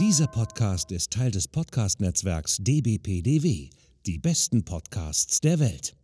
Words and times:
Dieser 0.00 0.26
Podcast 0.26 0.90
ist 0.90 1.12
Teil 1.12 1.30
des 1.30 1.46
Podcast-Netzwerks 1.46 2.56
dbpdw, 2.58 3.70
die 4.06 4.18
besten 4.18 4.64
Podcasts 4.64 5.40
der 5.40 5.60
Welt. 5.60 5.94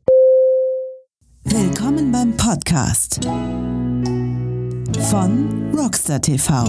Willkommen 1.43 2.13
beim 2.13 2.37
Podcast 2.37 3.19
von 5.11 5.75
Rockstar 5.75 6.21
TV 6.21 6.67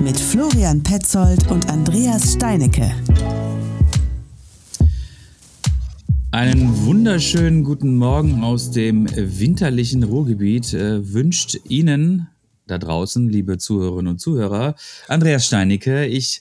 mit 0.00 0.16
Florian 0.16 0.80
Petzold 0.84 1.50
und 1.50 1.68
Andreas 1.70 2.34
Steinecke. 2.34 2.92
Einen 6.30 6.86
wunderschönen 6.86 7.64
guten 7.64 7.96
Morgen 7.96 8.44
aus 8.44 8.70
dem 8.70 9.08
winterlichen 9.16 10.04
Ruhrgebiet 10.04 10.72
äh, 10.72 11.12
wünscht 11.12 11.58
Ihnen 11.68 12.28
da 12.66 12.78
draußen, 12.78 13.28
liebe 13.28 13.58
Zuhörerinnen 13.58 14.12
und 14.12 14.18
Zuhörer, 14.20 14.74
Andreas 15.08 15.46
Steinecke. 15.46 16.06
Ich 16.06 16.40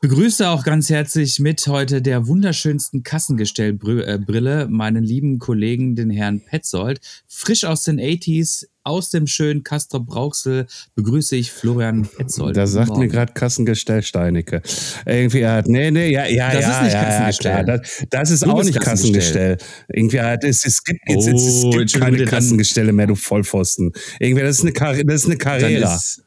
begrüße 0.00 0.48
auch 0.48 0.62
ganz 0.62 0.90
herzlich 0.90 1.40
mit 1.40 1.66
heute 1.66 2.00
der 2.00 2.28
wunderschönsten 2.28 3.02
Kassengestellbrille 3.02 4.68
meinen 4.70 5.02
lieben 5.02 5.38
Kollegen, 5.40 5.96
den 5.96 6.10
Herrn 6.10 6.40
Petzold. 6.40 7.00
Frisch 7.26 7.64
aus 7.64 7.82
den 7.82 7.98
80s, 8.00 8.66
aus 8.84 9.10
dem 9.10 9.26
schönen 9.26 9.64
Castor 9.64 10.04
Brauxel 10.06 10.66
begrüße 10.94 11.34
ich 11.36 11.50
Florian 11.50 12.06
Petzold. 12.06 12.56
Da 12.56 12.66
sagt 12.66 12.96
mir 12.96 13.08
gerade 13.08 13.32
Kassengestell 13.32 14.02
Steinecke. 14.02 14.62
Irgendwie 15.04 15.44
hat, 15.44 15.66
nee, 15.66 15.90
nee, 15.90 16.10
ja, 16.10 16.26
ja, 16.26 16.52
das 16.52 16.62
ja, 16.62 16.76
ist 16.78 16.82
nicht 16.84 16.92
ja, 16.94 17.02
Kassengestell. 17.04 17.52
Ja, 17.52 17.62
das, 17.64 18.06
das 18.10 18.30
ist 18.30 18.46
Du 18.46 18.50
auch 18.52 18.62
nicht 18.64 18.80
Kassengestell. 18.80 19.56
Kassengestell. 19.56 19.88
Irgendwie 19.92 20.20
hat, 20.20 20.44
es, 20.44 20.64
es 20.64 20.84
gibt, 20.84 21.00
jetzt, 21.08 21.26
Oh, 21.28 21.36
es, 21.36 21.42
es 21.42 21.90
gibt 21.92 22.00
keine 22.00 22.24
Kassengestelle 22.24 22.92
mehr, 22.92 23.08
du 23.08 23.16
Vollpfosten. 23.16 23.92
Irgendwie, 24.20 24.42
das 24.44 24.58
ist 24.58 24.62
eine, 24.62 24.72
Car 24.72 24.94
das 24.94 25.14
ist 25.22 25.26
eine 25.26 25.36
Carrera. 25.38 25.94
ist- 25.96 26.22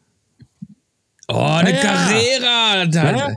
Oh, 1.33 1.35
eine 1.35 1.69
Ja, 1.69 1.75
ja. 1.77 1.81
Carrera! 1.81 2.85
Da, 2.87 3.17
Ja. 3.29 3.35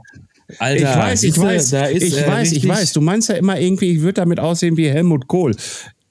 Alter, 0.59 0.77
ich 0.91 0.97
weiß, 0.97 1.23
ich 1.25 1.39
weiß, 1.39 1.71
da 1.71 1.85
ist, 1.87 2.03
ich 2.03 2.17
äh, 2.19 2.27
weiß, 2.27 2.53
ich 2.53 2.67
weiß. 2.69 2.93
Du 2.93 3.01
meinst 3.01 3.29
ja 3.29 3.37
immer 3.37 3.59
irgendwie, 3.61 3.93
ich 3.93 4.01
würde 4.01 4.15
damit 4.15 4.41
aussehen 4.41 4.77
wie 4.77 4.89
Helmut 4.89 5.27
Kohl. 5.29 5.55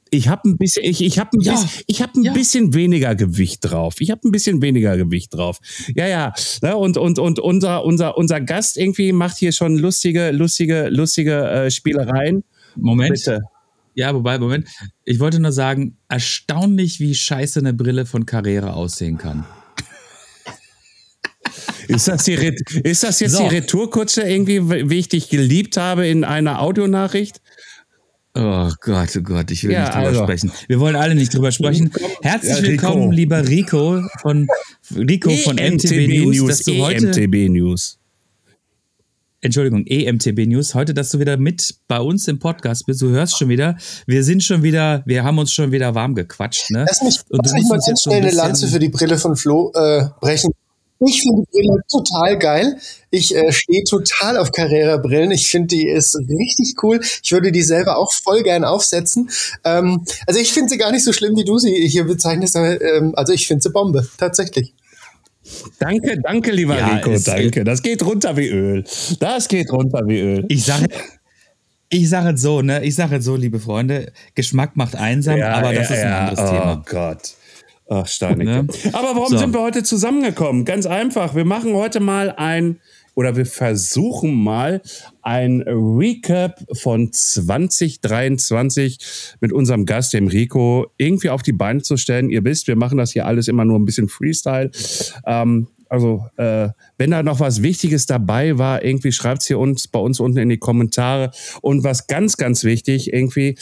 Ich 0.10 0.28
habe 0.28 0.48
ein 0.48 0.58
bisschen, 0.58 0.84
ich, 0.86 1.04
ich 1.04 1.18
habe 1.18 1.32
ein, 1.38 1.42
Ja. 1.42 1.54
bisschen, 1.54 1.70
ich 1.88 2.02
hab 2.02 2.14
ein 2.16 2.24
Ja. 2.24 2.34
bisschen 2.34 2.74
weniger 2.76 3.16
Gewicht 3.16 3.60
drauf. 3.62 3.96
Ich 4.00 4.12
habe 4.12 4.28
ein 4.28 4.32
bisschen 4.32 4.62
weniger 4.62 4.96
Gewicht 4.96 5.34
drauf. 5.34 5.58
Ja, 5.96 6.08
ja. 6.08 6.34
Ne, 6.62 6.78
und 6.78 6.98
und 6.98 7.18
und 7.18 7.40
unser 7.40 7.84
unser 7.84 8.16
unser 8.16 8.40
Gast 8.40 8.78
irgendwie 8.78 9.12
macht 9.12 9.38
hier 9.38 9.52
schon 9.52 9.78
lustige 9.78 10.30
lustige 10.30 10.90
lustige 10.90 11.42
äh, 11.50 11.72
Spielereien. 11.72 12.44
Moment. 12.76 13.14
Bitte. 13.16 13.42
Ja, 13.96 14.14
wobei, 14.14 14.40
Moment. 14.40 14.68
Ich 15.06 15.20
wollte 15.20 15.40
nur 15.40 15.52
sagen, 15.52 15.98
erstaunlich, 16.10 17.00
wie 17.00 17.14
scheiße 17.14 17.60
eine 17.60 17.74
Brille 17.74 18.06
von 18.06 18.26
Carrera 18.26 18.74
aussehen 18.74 19.18
kann. 19.20 19.46
Ist 21.88 22.08
das 22.08 22.23
die 22.26 22.34
ist 22.84 23.03
das 23.03 23.20
jetzt 23.20 23.34
So. 23.34 23.48
die 23.50 23.56
Retourkutsche 23.56 24.22
irgendwie, 24.23 24.89
wie 24.89 25.00
ich 25.00 25.09
dich 25.09 25.30
geliebt 25.30 25.78
habe 25.78 26.08
in 26.08 26.23
einer 26.23 26.62
Audionachricht? 26.62 27.42
Oh 28.36 28.72
Gott, 28.81 29.09
oh 29.16 29.22
Gott, 29.22 29.52
ich 29.52 29.64
will 29.64 29.72
Ja, 29.73 29.81
nicht 29.81 29.94
drüber 29.94 30.08
also. 30.08 30.23
sprechen. 30.23 30.52
Wir 30.67 30.80
wollen 30.80 30.95
alle 30.95 31.14
nicht 31.14 31.34
drüber 31.34 31.52
sprechen. 31.52 31.92
Herzlich 32.23 32.50
Ja, 32.52 32.56
Rico. 32.58 32.67
willkommen, 32.72 33.12
lieber 33.12 33.48
Rico 33.48 34.02
von 34.22 34.48
Rico 34.95 35.30
von 35.38 35.56
MTB 35.58 36.08
News, 36.25 36.48
dass 36.48 36.59
du 36.66 36.78
heute, 36.84 37.08
EMTB 37.12 37.50
News. 37.50 38.00
Entschuldigung, 39.42 39.86
EMTB 39.86 40.47
News, 40.47 40.73
heute, 40.73 40.94
dass 40.94 41.09
du 41.09 41.20
wieder 41.20 41.36
mit 41.38 41.75
bei 41.90 42.00
uns 42.00 42.28
im 42.30 42.40
Podcast 42.40 42.86
bist. 42.86 43.02
Du 43.02 43.09
hörst 43.09 43.38
schon 43.38 43.50
wieder, 43.50 43.78
wir 44.08 44.23
sind 44.23 44.42
schon 44.42 44.64
wieder, 44.64 45.03
wir 45.06 45.23
haben 45.25 45.38
uns 45.38 45.52
schon 45.52 45.72
wieder 45.73 45.94
warm 45.94 46.16
gequatscht, 46.16 46.72
ne? 46.72 46.86
Lass 46.88 47.02
mich, 47.03 47.20
Und 47.30 47.45
du 47.45 47.50
lass 47.50 47.53
mich 47.53 47.68
mal 47.70 47.78
ganz 47.86 48.02
schnell 48.02 48.22
eine 48.22 48.31
Lanze 48.31 48.68
für 48.70 48.80
die 48.80 48.88
Brille 48.90 49.18
von 49.18 49.36
Flo 49.36 49.72
äh, 49.75 50.06
brechen. 50.22 50.52
Ich 51.08 51.22
finde 51.22 51.44
die 51.44 51.52
Brille 51.52 51.82
total 51.90 52.38
geil. 52.38 52.78
Ich 53.09 53.36
äh, 53.36 53.52
stehe 53.52 53.84
total 53.84 54.38
auf 54.38 54.52
Carrera-Brillen. 54.52 55.32
Ich 55.32 55.48
finde, 55.48 55.68
die 55.68 55.88
ist 55.88 56.16
richtig 56.16 56.76
cool. 56.84 57.00
Ich 57.22 57.32
würde 57.32 57.52
die 57.52 57.62
selber 57.62 57.97
auch 57.97 58.12
voll 58.12 58.44
gern 58.44 58.64
aufsetzen. 58.64 59.30
Ähm, 59.64 60.06
also 60.28 60.40
ich 60.40 60.53
finde 60.53 60.69
sie 60.69 60.78
gar 60.78 60.91
nicht 60.91 61.03
so 61.03 61.14
schlimm, 61.14 61.36
wie 61.36 61.46
du 61.46 61.58
sie 61.58 61.88
hier 61.88 62.06
bezeichnest. 62.06 62.56
Aber, 62.56 62.81
ähm, 62.81 63.14
also 63.16 63.34
ich 63.34 63.47
finde 63.47 63.64
sie 63.64 63.69
Bombe, 63.69 64.08
tatsächlich. 64.18 64.74
Danke, 65.80 66.19
danke, 66.22 66.52
lieber 66.52 66.78
Ja, 66.78 66.96
Rico, 66.96 67.18
danke. 67.18 67.64
Das 67.64 67.81
geht 67.81 68.03
runter 68.03 68.38
wie 68.38 68.47
Öl. 68.47 68.85
Das 69.20 69.47
geht 69.47 69.72
runter 69.72 70.03
wie 70.08 70.20
Öl. 70.20 70.46
Ich 70.47 70.64
sage 70.64 70.88
ich 71.90 72.09
sage 72.09 72.31
es 72.31 72.41
so, 72.41 72.62
ne? 72.62 72.84
Ich 72.84 72.96
sage 72.96 73.18
es 73.18 73.25
so, 73.25 73.35
liebe 73.35 73.59
Freunde, 73.59 74.12
Geschmack 74.34 74.75
macht 74.75 74.96
einsam, 74.96 75.40
aber 75.41 75.74
das 75.74 75.91
ist 75.91 76.00
ein 76.00 76.12
anderes 76.12 76.40
oh 76.40 76.52
Thema. 76.52 76.84
Gott. 76.90 77.35
Ach, 77.94 78.08
Steinecke. 78.08 78.64
Ne? 78.64 78.68
Aber 78.94 79.16
warum 79.16 79.30
So. 79.30 79.38
sind 79.38 79.54
wir 79.54 79.62
heute 79.62 79.84
zusammengekommen? 79.84 80.66
Ganz 80.66 80.88
einfach. 80.88 81.36
Wir 81.36 81.46
machen 81.46 81.74
heute 81.74 82.00
mal 82.00 82.31
ein, 82.31 82.80
oder 83.14 83.36
wir 83.36 83.46
versuchen 83.46 84.34
mal 84.34 84.81
ein 85.22 85.62
Recap 85.68 86.59
von 86.74 87.14
2023 87.14 88.98
mit 89.42 89.53
unserem 89.53 89.86
Gast, 89.86 90.14
dem 90.14 90.28
Rico, 90.28 90.88
irgendwie 90.98 91.30
auf 91.30 91.44
die 91.44 91.53
Beine 91.53 91.84
zu 91.84 91.96
stellen. 91.98 92.32
Ihr 92.32 92.44
wisst, 92.44 92.68
wir 92.68 92.76
machen 92.76 92.98
das 92.98 93.12
hier 93.12 93.28
alles 93.28 93.48
immer 93.48 93.64
nur 93.66 93.78
ein 93.78 93.86
bisschen 93.86 94.09
Freestyle. 94.09 94.72
Ähm, 95.28 95.68
also, 95.88 96.26
äh, 96.38 96.70
wenn 96.98 97.12
da 97.12 97.22
noch 97.22 97.40
was 97.40 97.62
Wichtiges 97.62 98.08
dabei 98.08 98.58
war, 98.58 98.84
irgendwie 98.84 99.12
schreibt 99.12 99.42
es 99.44 99.48
hier 99.48 99.59
uns 99.59 99.88
bei 99.88 100.00
uns 100.00 100.20
unten 100.20 100.40
in 100.40 100.50
die 100.50 100.58
Kommentare. 100.58 101.30
Und 101.62 101.84
was 101.84 102.08
ganz, 102.08 102.38
ganz 102.38 102.64
wichtig, 102.64 103.14
irgendwie 103.14 103.56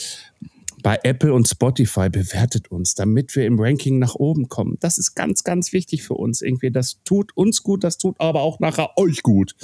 bei 0.84 1.00
Apple 1.04 1.34
und 1.34 1.48
Spotify 1.48 2.10
bewertet 2.10 2.72
uns, 2.72 2.96
damit 2.96 3.36
wir 3.36 3.46
im 3.46 3.60
Ranking 3.60 4.00
nach 4.00 4.16
oben 4.16 4.50
kommen. 4.50 4.78
Das 4.80 4.98
ist 4.98 5.16
ganz, 5.16 5.44
ganz 5.44 5.74
wichtig 5.74 6.04
für 6.04 6.16
uns. 6.16 6.42
Irgendwie, 6.42 6.72
das 6.72 7.02
tut 7.04 7.36
uns 7.36 7.64
gut, 7.64 7.84
das 7.84 7.98
tut 7.98 8.20
aber 8.20 8.42
auch 8.42 8.60
nachher 8.60 8.98
euch 8.98 9.24
gut. 9.24 9.56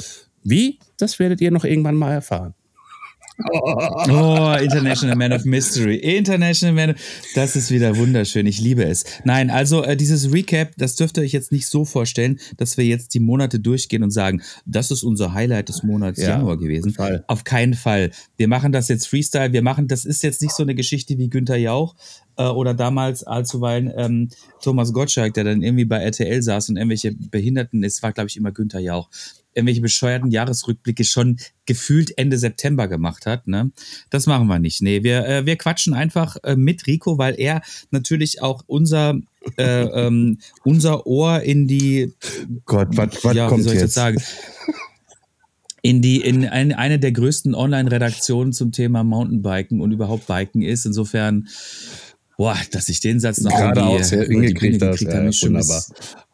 Wie? 0.44 0.79
Das 0.97 1.19
werdet 1.19 1.41
ihr 1.41 1.51
noch 1.51 1.66
irgendwann 1.66 1.95
mal 1.95 2.13
erfahren. 2.13 2.53
Oh, 4.09 4.55
International 4.59 5.15
Man 5.15 5.33
of 5.33 5.45
Mystery. 5.45 5.97
International 5.97 6.73
Man 6.73 6.95
of... 6.95 7.01
Das 7.35 7.55
ist 7.55 7.71
wieder 7.71 7.95
wunderschön. 7.97 8.45
Ich 8.45 8.59
liebe 8.59 8.83
es. 8.83 9.05
Nein, 9.23 9.49
also 9.49 9.83
äh, 9.83 9.95
dieses 9.95 10.31
Recap, 10.31 10.71
das 10.77 10.95
dürft 10.95 11.17
ihr 11.17 11.23
euch 11.23 11.33
jetzt 11.33 11.51
nicht 11.51 11.67
so 11.67 11.85
vorstellen, 11.85 12.39
dass 12.57 12.77
wir 12.77 12.85
jetzt 12.85 13.13
die 13.13 13.19
Monate 13.19 13.59
durchgehen 13.59 14.03
und 14.03 14.11
sagen, 14.11 14.41
das 14.65 14.91
ist 14.91 15.03
unser 15.03 15.33
Highlight 15.33 15.69
des 15.69 15.83
Monats 15.83 16.19
Ja, 16.19 16.29
Januar 16.29 16.57
gewesen. 16.57 16.93
Fall. 16.93 17.23
Auf 17.27 17.43
keinen 17.43 17.73
Fall. 17.73 18.11
Wir 18.37 18.47
machen 18.47 18.71
das 18.71 18.87
jetzt 18.87 19.07
Freestyle. 19.07 19.53
Wir 19.53 19.61
machen, 19.61 19.87
das 19.87 20.05
ist 20.05 20.23
jetzt 20.23 20.41
nicht 20.41 20.55
so 20.55 20.63
eine 20.63 20.75
Geschichte 20.75 21.17
wie 21.17 21.29
Günther 21.29 21.57
Jauch 21.57 21.95
äh, 22.37 22.43
oder 22.43 22.73
damals 22.73 23.23
allzuweilen 23.23 23.91
ähm, 23.95 24.29
Thomas 24.61 24.93
Gottschalk, 24.93 25.33
der 25.33 25.43
dann 25.43 25.61
irgendwie 25.61 25.85
bei 25.85 25.97
RTL 25.97 26.41
saß 26.41 26.69
und 26.69 26.77
irgendwelche 26.77 27.13
Behinderten, 27.13 27.83
es 27.83 28.01
war 28.01 28.13
glaube 28.13 28.29
ich 28.29 28.37
immer 28.37 28.51
Günther 28.51 28.79
Jauch, 28.79 29.09
irgendwelche 29.57 29.81
bescheuerten 29.81 30.29
Jahresrückblicke 30.29 31.03
schon 31.03 31.38
gefühlt 31.66 32.18
Ende 32.18 32.38
September 32.38 32.88
gemacht 32.88 33.25
hat. 33.25 33.47
Ne? 33.47 33.72
Das 34.09 34.28
machen 34.28 34.47
wir 34.47 34.59
nicht. 34.59 34.81
Nee, 34.81 35.03
wir, 35.03 35.25
äh, 35.28 35.45
wir 35.45 35.57
quatschen 35.57 35.94
einfach 35.94 36.38
äh, 36.44 36.56
mit 36.56 36.85
Rico, 36.88 37.18
weil 37.18 37.40
er 37.40 37.62
natürlich 37.90 38.41
auch 38.41 38.63
unser, 38.68 39.16
äh, 39.57 39.81
ähm, 40.07 40.38
unser 40.63 41.07
Ohr 41.07 41.41
in 41.41 41.68
die 41.68 42.13
Gott, 42.66 42.90
was, 42.91 43.23
ja, 43.23 43.45
wie 43.45 43.50
kommt 43.50 43.63
soll 43.63 43.73
ich 43.73 43.81
jetzt? 43.81 43.97
das 43.97 44.03
sagen? 44.03 44.22
In 45.81 46.01
die, 46.01 46.22
in 46.22 46.45
ein, 46.45 46.74
eine 46.74 47.00
der 47.00 47.12
größten 47.12 47.56
Online-Redaktionen 47.56 48.51
zum 48.53 48.72
Thema 48.72 49.03
Mountainbiken 49.03 49.79
und 49.79 49.91
überhaupt 49.91 50.28
Biken 50.28 50.62
ist. 50.62 50.85
Insofern, 50.85 51.47
boah, 52.37 52.57
dass 52.71 52.87
ich 52.87 52.99
den 52.99 53.19
Satz 53.19 53.41
noch 53.41 53.51
Gerade 53.51 53.81
hingekriegt 53.81 54.79
gekriegt 54.79 54.81
Ja, 54.81 54.87
habe, 54.87 55.21
bin 55.21 55.29
ich 55.29 55.37
schon 55.39 55.53
wunderbar. 55.53 55.83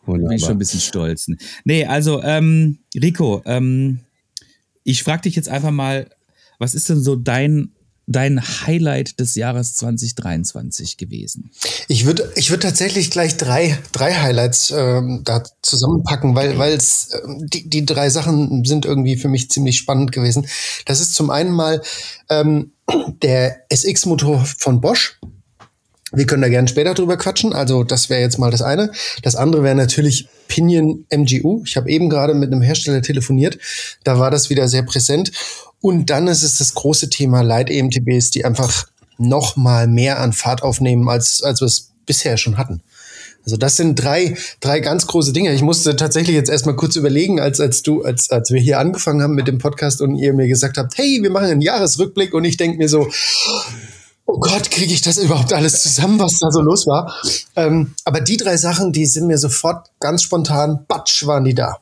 bin 0.05 0.31
ich 0.31 0.41
schon 0.41 0.51
ein 0.51 0.57
bisschen 0.59 0.81
stolz. 0.81 1.27
Nee, 1.63 1.85
also, 1.85 2.21
ähm, 2.21 2.79
Rico, 2.93 3.41
ähm, 3.45 4.01
ich 4.83 5.01
frage 5.03 5.23
dich 5.23 5.35
jetzt 5.35 5.49
einfach 5.49 5.71
mal, 5.71 6.09
was 6.59 6.75
ist 6.75 6.89
denn 6.89 7.01
so 7.01 7.15
dein, 7.15 7.71
dein 8.05 8.41
Highlight 8.41 9.19
des 9.21 9.35
Jahres 9.35 9.75
2023 9.75 10.97
gewesen? 10.97 11.51
Ich 11.87 12.05
würde 12.05 12.29
ich 12.35 12.49
würd 12.49 12.63
tatsächlich 12.63 13.09
gleich 13.09 13.37
drei, 13.37 13.77
drei 13.93 14.13
Highlights 14.13 14.73
ähm, 14.75 15.21
da 15.23 15.43
zusammenpacken, 15.61 16.35
weil 16.35 16.57
weil 16.57 16.73
es 16.73 17.09
ähm, 17.23 17.47
die, 17.47 17.69
die 17.69 17.85
drei 17.85 18.09
Sachen 18.09 18.65
sind 18.65 18.85
irgendwie 18.85 19.15
für 19.15 19.29
mich 19.29 19.49
ziemlich 19.49 19.77
spannend 19.77 20.11
gewesen. 20.11 20.47
Das 20.85 20.99
ist 20.99 21.15
zum 21.15 21.29
einen 21.29 21.51
mal 21.51 21.81
ähm, 22.29 22.73
der 23.21 23.61
SX-Motor 23.69 24.43
von 24.45 24.81
Bosch. 24.81 25.17
Wir 26.15 26.27
können 26.27 26.43
da 26.43 26.49
gerne 26.49 26.67
später 26.67 26.93
drüber 26.93 27.17
quatschen. 27.17 27.53
Also 27.53 27.83
das 27.83 28.09
wäre 28.09 28.21
jetzt 28.21 28.37
mal 28.37 28.51
das 28.51 28.61
eine. 28.61 28.91
Das 29.23 29.35
andere 29.35 29.63
wäre 29.63 29.75
natürlich 29.75 30.27
Pinion 30.47 31.05
MGU. 31.09 31.63
Ich 31.65 31.75
habe 31.75 31.89
eben 31.89 32.09
gerade 32.09 32.35
mit 32.35 32.51
einem 32.51 32.61
Hersteller 32.61 33.01
telefoniert. 33.01 33.57
Da 34.03 34.19
war 34.19 34.29
das 34.29 34.49
wieder 34.49 34.67
sehr 34.67 34.83
präsent. 34.83 35.31
Und 35.81 36.11
dann 36.11 36.27
ist 36.27 36.43
es 36.43 36.59
das 36.59 36.75
große 36.75 37.09
Thema 37.09 37.41
Light 37.41 37.69
EMTBs, 37.69 38.29
die 38.31 38.45
einfach 38.45 38.87
noch 39.17 39.55
mal 39.57 39.87
mehr 39.87 40.19
an 40.19 40.33
Fahrt 40.33 40.61
aufnehmen, 40.61 41.09
als, 41.09 41.41
als 41.41 41.61
wir 41.61 41.65
es 41.65 41.91
bisher 42.05 42.37
schon 42.37 42.57
hatten. 42.57 42.81
Also 43.45 43.57
das 43.57 43.75
sind 43.75 43.95
drei, 43.95 44.37
drei 44.61 44.79
ganz 44.79 45.07
große 45.07 45.33
Dinge. 45.33 45.53
Ich 45.53 45.61
musste 45.61 45.95
tatsächlich 45.95 46.35
jetzt 46.35 46.49
erstmal 46.49 46.75
kurz 46.75 46.95
überlegen, 46.95 47.39
als, 47.39 47.59
als 47.59 47.81
du, 47.81 48.03
als, 48.03 48.29
als 48.29 48.51
wir 48.51 48.61
hier 48.61 48.79
angefangen 48.79 49.21
haben 49.21 49.35
mit 49.35 49.47
dem 49.47 49.57
Podcast 49.57 50.01
und 50.01 50.15
ihr 50.15 50.33
mir 50.33 50.47
gesagt 50.47 50.77
habt, 50.77 50.97
hey, 50.97 51.19
wir 51.21 51.29
machen 51.29 51.47
einen 51.47 51.61
Jahresrückblick 51.61 52.33
und 52.33 52.45
ich 52.45 52.55
denke 52.55 52.77
mir 52.77 52.87
so, 52.87 53.09
oh 54.25 54.39
Gott, 54.39 54.71
kriege 54.71 54.93
ich 54.93 55.01
das 55.01 55.17
überhaupt 55.17 55.53
alles 55.53 55.81
zusammen, 55.81 56.19
was 56.19 56.39
da 56.39 56.51
so 56.51 56.61
los 56.61 56.87
war? 56.87 57.13
Ähm, 57.55 57.93
aber 58.05 58.21
die 58.21 58.37
drei 58.37 58.57
Sachen, 58.57 58.91
die 58.91 59.05
sind 59.05 59.27
mir 59.27 59.37
sofort 59.37 59.89
ganz 59.99 60.23
spontan, 60.23 60.85
batsch, 60.87 61.25
waren 61.25 61.43
die 61.43 61.53
da. 61.53 61.79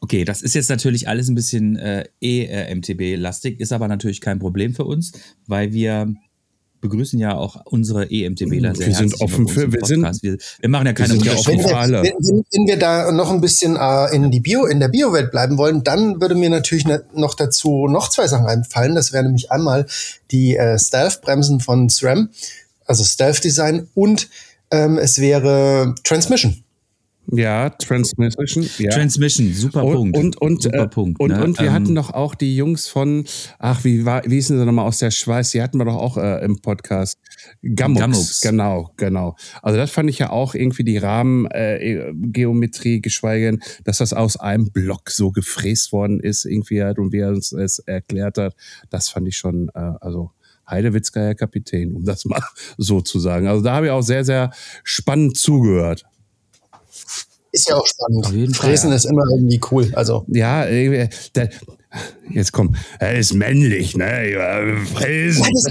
Okay, 0.00 0.24
das 0.24 0.42
ist 0.42 0.54
jetzt 0.54 0.70
natürlich 0.70 1.08
alles 1.08 1.28
ein 1.28 1.34
bisschen 1.34 1.76
äh, 1.76 2.06
EMTB-lastig, 2.20 3.60
ist 3.60 3.72
aber 3.72 3.88
natürlich 3.88 4.20
kein 4.20 4.38
Problem 4.38 4.74
für 4.74 4.84
uns, 4.84 5.12
weil 5.46 5.72
wir 5.72 6.14
begrüßen 6.82 7.18
ja 7.18 7.34
auch 7.34 7.64
unsere 7.64 8.10
EMTBler 8.10 8.74
sehr 8.74 8.88
Wir 8.88 8.94
sind 8.94 9.18
offen 9.22 9.48
für- 9.48 9.72
wir 9.72 9.80
sind- 9.86 10.02
Podcast. 10.02 10.22
wir, 10.22 10.36
wir 10.60 10.68
machen 10.68 10.86
ja 10.86 10.92
keine 10.92 11.08
sind 11.14 11.24
ja 11.24 11.32
Unterschiede. 11.32 11.64
Wenn 11.64 11.92
wir, 11.92 12.02
wenn, 12.02 12.12
wenn, 12.18 12.44
wenn 12.52 12.66
wir 12.66 12.78
da 12.78 13.10
noch 13.12 13.30
ein 13.30 13.40
bisschen 13.40 13.76
äh, 13.76 14.14
in 14.14 14.30
die 14.30 14.40
Bio, 14.40 14.66
in 14.66 14.80
der 14.80 14.88
Biowelt 14.88 15.30
bleiben 15.30 15.56
wollen, 15.56 15.82
dann 15.84 16.20
würde 16.20 16.34
mir 16.34 16.50
natürlich 16.50 16.84
ne, 16.84 17.02
noch 17.14 17.34
dazu 17.34 17.86
noch 17.88 18.10
zwei 18.10 18.26
Sachen 18.28 18.44
einfallen. 18.46 18.94
Das 18.94 19.12
wäre 19.14 19.24
nämlich 19.24 19.50
einmal 19.50 19.86
die 20.30 20.56
äh, 20.56 20.78
Stealth-Bremsen 20.78 21.60
von 21.60 21.88
SRAM, 21.88 22.28
also 22.84 23.02
Stealth-Design 23.04 23.88
und 23.94 24.28
ähm, 24.70 24.98
es 24.98 25.18
wäre 25.18 25.94
Transmission. 26.04 26.61
Ja, 27.30 27.70
Transmission. 27.70 28.66
Ja. 28.78 28.90
Transmission, 28.90 29.52
super 29.52 29.82
Punkt. 29.82 30.16
Und, 30.16 30.40
und, 30.40 30.62
super 30.62 30.82
äh, 30.82 30.88
Punkt. 30.88 31.20
und, 31.20 31.30
ne? 31.30 31.42
und 31.42 31.58
wir 31.58 31.68
Ähm, 31.68 31.72
hatten 31.72 31.94
doch 31.94 32.10
auch 32.10 32.34
die 32.34 32.56
Jungs 32.56 32.88
von, 32.88 33.24
ach, 33.58 33.84
wie, 33.84 34.04
war, 34.04 34.22
wie 34.26 34.34
hießen 34.34 34.58
sie 34.58 34.64
nochmal 34.64 34.86
aus 34.86 34.98
der 34.98 35.10
Schweiz? 35.10 35.52
Die 35.52 35.62
hatten 35.62 35.78
wir 35.78 35.84
doch 35.84 35.96
auch 35.96 36.16
äh, 36.16 36.44
im 36.44 36.60
Podcast. 36.60 37.18
Gammux. 37.62 38.00
Gammux. 38.00 38.40
Genau, 38.40 38.90
genau. 38.96 39.36
Also 39.62 39.78
das 39.78 39.90
fand 39.90 40.10
ich 40.10 40.18
ja 40.18 40.30
auch 40.30 40.54
irgendwie 40.54 40.84
die 40.84 40.98
Rahmengeometrie, 40.98 41.94
äh, 41.94 42.12
Geometrie, 42.14 43.00
geschweige 43.00 43.46
denn, 43.46 43.62
dass 43.84 43.98
das 43.98 44.12
aus 44.12 44.36
einem 44.36 44.70
Block 44.70 45.10
so 45.10 45.30
gefräst 45.30 45.92
worden 45.92 46.20
ist, 46.20 46.44
irgendwie 46.44 46.82
halt, 46.82 46.98
und 46.98 47.12
wie 47.12 47.20
er 47.20 47.30
uns 47.30 47.52
es 47.52 47.78
erklärt 47.78 48.38
hat. 48.38 48.54
Das 48.90 49.08
fand 49.08 49.28
ich 49.28 49.36
schon, 49.36 49.70
äh, 49.74 49.92
also 50.00 50.32
Heidewitzka, 50.68 51.20
Herr 51.20 51.34
Kapitän, 51.34 51.94
um 51.94 52.04
das 52.04 52.24
mal 52.24 52.42
so 52.78 53.00
zu 53.00 53.18
sagen. 53.18 53.46
Also 53.46 53.62
da 53.62 53.74
habe 53.74 53.86
ich 53.86 53.92
auch 53.92 54.02
sehr, 54.02 54.24
sehr 54.24 54.50
spannend 54.84 55.36
zugehört. 55.36 56.04
Ist 57.52 57.68
ja 57.68 57.76
auch 57.76 57.86
spannend. 57.86 58.26
Auf 58.26 58.32
jeden 58.32 58.54
Fall, 58.54 58.70
Fräsen 58.70 58.90
ja. 58.90 58.96
ist 58.96 59.04
immer 59.04 59.24
irgendwie 59.30 59.60
cool. 59.70 59.92
Also 59.94 60.24
Ja, 60.28 60.64
äh, 60.64 61.08
der, 61.34 61.50
jetzt 62.30 62.52
komm, 62.52 62.74
er 62.98 63.18
ist 63.18 63.34
männlich, 63.34 63.94
ne? 63.94 64.30
Ja, 64.30 64.62
Fräsen. 64.94 65.44
das, 65.52 65.64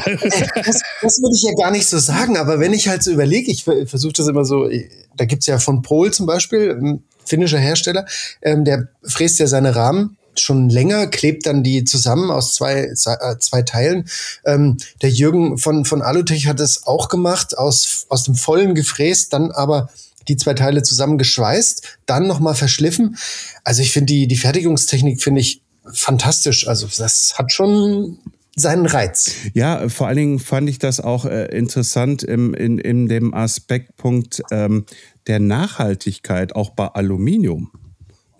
das, 0.54 0.82
das 1.02 1.18
würde 1.22 1.36
ich 1.36 1.42
ja 1.44 1.54
gar 1.56 1.72
nicht 1.72 1.88
so 1.88 1.98
sagen, 1.98 2.38
aber 2.38 2.60
wenn 2.60 2.74
ich 2.74 2.88
halt 2.88 3.02
so 3.02 3.12
überlege, 3.12 3.50
ich 3.52 3.64
ver- 3.64 3.88
versuche 3.88 4.14
das 4.14 4.28
immer 4.28 4.46
so, 4.46 4.70
da 5.18 5.26
gibt's 5.26 5.48
ja 5.48 5.58
von 5.58 5.82
Pol 5.82 6.14
zum 6.14 6.28
Beispiel, 6.28 6.72
ein 6.80 7.04
finnischer 7.26 7.58
Hersteller, 7.60 8.06
ähm, 8.44 8.64
der 8.64 8.90
fräst 9.04 9.40
ja 9.40 9.48
seine 9.48 9.76
Rahmen 9.76 10.18
schon 10.36 10.70
länger, 10.70 11.08
klebt 11.08 11.46
dann 11.46 11.64
die 11.64 11.84
zusammen 11.84 12.30
aus 12.30 12.54
zwei, 12.54 12.84
äh, 12.84 12.96
zwei 13.40 13.64
Teilen. 13.64 14.08
Ähm, 14.46 14.78
der 15.02 15.10
Jürgen 15.10 15.58
von, 15.58 15.84
von 15.84 16.02
Alutech 16.02 16.48
hat 16.48 16.60
es 16.60 16.86
auch 16.86 17.10
gemacht, 17.10 17.58
aus, 17.58 18.06
aus 18.10 18.24
dem 18.24 18.36
Vollen 18.36 18.76
gefräst, 18.76 19.34
dann 19.34 19.52
aber 19.52 19.90
die 20.28 20.38
zwei 20.38 20.54
Teile 20.54 20.84
zusammen 20.84 21.18
geschweißt, 21.18 22.00
dann 22.06 22.28
nochmal 22.28 22.56
verschliffen. 22.56 23.18
Also 23.64 23.82
ich 23.82 23.92
finde 23.92 24.14
die, 24.14 24.28
die 24.28 24.38
Fertigungstechnik 24.38 25.22
finde 25.22 25.42
ich 25.42 25.62
fantastisch. 25.94 26.68
Also 26.68 26.88
das 26.98 27.38
hat 27.38 27.52
schon 27.52 28.20
seinen 28.56 28.86
Reiz. 28.86 29.36
Ja, 29.54 29.88
vor 29.90 30.08
allen 30.08 30.18
Dingen 30.18 30.40
fand 30.40 30.70
ich 30.70 30.80
das 30.80 31.00
auch 31.00 31.26
äh, 31.26 31.46
interessant 31.46 32.24
im, 32.24 32.54
in, 32.54 32.78
in 32.78 33.08
dem 33.08 33.34
Aspektpunkt 33.34 34.42
ähm, 34.52 34.86
der 35.28 35.40
Nachhaltigkeit, 35.40 36.56
auch 36.56 36.72
bei 36.72 36.88
Aluminium. 36.88 37.72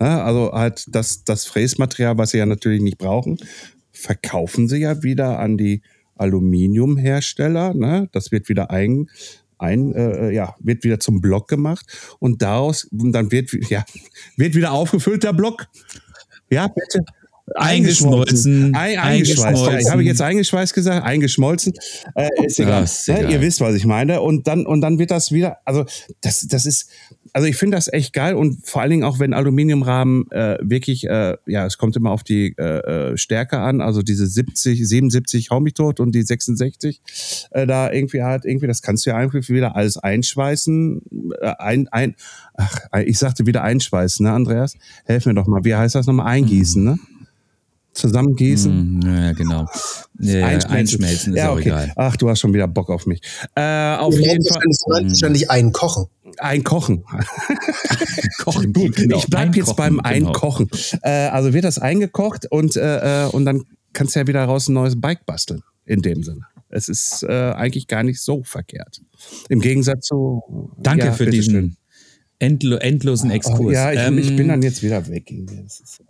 Ja, 0.00 0.24
also 0.24 0.52
halt 0.52 0.84
das, 0.88 1.24
das 1.24 1.46
Fräsmaterial, 1.46 2.18
was 2.18 2.30
sie 2.30 2.38
ja 2.38 2.46
natürlich 2.46 2.82
nicht 2.82 2.98
brauchen, 2.98 3.38
verkaufen 3.92 4.68
sie 4.68 4.78
ja 4.78 5.02
wieder 5.02 5.38
an 5.38 5.56
die 5.56 5.82
Aluminiumhersteller. 6.16 7.74
Ne? 7.74 8.08
Das 8.12 8.32
wird 8.32 8.48
wieder 8.48 8.70
ein, 8.70 9.08
ein 9.62 9.94
äh, 9.94 10.30
ja, 10.30 10.54
wird 10.60 10.84
wieder 10.84 11.00
zum 11.00 11.20
Block 11.20 11.48
gemacht 11.48 11.86
und 12.18 12.42
daraus, 12.42 12.84
und 12.84 13.12
dann 13.12 13.30
wird, 13.30 13.52
ja, 13.70 13.84
wird 14.36 14.54
wieder 14.54 14.72
aufgefüllt 14.72 15.22
der 15.22 15.32
Block. 15.32 15.66
Ja, 16.50 16.68
bitte. 16.68 17.04
Eingeschmolzen. 17.54 18.74
Ein, 18.74 18.98
eingeschweißt. 18.98 19.44
Eingeschmolzen. 19.44 19.86
Ja, 19.86 19.90
Habe 19.92 20.02
ich 20.02 20.08
jetzt 20.08 20.22
eingeschweißt 20.22 20.74
gesagt? 20.74 21.04
Eingeschmolzen. 21.04 21.72
Äh, 22.14 22.28
ist 22.44 22.58
egal. 22.60 22.72
Ja, 22.72 22.84
ist 22.84 23.08
Ne? 23.08 23.18
egal. 23.18 23.32
Ihr 23.32 23.40
wisst, 23.40 23.60
was 23.60 23.74
ich 23.74 23.84
meine. 23.84 24.20
Und 24.20 24.46
dann, 24.46 24.64
und 24.66 24.80
dann 24.80 24.98
wird 24.98 25.10
das 25.10 25.32
wieder, 25.32 25.58
also 25.64 25.84
das, 26.20 26.46
das 26.48 26.66
ist, 26.66 26.88
also 27.32 27.48
ich 27.48 27.56
finde 27.56 27.76
das 27.76 27.90
echt 27.92 28.12
geil 28.12 28.34
und 28.34 28.66
vor 28.66 28.82
allen 28.82 28.90
Dingen 28.90 29.04
auch, 29.04 29.18
wenn 29.18 29.32
Aluminiumrahmen 29.32 30.30
äh, 30.30 30.58
wirklich, 30.60 31.08
äh, 31.08 31.36
ja, 31.46 31.64
es 31.64 31.78
kommt 31.78 31.96
immer 31.96 32.10
auf 32.10 32.22
die 32.22 32.54
äh, 32.58 33.12
äh, 33.12 33.16
Stärke 33.16 33.58
an, 33.58 33.80
also 33.80 34.02
diese 34.02 34.26
70, 34.26 34.86
77 34.86 35.50
hau 35.50 35.60
mich 35.60 35.74
tot 35.74 36.00
und 36.00 36.14
die 36.14 36.22
66 36.22 37.00
äh, 37.52 37.66
da 37.66 37.90
irgendwie 37.90 38.22
halt, 38.22 38.44
irgendwie, 38.44 38.66
das 38.66 38.82
kannst 38.82 39.06
du 39.06 39.10
ja 39.10 39.16
einfach 39.16 39.48
wieder 39.48 39.76
alles 39.76 39.96
einschweißen, 39.96 41.02
äh, 41.40 41.54
ein, 41.58 41.88
ein, 41.88 42.16
ach, 42.54 42.80
ich 43.04 43.18
sagte 43.18 43.46
wieder 43.46 43.62
einschweißen, 43.62 44.24
ne, 44.24 44.32
Andreas? 44.32 44.76
Helf 45.04 45.26
mir 45.26 45.34
doch 45.34 45.46
mal, 45.46 45.64
wie 45.64 45.74
heißt 45.74 45.94
das 45.94 46.06
nochmal? 46.06 46.26
Eingießen, 46.26 46.84
ne? 46.84 46.98
Zusammengießen? 47.94 48.98
Mm, 48.98 49.02
Ja, 49.02 49.32
genau. 49.32 49.66
Ja, 50.18 50.38
ja, 50.50 50.58
einschmelzen 50.68 51.34
ist 51.34 51.38
ja, 51.38 51.50
auch 51.50 51.54
okay. 51.56 51.68
egal. 51.68 51.92
Ach, 51.96 52.16
du 52.16 52.28
hast 52.28 52.40
schon 52.40 52.54
wieder 52.54 52.68
Bock 52.68 52.90
auf 52.90 53.06
mich. 53.06 53.20
Äh, 53.54 53.96
auf 53.96 54.14
jeden 54.18 54.44
Fall 54.46 54.60
wahrscheinlich, 54.62 55.12
wahrscheinlich 55.12 55.50
einkochen. 55.50 56.06
einkochen. 56.38 57.04
Kochen, 58.38 58.72
Gut, 58.72 58.96
genau. 58.96 59.18
ich 59.18 59.26
bleib 59.26 59.54
jetzt 59.56 59.76
beim 59.76 60.00
Einkochen, 60.00 60.68
genau. 60.68 60.82
Einkochen. 60.82 61.00
Äh, 61.02 61.28
also 61.28 61.52
wird 61.52 61.64
das 61.64 61.78
eingekocht 61.78 62.46
und, 62.50 62.76
äh, 62.76 63.24
äh, 63.24 63.28
und 63.28 63.44
dann 63.44 63.64
kannst 63.92 64.14
du 64.14 64.20
ja 64.20 64.26
wieder 64.26 64.44
raus 64.44 64.68
ein 64.68 64.74
neues 64.74 65.00
Bike 65.00 65.26
basteln. 65.26 65.62
In 65.84 66.00
dem 66.00 66.22
Sinne. 66.22 66.46
Es 66.68 66.88
ist 66.88 67.22
äh, 67.24 67.52
eigentlich 67.52 67.86
gar 67.88 68.02
nicht 68.02 68.20
so 68.22 68.42
verkehrt. 68.44 69.02
Im 69.48 69.60
Gegensatz 69.60 70.06
zu. 70.06 70.70
Danke 70.78 71.06
Ja, 71.06 71.12
für 71.12 71.26
diesen 71.26 71.76
endlo 72.38 72.76
endlosen 72.76 73.30
Exkurs. 73.30 73.74
Ja, 73.74 73.92
ich, 73.92 73.98
Ähm, 73.98 74.16
ich 74.18 74.34
bin 74.34 74.48
dann 74.48 74.62
jetzt 74.62 74.82
wieder 74.82 75.06
weg. 75.08 75.30
Das 75.64 75.80
ist, 75.80 76.02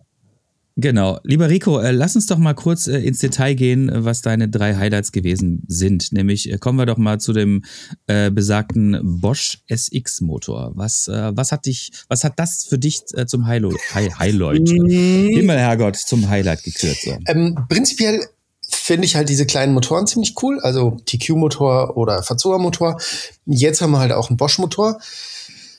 Genau. 0.77 1.19
Lieber 1.23 1.51
Rico, 1.51 1.79
äh, 1.79 1.91
lass 1.91 2.17
uns 2.17 2.27
doch 2.27 2.39
mal 2.39 2.55
kurz 2.55 2.87
äh, 2.87 2.99
ins 2.99 3.19
Detail 3.19 3.55
gehen, 3.55 3.89
äh, 3.89 4.05
was 4.05 4.23
deine 4.23 4.49
drei 4.49 4.75
Highlights 4.77 5.13
gewesen 5.13 5.63
sind. 5.67 6.13
Nämlich 6.13 6.51
äh, 6.51 6.59
kommen 6.59 6.79
wir 6.79 6.87
doch 6.87 6.99
mal 6.99 7.21
zu 7.21 7.33
dem 7.33 7.63
besagten 8.07 8.99
Bosch 9.21 9.59
SX-Motor. 9.69 10.73
Was, 10.75 11.09
was 11.09 11.53
hat 11.53 11.67
dich, 11.67 11.91
was 12.09 12.25
hat 12.25 12.35
das 12.37 12.65
für 12.69 12.79
dich 12.79 13.05
zum 13.27 13.47
Highlight, 13.47 13.77
Hi 13.95 14.09
Highlight, 14.11 14.69
Himmel 14.69 15.59
Herrgott, 15.59 15.97
zum 15.97 16.29
Highlight 16.29 16.63
gekürt? 16.63 16.97
So. 17.03 17.17
Ähm, 17.27 17.59
prinzipiell 17.69 18.21
finde 18.69 19.07
ich 19.07 19.17
halt 19.17 19.29
diese 19.29 19.47
kleinen 19.47 19.75
Motoren 19.75 20.07
ziemlich 20.07 20.35
cool, 20.43 20.61
also 20.61 20.99
TQ-Motor 21.07 21.97
oder 21.97 22.23
Fazua-Motor. 22.23 23.01
Jetzt 23.47 23.81
haben 23.81 23.93
wir 23.93 23.99
halt 23.99 24.13
auch 24.13 24.29
einen 24.29 24.37
Bosch-Motor. 24.37 25.01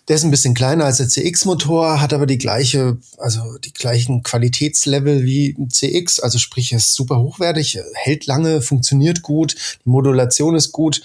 Der 0.07 0.17
ist 0.17 0.23
ein 0.23 0.31
bisschen 0.31 0.53
kleiner 0.53 0.85
als 0.85 0.97
der 0.97 1.07
CX-Motor, 1.07 2.01
hat 2.01 2.13
aber 2.13 2.25
die 2.25 2.37
gleiche, 2.37 2.97
also 3.17 3.57
die 3.57 3.73
gleichen 3.73 4.21
Qualitätslevel 4.21 5.23
wie 5.23 5.55
ein 5.57 5.69
CX, 5.69 6.19
also 6.19 6.39
sprich, 6.39 6.73
er 6.73 6.79
ist 6.79 6.93
super 6.93 7.19
hochwertig, 7.19 7.79
hält 7.93 8.25
lange, 8.25 8.61
funktioniert 8.61 9.21
gut, 9.21 9.55
die 9.85 9.89
Modulation 9.89 10.55
ist 10.55 10.73
gut. 10.73 11.01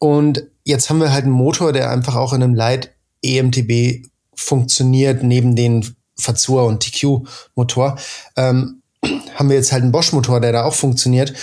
Und 0.00 0.44
jetzt 0.64 0.90
haben 0.90 1.00
wir 1.00 1.12
halt 1.12 1.24
einen 1.24 1.32
Motor, 1.32 1.72
der 1.72 1.90
einfach 1.90 2.16
auch 2.16 2.32
in 2.32 2.42
einem 2.42 2.54
Light 2.54 2.92
EMTB 3.22 4.06
funktioniert, 4.34 5.22
neben 5.22 5.54
den 5.54 5.94
Fazua 6.18 6.62
und 6.62 6.80
TQ-Motor. 6.80 7.98
Ähm, 8.36 8.82
haben 9.34 9.48
wir 9.48 9.56
jetzt 9.56 9.72
halt 9.72 9.82
einen 9.82 9.92
Bosch-Motor, 9.92 10.40
der 10.40 10.52
da 10.52 10.64
auch 10.64 10.74
funktioniert. 10.74 11.34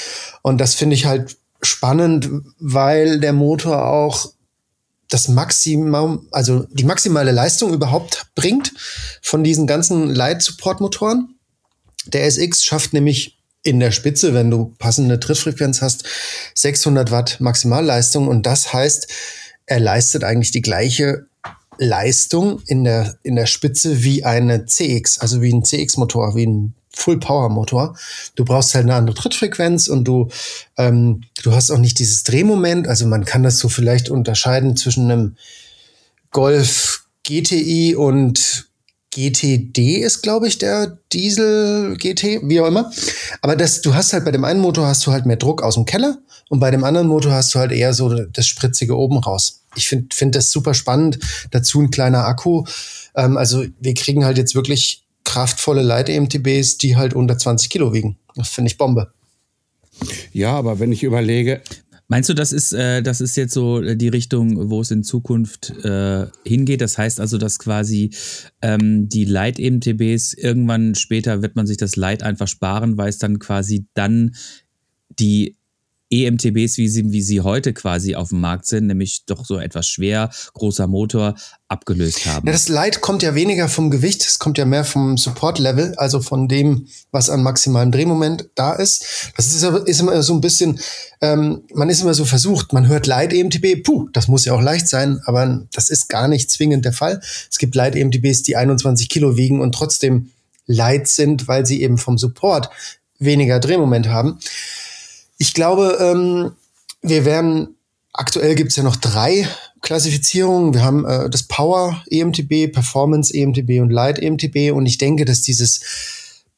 Und 0.41 0.59
das 0.59 0.75
finde 0.75 0.95
ich 0.95 1.05
halt 1.05 1.37
spannend, 1.61 2.29
weil 2.59 3.19
der 3.19 3.33
Motor 3.33 3.85
auch 3.85 4.31
das 5.09 5.27
Maximum, 5.27 6.27
also 6.31 6.65
die 6.71 6.83
maximale 6.83 7.31
Leistung 7.31 7.73
überhaupt 7.73 8.27
bringt 8.35 8.73
von 9.21 9.43
diesen 9.43 9.67
ganzen 9.67 10.13
Light-Support-Motoren. 10.13 11.35
Der 12.07 12.25
SX 12.25 12.63
schafft 12.63 12.93
nämlich 12.93 13.37
in 13.63 13.79
der 13.79 13.91
Spitze, 13.91 14.33
wenn 14.33 14.49
du 14.49 14.75
passende 14.77 15.19
Trittfrequenz 15.19 15.81
hast, 15.81 16.05
600 16.55 17.11
Watt 17.11 17.39
Maximalleistung. 17.39 18.27
Und 18.27 18.45
das 18.45 18.73
heißt, 18.73 19.07
er 19.65 19.79
leistet 19.79 20.23
eigentlich 20.23 20.51
die 20.51 20.61
gleiche 20.61 21.27
Leistung 21.77 22.61
in 22.67 22.83
der, 22.83 23.17
in 23.23 23.35
der 23.35 23.45
Spitze 23.45 24.03
wie 24.03 24.23
eine 24.23 24.65
CX, 24.65 25.19
also 25.19 25.41
wie 25.41 25.53
ein 25.53 25.63
CX-Motor, 25.63 26.35
wie 26.35 26.45
ein 26.45 26.73
Full-Power-Motor. 26.97 27.97
Du 28.35 28.45
brauchst 28.45 28.75
halt 28.75 28.85
eine 28.85 28.95
andere 28.95 29.15
Trittfrequenz 29.15 29.87
und 29.87 30.05
du, 30.05 30.29
ähm, 30.77 31.21
du 31.43 31.53
hast 31.53 31.71
auch 31.71 31.77
nicht 31.77 31.99
dieses 31.99 32.23
Drehmoment. 32.23 32.87
Also 32.87 33.05
man 33.05 33.25
kann 33.25 33.43
das 33.43 33.59
so 33.59 33.69
vielleicht 33.69 34.09
unterscheiden 34.09 34.75
zwischen 34.75 35.09
einem 35.09 35.35
Golf 36.31 37.05
GTI 37.23 37.95
und 37.95 38.67
GTD 39.17 39.97
ist, 39.97 40.21
glaube 40.21 40.47
ich, 40.47 40.59
der 40.59 40.99
Diesel 41.11 41.97
GT, 41.97 42.41
wie 42.43 42.61
auch 42.61 42.67
immer. 42.67 42.91
Aber 43.41 43.55
das, 43.55 43.81
du 43.81 43.95
hast 43.95 44.13
halt 44.13 44.25
bei 44.25 44.31
dem 44.31 44.45
einen 44.45 44.59
Motor 44.59 44.85
hast 44.85 45.05
du 45.07 45.11
halt 45.11 45.25
mehr 45.25 45.37
Druck 45.37 45.63
aus 45.63 45.75
dem 45.75 45.85
Keller 45.85 46.19
und 46.49 46.59
bei 46.59 46.71
dem 46.71 46.83
anderen 46.83 47.07
Motor 47.07 47.33
hast 47.33 47.53
du 47.55 47.59
halt 47.59 47.71
eher 47.71 47.93
so 47.93 48.13
das 48.13 48.45
Spritzige 48.45 48.95
oben 48.95 49.17
raus. 49.17 49.63
Ich 49.75 49.87
finde 49.87 50.13
find 50.13 50.35
das 50.35 50.51
super 50.51 50.73
spannend. 50.73 51.19
Dazu 51.51 51.81
ein 51.81 51.89
kleiner 51.89 52.25
Akku. 52.25 52.65
Ähm, 53.15 53.37
also 53.37 53.65
wir 53.79 53.93
kriegen 53.93 54.23
halt 54.23 54.37
jetzt 54.37 54.55
wirklich 54.55 55.03
kraftvolle 55.27 55.81
Leit-EMTBs, 55.81 56.77
die 56.77 56.95
halt 56.95 57.13
unter 57.13 57.37
20 57.37 57.69
Kilo 57.69 57.93
wiegen. 57.93 58.17
Das 58.35 58.47
finde 58.47 58.71
ich 58.71 58.77
Bombe. 58.77 59.11
ja, 60.31 60.53
aber 60.53 60.79
wenn 60.79 60.91
ich 60.91 61.03
überlege, 61.03 61.61
Meinst 62.09 62.29
du, 62.29 62.33
das 62.33 62.53
ist, 62.53 62.71
äh, 62.71 63.03
das 63.03 63.19
ist 63.19 63.35
jetzt 63.35 63.53
so 63.53 63.81
die 63.81 64.07
Richtung, 64.07 64.69
wo 64.69 64.79
es 64.79 64.91
in 64.91 65.03
Zukunft 65.03 65.71
äh, 65.83 66.27
hingeht? 66.45 66.79
Das 66.79 66.97
heißt 66.97 67.19
also, 67.19 67.37
dass 67.37 67.59
quasi 67.59 68.11
ähm, 68.61 69.09
die 69.09 69.25
Light-EMTBs 69.25 70.31
irgendwann 70.31 70.95
später 70.95 71.41
wird 71.41 71.57
man 71.57 71.67
sich 71.67 71.75
das 71.75 71.97
Light 71.97 72.23
einfach 72.23 72.47
sparen, 72.47 72.97
weil 72.97 73.09
es 73.09 73.17
dann 73.17 73.39
quasi 73.39 73.87
dann 73.93 74.35
die 75.19 75.56
EMTBs, 76.09 76.77
wie 76.77 76.87
sie, 76.87 77.11
wie 77.11 77.21
sie 77.21 77.41
heute 77.41 77.73
quasi 77.73 78.15
auf 78.15 78.29
dem 78.29 78.39
Markt 78.39 78.65
sind, 78.65 78.87
nämlich 78.87 79.23
doch 79.25 79.45
so 79.45 79.59
etwas 79.59 79.87
schwer, 79.87 80.29
großer 80.53 80.87
Motor, 80.87 81.35
abgelöst 81.67 82.25
haben. 82.25 82.47
Ja, 82.47 82.53
das 82.53 82.69
Light 82.69 83.01
kommt 83.01 83.23
ja 83.23 83.35
weniger 83.35 83.67
vom 83.67 83.91
Gewicht, 83.91 84.21
es 84.21 84.39
kommt 84.39 84.57
ja 84.57 84.63
mehr 84.63 84.85
vom 84.85 85.17
Support-Level, 85.17 85.95
also 85.95 86.21
von 86.21 86.47
dem, 86.47 86.87
was 87.11 87.29
an 87.29 87.43
maximalem 87.43 87.91
Drehmoment 87.91 88.49
da 88.55 88.73
ist. 88.73 89.31
Das 89.35 89.53
ist, 89.53 89.63
ist 89.63 89.99
immer 89.99 90.23
so 90.23 90.33
ein 90.33 90.41
bisschen, 90.41 90.79
ähm, 91.19 91.63
man 91.73 91.89
ist 91.89 92.01
immer 92.01 92.13
so 92.13 92.23
versucht, 92.23 92.71
man 92.71 92.87
hört 92.87 93.05
Light 93.05 93.33
EMTB, 93.33 93.83
puh, 93.83 94.07
das 94.13 94.29
muss 94.29 94.45
ja 94.45 94.53
auch 94.53 94.61
leicht 94.61 94.87
sein, 94.87 95.19
aber 95.25 95.67
das 95.73 95.89
ist 95.89 96.07
gar 96.07 96.29
nicht 96.29 96.49
zwingend 96.49 96.85
der 96.85 96.93
Fall. 96.93 97.21
Es 97.51 97.57
gibt 97.57 97.75
Light 97.75 97.95
EMTBs, 97.95 98.43
die 98.43 98.55
21 98.55 99.09
Kilo 99.09 99.35
wiegen 99.35 99.59
und 99.59 99.75
trotzdem 99.75 100.31
light 100.67 101.07
sind, 101.07 101.47
weil 101.47 101.65
sie 101.65 101.81
eben 101.81 101.97
vom 101.97 102.17
Support 102.17 102.69
weniger 103.19 103.59
Drehmoment 103.59 104.07
haben. 104.07 104.39
Ich 105.37 105.53
glaube, 105.53 105.97
ähm, 105.99 106.51
wir 107.01 107.25
werden, 107.25 107.77
aktuell 108.13 108.55
gibt 108.55 108.71
es 108.71 108.75
ja 108.75 108.83
noch 108.83 108.95
drei 108.95 109.47
Klassifizierungen. 109.81 110.73
Wir 110.73 110.83
haben 110.83 111.05
äh, 111.05 111.29
das 111.29 111.43
Power 111.43 112.03
EMTB, 112.09 112.71
Performance 112.71 113.33
EMTB 113.33 113.81
und 113.81 113.91
Light 113.91 114.19
EMTB. 114.19 114.71
Und 114.73 114.85
ich 114.85 114.97
denke, 114.97 115.25
dass 115.25 115.41
dieses 115.41 115.81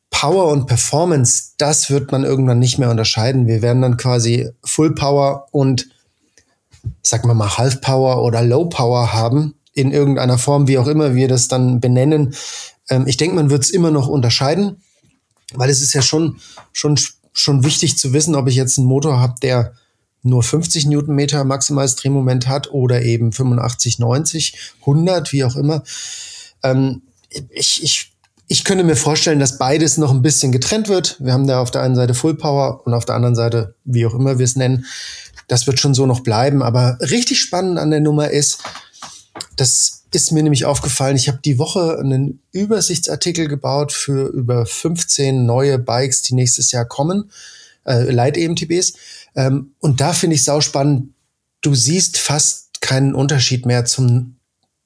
Power 0.09 0.47
und 0.47 0.65
Performance, 0.65 1.51
das 1.57 1.89
wird 1.89 2.11
man 2.11 2.23
irgendwann 2.23 2.59
nicht 2.59 2.79
mehr 2.79 2.89
unterscheiden. 2.89 3.47
Wir 3.47 3.61
werden 3.61 3.81
dann 3.81 3.97
quasi 3.97 4.49
Full 4.63 4.95
Power 4.95 5.47
und, 5.51 5.89
sag 7.03 7.25
mal 7.25 7.33
mal, 7.33 7.57
Half 7.57 7.81
Power 7.81 8.23
oder 8.23 8.41
Low 8.41 8.65
Power 8.65 9.13
haben. 9.13 9.55
In 9.73 9.91
irgendeiner 9.91 10.37
Form, 10.37 10.67
wie 10.67 10.77
auch 10.77 10.87
immer 10.87 11.15
wir 11.15 11.27
das 11.27 11.47
dann 11.47 11.79
benennen. 11.79 12.33
Ähm, 12.89 13.05
ich 13.07 13.17
denke, 13.17 13.35
man 13.35 13.49
wird 13.49 13.63
es 13.63 13.69
immer 13.69 13.91
noch 13.91 14.07
unterscheiden, 14.07 14.81
weil 15.53 15.69
es 15.69 15.81
ist 15.81 15.93
ja 15.93 16.01
schon, 16.01 16.39
schon 16.73 16.97
schon 17.33 17.63
wichtig 17.63 17.97
zu 17.97 18.13
wissen, 18.13 18.35
ob 18.35 18.47
ich 18.47 18.55
jetzt 18.55 18.77
einen 18.77 18.87
Motor 18.87 19.19
habe, 19.19 19.35
der 19.41 19.73
nur 20.21 20.43
50 20.43 20.85
Newtonmeter 20.87 21.43
maximales 21.43 21.95
Drehmoment 21.95 22.47
hat 22.47 22.71
oder 22.71 23.01
eben 23.01 23.31
85, 23.31 23.99
90, 23.99 24.73
100, 24.81 25.31
wie 25.31 25.43
auch 25.43 25.55
immer. 25.55 25.83
Ähm, 26.63 27.03
ich, 27.51 27.83
ich, 27.83 28.11
ich 28.47 28.63
könnte 28.63 28.83
mir 28.83 28.95
vorstellen, 28.95 29.39
dass 29.39 29.57
beides 29.57 29.97
noch 29.97 30.11
ein 30.11 30.21
bisschen 30.21 30.51
getrennt 30.51 30.89
wird. 30.89 31.15
Wir 31.19 31.33
haben 31.33 31.47
da 31.47 31.61
auf 31.61 31.71
der 31.71 31.81
einen 31.81 31.95
Seite 31.95 32.13
Full 32.13 32.35
Power 32.35 32.85
und 32.85 32.93
auf 32.93 33.05
der 33.05 33.15
anderen 33.15 33.35
Seite, 33.35 33.75
wie 33.85 34.05
auch 34.05 34.13
immer 34.13 34.39
wir 34.39 34.45
es 34.45 34.55
nennen, 34.55 34.85
das 35.47 35.67
wird 35.67 35.79
schon 35.79 35.93
so 35.93 36.05
noch 36.05 36.21
bleiben. 36.21 36.61
Aber 36.61 36.97
richtig 36.99 37.39
spannend 37.39 37.79
an 37.79 37.91
der 37.91 38.01
Nummer 38.01 38.29
ist, 38.29 38.61
dass 39.55 39.99
ist 40.11 40.31
mir 40.31 40.41
nämlich 40.43 40.65
aufgefallen, 40.65 41.15
ich 41.15 41.27
habe 41.27 41.39
die 41.43 41.59
Woche 41.59 41.99
einen 41.99 42.41
Übersichtsartikel 42.51 43.47
gebaut 43.47 43.91
für 43.91 44.27
über 44.27 44.65
15 44.65 45.45
neue 45.45 45.77
Bikes, 45.77 46.21
die 46.23 46.33
nächstes 46.33 46.71
Jahr 46.71 46.85
kommen, 46.85 47.31
äh, 47.85 48.09
Light-EMTBs. 48.09 48.93
Ähm, 49.35 49.73
und 49.79 50.01
da 50.01 50.13
finde 50.13 50.35
ich 50.35 50.43
sau 50.43 50.61
spannend, 50.61 51.13
du 51.61 51.75
siehst 51.75 52.17
fast 52.17 52.81
keinen 52.81 53.13
Unterschied 53.13 53.65
mehr 53.65 53.85
zum 53.85 54.37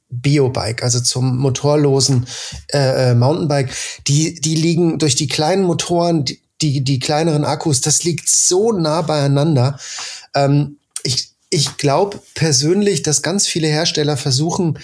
Biobike, 0.10 0.84
also 0.84 1.00
zum 1.00 1.38
motorlosen 1.38 2.28
äh, 2.72 3.12
äh 3.12 3.16
Mountainbike. 3.16 3.74
Die, 4.08 4.36
die 4.36 4.56
liegen 4.56 5.00
durch 5.00 5.16
die 5.16 5.28
kleinen 5.28 5.64
Motoren, 5.64 6.26
die, 6.26 6.42
die, 6.62 6.84
die 6.84 7.00
kleineren 7.00 7.46
Akkus, 7.46 7.82
das 7.82 8.04
liegt 8.04 8.28
so 8.28 8.72
nah 8.72 9.02
beieinander. 9.02 9.80
Ähm, 10.36 10.78
ich 11.04 11.33
ich 11.54 11.78
glaube 11.78 12.20
persönlich, 12.34 13.04
dass 13.04 13.22
ganz 13.22 13.48
viele 13.48 13.68
Hersteller 13.68 14.18
versuchen, 14.18 14.80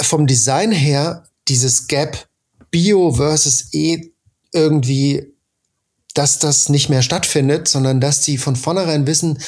vom 0.00 0.26
Design 0.26 0.70
her 0.70 1.24
dieses 1.48 1.88
Gap 1.88 2.28
Bio 2.70 3.14
versus 3.14 3.72
E 3.72 4.12
irgendwie, 4.52 5.32
dass 6.14 6.38
das 6.38 6.68
nicht 6.68 6.88
mehr 6.88 7.02
stattfindet, 7.02 7.68
sondern 7.68 8.00
dass 8.00 8.20
die 8.20 8.38
von 8.38 8.54
vornherein 8.54 9.06
wissen, 9.06 9.38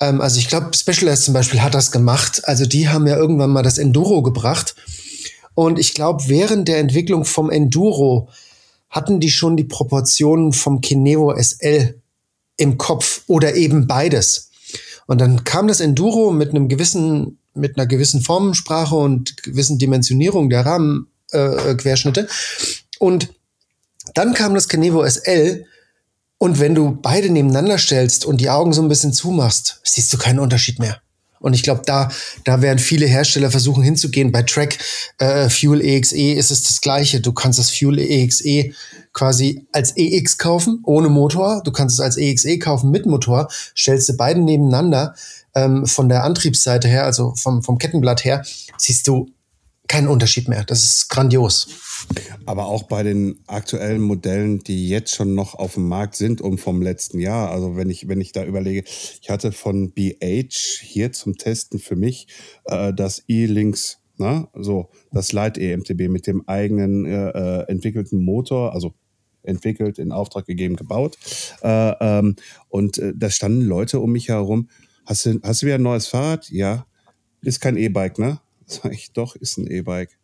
ähm, 0.00 0.20
also 0.20 0.38
ich 0.38 0.48
glaube, 0.48 0.70
Specialized 0.74 1.24
zum 1.24 1.34
Beispiel 1.34 1.62
hat 1.62 1.74
das 1.74 1.90
gemacht. 1.90 2.42
Also 2.44 2.64
die 2.64 2.88
haben 2.88 3.06
ja 3.06 3.16
irgendwann 3.16 3.50
mal 3.50 3.62
das 3.62 3.78
Enduro 3.78 4.22
gebracht. 4.22 4.76
Und 5.54 5.78
ich 5.78 5.94
glaube, 5.94 6.24
während 6.28 6.68
der 6.68 6.78
Entwicklung 6.78 7.24
vom 7.24 7.50
Enduro 7.50 8.28
hatten 8.88 9.20
die 9.20 9.30
schon 9.30 9.56
die 9.56 9.64
Proportionen 9.64 10.52
vom 10.52 10.80
Kinevo 10.80 11.34
SL 11.36 12.00
im 12.56 12.78
Kopf 12.78 13.22
oder 13.26 13.54
eben 13.54 13.86
beides. 13.86 14.47
Und 15.08 15.20
dann 15.20 15.42
kam 15.42 15.68
das 15.68 15.80
Enduro 15.80 16.30
mit 16.30 16.50
einem 16.50 16.68
gewissen 16.68 17.38
mit 17.54 17.76
einer 17.76 17.86
gewissen 17.86 18.20
Formensprache 18.20 18.94
und 18.94 19.42
gewissen 19.42 19.78
Dimensionierung 19.78 20.48
der 20.48 20.64
Rahmenquerschnitte. 20.64 22.20
Äh, 22.20 22.26
und 23.00 23.30
dann 24.14 24.34
kam 24.34 24.54
das 24.54 24.68
Canevo 24.68 25.04
SL 25.04 25.66
und 26.38 26.60
wenn 26.60 26.74
du 26.74 26.96
beide 27.02 27.30
nebeneinander 27.30 27.78
stellst 27.78 28.24
und 28.24 28.40
die 28.40 28.50
Augen 28.50 28.72
so 28.72 28.80
ein 28.80 28.88
bisschen 28.88 29.12
zumachst, 29.12 29.80
siehst 29.82 30.12
du 30.12 30.18
keinen 30.18 30.38
Unterschied 30.38 30.78
mehr. 30.78 31.00
Und 31.40 31.54
ich 31.54 31.62
glaube, 31.62 31.82
da, 31.84 32.10
da 32.44 32.62
werden 32.62 32.78
viele 32.78 33.06
Hersteller 33.06 33.50
versuchen 33.50 33.82
hinzugehen. 33.82 34.32
Bei 34.32 34.42
Track 34.42 34.78
äh, 35.18 35.48
Fuel 35.48 35.80
EXE 35.80 36.32
ist 36.32 36.50
es 36.50 36.64
das 36.64 36.80
Gleiche. 36.80 37.20
Du 37.20 37.32
kannst 37.32 37.58
das 37.58 37.70
Fuel 37.70 37.98
EXE 37.98 38.72
quasi 39.12 39.66
als 39.72 39.96
EX 39.96 40.38
kaufen, 40.38 40.80
ohne 40.84 41.08
Motor. 41.08 41.62
Du 41.64 41.72
kannst 41.72 41.94
es 41.94 42.00
als 42.00 42.16
EXE 42.16 42.58
kaufen 42.58 42.90
mit 42.90 43.06
Motor. 43.06 43.48
Stellst 43.76 44.08
du 44.08 44.16
beide 44.16 44.40
nebeneinander 44.40 45.14
ähm, 45.54 45.86
von 45.86 46.08
der 46.08 46.24
Antriebsseite 46.24 46.88
her, 46.88 47.04
also 47.04 47.34
vom, 47.34 47.62
vom 47.62 47.78
Kettenblatt 47.78 48.24
her, 48.24 48.44
siehst 48.76 49.08
du 49.08 49.30
keinen 49.88 50.08
Unterschied 50.08 50.48
mehr. 50.48 50.64
Das 50.64 50.84
ist 50.84 51.08
grandios. 51.08 51.66
Aber 52.46 52.66
auch 52.66 52.84
bei 52.84 53.02
den 53.02 53.40
aktuellen 53.46 54.02
Modellen, 54.02 54.60
die 54.60 54.88
jetzt 54.88 55.14
schon 55.14 55.34
noch 55.34 55.54
auf 55.54 55.74
dem 55.74 55.88
Markt 55.88 56.14
sind 56.14 56.40
und 56.40 56.58
vom 56.58 56.82
letzten 56.82 57.18
Jahr. 57.18 57.50
Also 57.50 57.76
wenn 57.76 57.90
ich, 57.90 58.06
wenn 58.08 58.20
ich 58.20 58.32
da 58.32 58.44
überlege, 58.44 58.84
ich 58.86 59.30
hatte 59.30 59.52
von 59.52 59.92
BH 59.92 60.80
hier 60.80 61.12
zum 61.12 61.36
Testen 61.36 61.78
für 61.78 61.96
mich 61.96 62.28
äh, 62.66 62.92
das 62.92 63.24
E-Links, 63.26 63.98
ne? 64.18 64.48
so 64.54 64.90
das 65.10 65.32
Light 65.32 65.58
EMTB 65.58 66.08
mit 66.08 66.26
dem 66.26 66.46
eigenen 66.46 67.06
äh, 67.06 67.30
äh, 67.30 67.68
entwickelten 67.68 68.22
Motor, 68.22 68.74
also 68.74 68.94
entwickelt, 69.42 69.98
in 69.98 70.12
Auftrag 70.12 70.46
gegeben, 70.46 70.76
gebaut. 70.76 71.18
Äh, 71.62 71.94
ähm, 72.00 72.36
und 72.68 72.98
äh, 72.98 73.12
da 73.16 73.30
standen 73.30 73.62
Leute 73.62 74.00
um 74.00 74.12
mich 74.12 74.28
herum. 74.28 74.68
Hast 75.06 75.26
du, 75.26 75.40
hast 75.42 75.62
du 75.62 75.66
wieder 75.66 75.76
ein 75.76 75.82
neues 75.82 76.06
Fahrrad? 76.06 76.50
Ja. 76.50 76.86
Ist 77.40 77.60
kein 77.60 77.76
E-Bike, 77.76 78.18
ne? 78.18 78.40
Sag 78.68 78.92
ich, 78.92 79.12
doch, 79.12 79.34
ist 79.34 79.56
ein 79.56 79.66
E-Bike. 79.66 80.18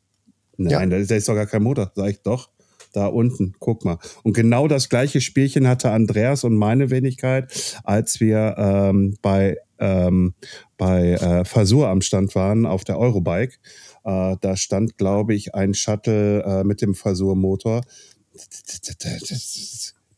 Nein, 0.56 0.90
ja. 0.90 1.02
da 1.02 1.14
ist 1.14 1.28
doch 1.28 1.34
gar 1.34 1.46
kein 1.46 1.62
Motor. 1.62 1.90
Sag 1.94 2.10
ich, 2.10 2.22
doch. 2.22 2.50
Da 2.92 3.06
unten, 3.06 3.54
guck 3.58 3.84
mal. 3.84 3.98
Und 4.22 4.34
genau 4.34 4.68
das 4.68 4.88
gleiche 4.88 5.20
Spielchen 5.20 5.66
hatte 5.66 5.90
Andreas 5.90 6.44
und 6.44 6.54
meine 6.54 6.90
Wenigkeit, 6.90 7.52
als 7.82 8.20
wir 8.20 8.54
ähm, 8.56 9.16
bei, 9.20 9.56
ähm, 9.80 10.34
bei 10.76 11.14
äh, 11.14 11.44
Fasur 11.44 11.88
am 11.88 12.02
Stand 12.02 12.36
waren 12.36 12.66
auf 12.66 12.84
der 12.84 12.98
Eurobike. 12.98 13.56
Äh, 14.04 14.36
da 14.40 14.56
stand, 14.56 14.96
glaube 14.96 15.34
ich, 15.34 15.56
ein 15.56 15.74
Shuttle 15.74 16.44
äh, 16.44 16.62
mit 16.62 16.82
dem 16.82 16.94
Fasur-Motor. 16.94 17.80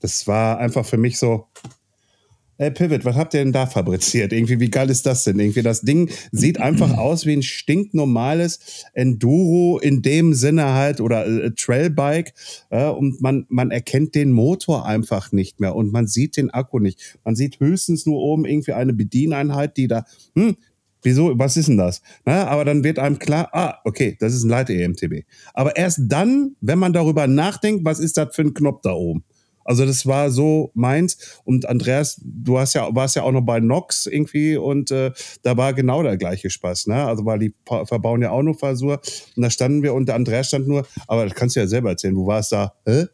Das 0.01 0.27
war 0.27 0.59
einfach 0.59 0.85
für 0.85 0.99
mich 0.99 1.19
so, 1.19 1.47
Hey 2.59 2.71
Pivot, 2.71 3.05
was 3.05 3.17
habt 3.17 3.35
ihr 3.35 3.41
denn 3.41 3.53
da 3.53 3.67
fabriziert? 3.67 4.33
Irgendwie, 4.33 4.59
wie 4.61 4.71
geil 4.71 4.89
ist 4.89 5.05
das 5.05 5.25
denn? 5.25 5.39
Irgendwie, 5.39 5.61
das 5.61 5.83
Ding 5.83 6.09
sieht 6.33 6.59
einfach 6.59 6.91
aus 6.97 7.27
wie 7.27 7.35
ein 7.35 7.43
stinknormales 7.43 8.87
Enduro 8.95 9.79
in 9.79 10.01
dem 10.01 10.33
Sinne 10.33 10.73
halt 10.73 11.03
oder 11.03 11.27
äh, 11.27 11.51
Trailbike 11.51 12.33
äh, 12.71 12.87
und 12.87 13.21
man, 13.21 13.45
man 13.51 13.71
erkennt 13.71 14.15
den 14.15 14.33
Motor 14.33 14.87
einfach 14.87 15.33
nicht 15.33 15.61
mehr 15.61 15.77
und 15.77 15.93
man 15.93 16.07
sieht 16.07 16.39
den 16.39 16.49
Akku 16.49 16.79
nicht. 16.79 17.19
Man 17.25 17.37
sieht 17.37 17.61
höchstens 17.61 18.07
nur 18.07 18.21
oben 18.21 18.47
irgendwie 18.47 18.73
eine 18.73 18.95
Bedieneinheit, 18.95 19.77
die 19.77 19.87
da, 19.87 20.07
hm, 20.35 20.57
wieso, 21.03 21.39
was 21.39 21.59
ist 21.59 21.69
denn 21.69 21.77
das? 21.77 22.01
Na, 22.25 22.47
aber 22.47 22.65
dann 22.65 22.83
wird 22.83 22.99
einem 22.99 23.19
klar, 23.19 23.51
ah, 23.53 23.81
okay, 23.85 24.17
das 24.19 24.33
ist 24.33 24.45
ein 24.45 24.51
Leit-EMTB. 24.51 25.27
Aber 25.53 25.77
erst 25.77 26.01
dann, 26.05 26.57
wenn 26.63 26.79
man 26.79 26.95
darüber 26.95 27.27
nachdenkt, 27.27 27.85
was 27.85 28.01
ist 28.01 28.17
das 28.17 28.35
für 28.35 28.43
ein 28.43 28.55
Knopf 28.55 28.81
da 28.81 28.93
oben? 28.93 29.25
Also 29.67 29.85
das 29.85 30.07
war 30.07 30.31
so 30.31 30.71
meins. 30.75 31.19
Und 31.45 31.69
Andreas, 31.69 32.21
du 32.25 32.59
hast 32.59 32.75
ja, 32.75 32.95
warst 32.95 33.17
ja 33.17 33.23
auch 33.23 33.33
noch 33.33 33.43
bei 33.43 33.61
Nox 33.61 34.07
irgendwie 34.07 34.57
und 34.57 34.91
äh, 34.91 35.13
da 35.43 35.57
war 35.57 35.75
genau 35.75 36.03
der 36.03 36.17
gleiche 36.17 36.51
Spaß. 36.51 36.87
Ne? 36.87 37.05
Also 37.05 37.25
weil 37.27 37.41
die 37.41 37.55
verbauen 37.67 38.23
ja 38.23 38.31
auch 38.31 38.43
nur 38.43 38.57
Fasur. 38.57 39.01
Und 39.37 39.43
da 39.43 39.51
standen 39.51 39.83
wir 39.83 39.93
und 39.95 40.07
der 40.07 40.15
Andreas 40.15 40.49
stand 40.49 40.69
nur, 40.69 40.87
aber 41.09 41.25
das 41.25 41.35
kannst 41.35 41.57
du 41.57 41.61
ja 41.61 41.67
selber 41.67 41.91
erzählen. 41.91 42.15
Du 42.15 42.27
warst 42.27 42.53
da, 42.53 42.75
hä? 42.87 43.07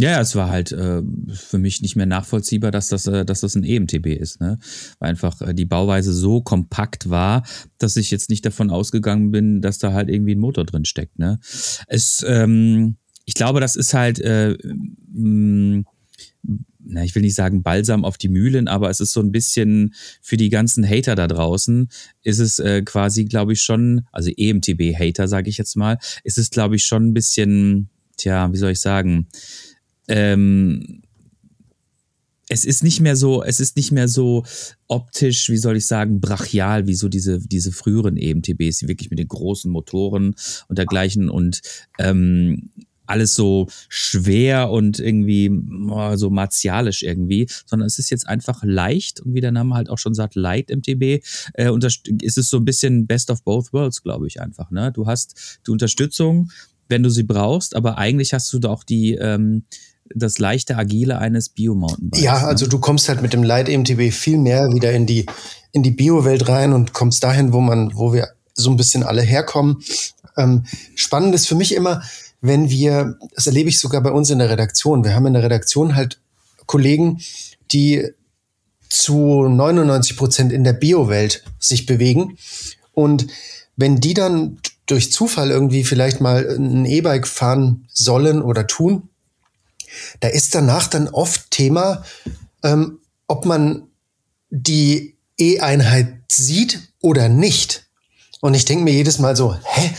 Ja, 0.00 0.20
es 0.20 0.34
war 0.36 0.48
halt 0.48 0.72
äh, 0.72 1.02
für 1.32 1.58
mich 1.58 1.82
nicht 1.82 1.96
mehr 1.96 2.06
nachvollziehbar, 2.06 2.70
dass 2.70 2.88
das, 2.88 3.06
äh, 3.06 3.24
dass 3.24 3.40
das 3.40 3.56
ein 3.56 3.64
EMTB 3.64 4.06
ist, 4.06 4.40
ne? 4.40 4.58
Weil 4.98 5.10
einfach 5.10 5.40
äh, 5.40 5.54
die 5.54 5.64
Bauweise 5.64 6.12
so 6.12 6.40
kompakt 6.40 7.10
war, 7.10 7.44
dass 7.78 7.96
ich 7.96 8.10
jetzt 8.10 8.30
nicht 8.30 8.46
davon 8.46 8.70
ausgegangen 8.70 9.30
bin, 9.30 9.60
dass 9.60 9.78
da 9.78 9.92
halt 9.92 10.08
irgendwie 10.08 10.34
ein 10.34 10.40
Motor 10.40 10.64
drin 10.64 10.84
steckt, 10.84 11.18
ne? 11.18 11.40
Es, 11.88 12.24
ähm, 12.26 12.96
ich 13.28 13.34
glaube, 13.34 13.60
das 13.60 13.76
ist 13.76 13.92
halt, 13.92 14.20
äh, 14.20 14.56
mh, 15.12 15.82
na, 16.78 17.04
ich 17.04 17.14
will 17.14 17.20
nicht 17.20 17.34
sagen 17.34 17.62
Balsam 17.62 18.06
auf 18.06 18.16
die 18.16 18.30
Mühlen, 18.30 18.68
aber 18.68 18.88
es 18.88 19.00
ist 19.00 19.12
so 19.12 19.20
ein 19.20 19.32
bisschen 19.32 19.92
für 20.22 20.38
die 20.38 20.48
ganzen 20.48 20.88
Hater 20.88 21.14
da 21.14 21.26
draußen, 21.26 21.90
ist 22.22 22.38
es 22.38 22.58
äh, 22.58 22.80
quasi, 22.80 23.26
glaube 23.26 23.52
ich, 23.52 23.60
schon, 23.60 24.06
also 24.12 24.30
EMTB-Hater, 24.34 25.28
sage 25.28 25.50
ich 25.50 25.58
jetzt 25.58 25.76
mal, 25.76 25.98
ist 26.24 26.38
es, 26.38 26.48
glaube 26.48 26.76
ich, 26.76 26.86
schon 26.86 27.08
ein 27.08 27.12
bisschen, 27.12 27.90
tja, 28.16 28.50
wie 28.50 28.56
soll 28.56 28.70
ich 28.70 28.80
sagen, 28.80 29.28
ähm, 30.08 31.02
es 32.48 32.64
ist 32.64 32.82
nicht 32.82 33.00
mehr 33.00 33.14
so, 33.14 33.42
es 33.42 33.60
ist 33.60 33.76
nicht 33.76 33.92
mehr 33.92 34.08
so 34.08 34.46
optisch, 34.86 35.50
wie 35.50 35.58
soll 35.58 35.76
ich 35.76 35.86
sagen, 35.86 36.18
brachial, 36.18 36.86
wie 36.86 36.94
so 36.94 37.10
diese, 37.10 37.40
diese 37.40 37.72
früheren 37.72 38.16
EMTBs, 38.16 38.78
die 38.78 38.88
wirklich 38.88 39.10
mit 39.10 39.18
den 39.18 39.28
großen 39.28 39.70
Motoren 39.70 40.34
und 40.68 40.78
dergleichen. 40.78 41.28
Und 41.28 41.60
ähm, 41.98 42.70
alles 43.08 43.34
so 43.34 43.68
schwer 43.88 44.70
und 44.70 44.98
irgendwie 44.98 45.50
oh, 45.90 46.16
so 46.16 46.30
martialisch 46.30 47.02
irgendwie, 47.02 47.48
sondern 47.66 47.86
es 47.86 47.98
ist 47.98 48.10
jetzt 48.10 48.28
einfach 48.28 48.62
leicht 48.62 49.20
und 49.20 49.34
wie 49.34 49.40
der 49.40 49.52
Name 49.52 49.74
halt 49.74 49.90
auch 49.90 49.98
schon 49.98 50.14
sagt, 50.14 50.34
Light 50.34 50.70
MTB, 50.70 51.24
äh, 51.54 51.70
ist 52.22 52.38
es 52.38 52.50
so 52.50 52.58
ein 52.58 52.64
bisschen 52.64 53.06
Best 53.06 53.30
of 53.30 53.42
Both 53.42 53.72
Worlds, 53.72 54.02
glaube 54.02 54.26
ich 54.26 54.40
einfach. 54.40 54.70
Ne? 54.70 54.92
Du 54.92 55.06
hast 55.06 55.60
die 55.66 55.70
Unterstützung, 55.70 56.50
wenn 56.88 57.02
du 57.02 57.10
sie 57.10 57.24
brauchst, 57.24 57.76
aber 57.76 57.98
eigentlich 57.98 58.32
hast 58.32 58.52
du 58.52 58.58
doch 58.58 58.82
die 58.82 59.14
ähm, 59.14 59.64
das 60.14 60.38
leichte 60.38 60.76
Agile 60.76 61.18
eines 61.18 61.48
Bio-Mountainbikes. 61.50 62.24
Ja, 62.24 62.40
ne? 62.40 62.46
also 62.46 62.66
du 62.66 62.78
kommst 62.78 63.08
halt 63.08 63.22
mit 63.22 63.32
dem 63.32 63.42
Light 63.42 63.68
MTB 63.68 64.12
viel 64.12 64.38
mehr 64.38 64.72
wieder 64.72 64.92
in 64.92 65.06
die, 65.06 65.26
in 65.72 65.82
die 65.82 65.90
Bio-Welt 65.90 66.48
rein 66.48 66.72
und 66.72 66.92
kommst 66.92 67.22
dahin, 67.22 67.52
wo 67.52 67.60
man, 67.60 67.94
wo 67.94 68.12
wir 68.12 68.28
so 68.54 68.70
ein 68.70 68.76
bisschen 68.76 69.02
alle 69.02 69.22
herkommen. 69.22 69.82
Ähm, 70.36 70.64
spannend 70.94 71.34
ist 71.34 71.48
für 71.48 71.54
mich 71.54 71.74
immer, 71.74 72.02
wenn 72.40 72.70
wir, 72.70 73.18
das 73.34 73.46
erlebe 73.46 73.68
ich 73.68 73.78
sogar 73.78 74.02
bei 74.02 74.10
uns 74.10 74.30
in 74.30 74.38
der 74.38 74.50
Redaktion, 74.50 75.04
wir 75.04 75.14
haben 75.14 75.26
in 75.26 75.32
der 75.34 75.42
Redaktion 75.42 75.94
halt 75.94 76.20
Kollegen, 76.66 77.20
die 77.72 78.08
zu 78.88 79.48
99 79.48 80.16
Prozent 80.16 80.52
in 80.52 80.64
der 80.64 80.72
Bio-Welt 80.72 81.44
sich 81.58 81.86
bewegen. 81.86 82.38
Und 82.92 83.26
wenn 83.76 84.00
die 84.00 84.14
dann 84.14 84.58
durch 84.86 85.12
Zufall 85.12 85.50
irgendwie 85.50 85.84
vielleicht 85.84 86.20
mal 86.20 86.48
ein 86.48 86.84
E-Bike 86.84 87.26
fahren 87.26 87.86
sollen 87.92 88.42
oder 88.42 88.66
tun, 88.66 89.08
da 90.20 90.28
ist 90.28 90.54
danach 90.54 90.88
dann 90.88 91.08
oft 91.08 91.50
Thema, 91.50 92.04
ähm, 92.62 93.00
ob 93.26 93.44
man 93.44 93.88
die 94.50 95.16
E-Einheit 95.38 96.14
sieht 96.30 96.92
oder 97.00 97.28
nicht. 97.28 97.86
Und 98.40 98.54
ich 98.54 98.64
denke 98.64 98.84
mir 98.84 98.92
jedes 98.92 99.18
Mal 99.18 99.36
so, 99.36 99.54
hä, 99.54 99.90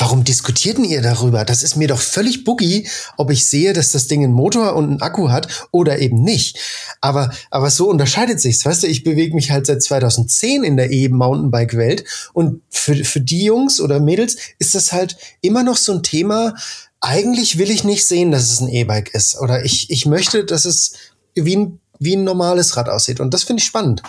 warum 0.00 0.24
diskutierten 0.24 0.84
ihr 0.84 1.02
darüber? 1.02 1.44
Das 1.44 1.62
ist 1.62 1.76
mir 1.76 1.88
doch 1.88 2.00
völlig 2.00 2.44
boogie, 2.44 2.88
ob 3.16 3.30
ich 3.30 3.46
sehe, 3.46 3.72
dass 3.72 3.92
das 3.92 4.06
Ding 4.06 4.24
einen 4.24 4.32
Motor 4.32 4.74
und 4.74 4.84
einen 4.84 5.02
Akku 5.02 5.30
hat 5.30 5.68
oder 5.70 5.98
eben 5.98 6.22
nicht. 6.22 6.58
Aber, 7.00 7.30
aber 7.50 7.70
so 7.70 7.88
unterscheidet 7.88 8.40
sich's. 8.40 8.64
Weißt 8.64 8.82
du, 8.82 8.86
ich 8.86 9.04
bewege 9.04 9.34
mich 9.34 9.50
halt 9.50 9.66
seit 9.66 9.82
2010 9.82 10.64
in 10.64 10.76
der 10.76 10.90
E-Mountainbike-Welt 10.90 12.04
und 12.32 12.62
für, 12.70 12.96
für 13.04 13.20
die 13.20 13.44
Jungs 13.44 13.80
oder 13.80 14.00
Mädels 14.00 14.36
ist 14.58 14.74
das 14.74 14.92
halt 14.92 15.16
immer 15.42 15.62
noch 15.62 15.76
so 15.76 15.92
ein 15.92 16.02
Thema, 16.02 16.54
eigentlich 17.00 17.58
will 17.58 17.70
ich 17.70 17.84
nicht 17.84 18.04
sehen, 18.06 18.30
dass 18.30 18.50
es 18.50 18.60
ein 18.60 18.68
E-Bike 18.68 19.14
ist. 19.14 19.38
Oder 19.38 19.64
ich, 19.64 19.90
ich 19.90 20.06
möchte, 20.06 20.44
dass 20.44 20.64
es 20.64 20.94
wie 21.34 21.56
ein, 21.56 21.80
wie 21.98 22.16
ein 22.16 22.24
normales 22.24 22.76
Rad 22.76 22.88
aussieht. 22.88 23.20
Und 23.20 23.32
das 23.32 23.44
finde 23.44 23.60
ich 23.60 23.66
spannend. 23.66 24.02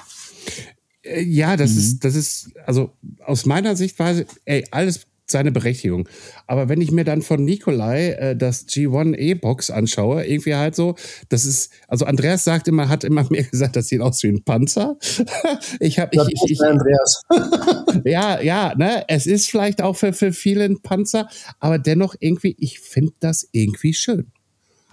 Äh, 1.03 1.21
ja, 1.21 1.57
das 1.57 1.71
mhm. 1.71 1.79
ist, 1.79 2.03
das 2.03 2.15
ist, 2.15 2.49
also 2.65 2.91
aus 3.25 3.45
meiner 3.45 3.75
Sichtweise, 3.75 4.25
ey, 4.45 4.65
alles 4.71 5.01
seine 5.31 5.51
Berechtigung. 5.51 6.07
Aber 6.47 6.69
wenn 6.69 6.81
ich 6.81 6.91
mir 6.91 7.03
dann 7.03 7.21
von 7.21 7.43
Nikolai 7.43 8.11
äh, 8.11 8.35
das 8.35 8.67
G1 8.67 9.15
E-Box 9.15 9.71
anschaue, 9.71 10.25
irgendwie 10.25 10.55
halt 10.55 10.75
so, 10.75 10.95
das 11.29 11.45
ist, 11.45 11.71
also 11.87 12.05
Andreas 12.05 12.43
sagt 12.43 12.67
immer, 12.67 12.89
hat 12.89 13.03
immer 13.03 13.25
mir 13.29 13.43
gesagt, 13.43 13.75
das 13.75 13.87
sieht 13.87 14.01
aus 14.01 14.21
wie 14.23 14.29
ein 14.29 14.43
Panzer. 14.43 14.97
ich 15.79 15.99
habe, 15.99 16.11
ich, 16.13 16.21
ich, 16.43 16.51
ich, 16.51 16.61
Andreas. 16.61 17.23
ja, 18.05 18.41
ja, 18.41 18.73
ne, 18.75 19.05
es 19.07 19.25
ist 19.25 19.49
vielleicht 19.49 19.81
auch 19.81 19.95
für, 19.95 20.13
für 20.13 20.33
viele 20.33 20.65
ein 20.65 20.81
Panzer, 20.81 21.27
aber 21.59 21.79
dennoch 21.79 22.15
irgendwie, 22.19 22.55
ich 22.59 22.79
finde 22.79 23.13
das 23.19 23.47
irgendwie 23.51 23.93
schön 23.93 24.31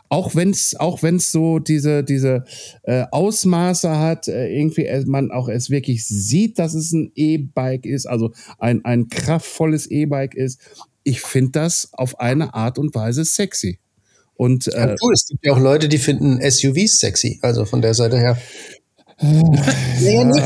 auch 0.08 0.34
wenn 0.34 0.50
es 0.50 0.74
auch 0.76 1.02
wenn's 1.02 1.30
so 1.30 1.58
diese 1.58 2.02
diese 2.02 2.44
äh, 2.82 3.04
Ausmaße 3.10 3.98
hat, 3.98 4.28
äh, 4.28 4.48
irgendwie 4.48 4.86
äh, 4.86 5.04
man 5.06 5.30
auch 5.30 5.48
es 5.48 5.70
wirklich 5.70 6.06
sieht, 6.06 6.58
dass 6.58 6.74
es 6.74 6.92
ein 6.92 7.12
E-Bike 7.14 7.86
ist, 7.86 8.06
also 8.06 8.32
ein 8.58 8.84
ein 8.84 9.08
kraftvolles 9.08 9.86
E-Bike 9.86 10.34
ist. 10.34 10.60
Ich 11.04 11.20
finde 11.20 11.52
das 11.52 11.90
auf 11.92 12.20
eine 12.20 12.54
Art 12.54 12.78
und 12.78 12.94
Weise 12.94 13.24
sexy. 13.24 13.78
Und 14.34 14.68
äh, 14.68 14.90
ja, 14.90 14.94
es 15.12 15.26
gibt 15.26 15.44
ja 15.44 15.52
auch 15.52 15.58
Leute, 15.58 15.88
die 15.88 15.98
finden 15.98 16.38
SUVs 16.48 17.00
sexy, 17.00 17.40
also 17.42 17.64
von 17.64 17.82
der 17.82 17.94
Seite 17.94 18.18
her. 18.18 18.38
nee, 19.20 20.24
nee, 20.24 20.40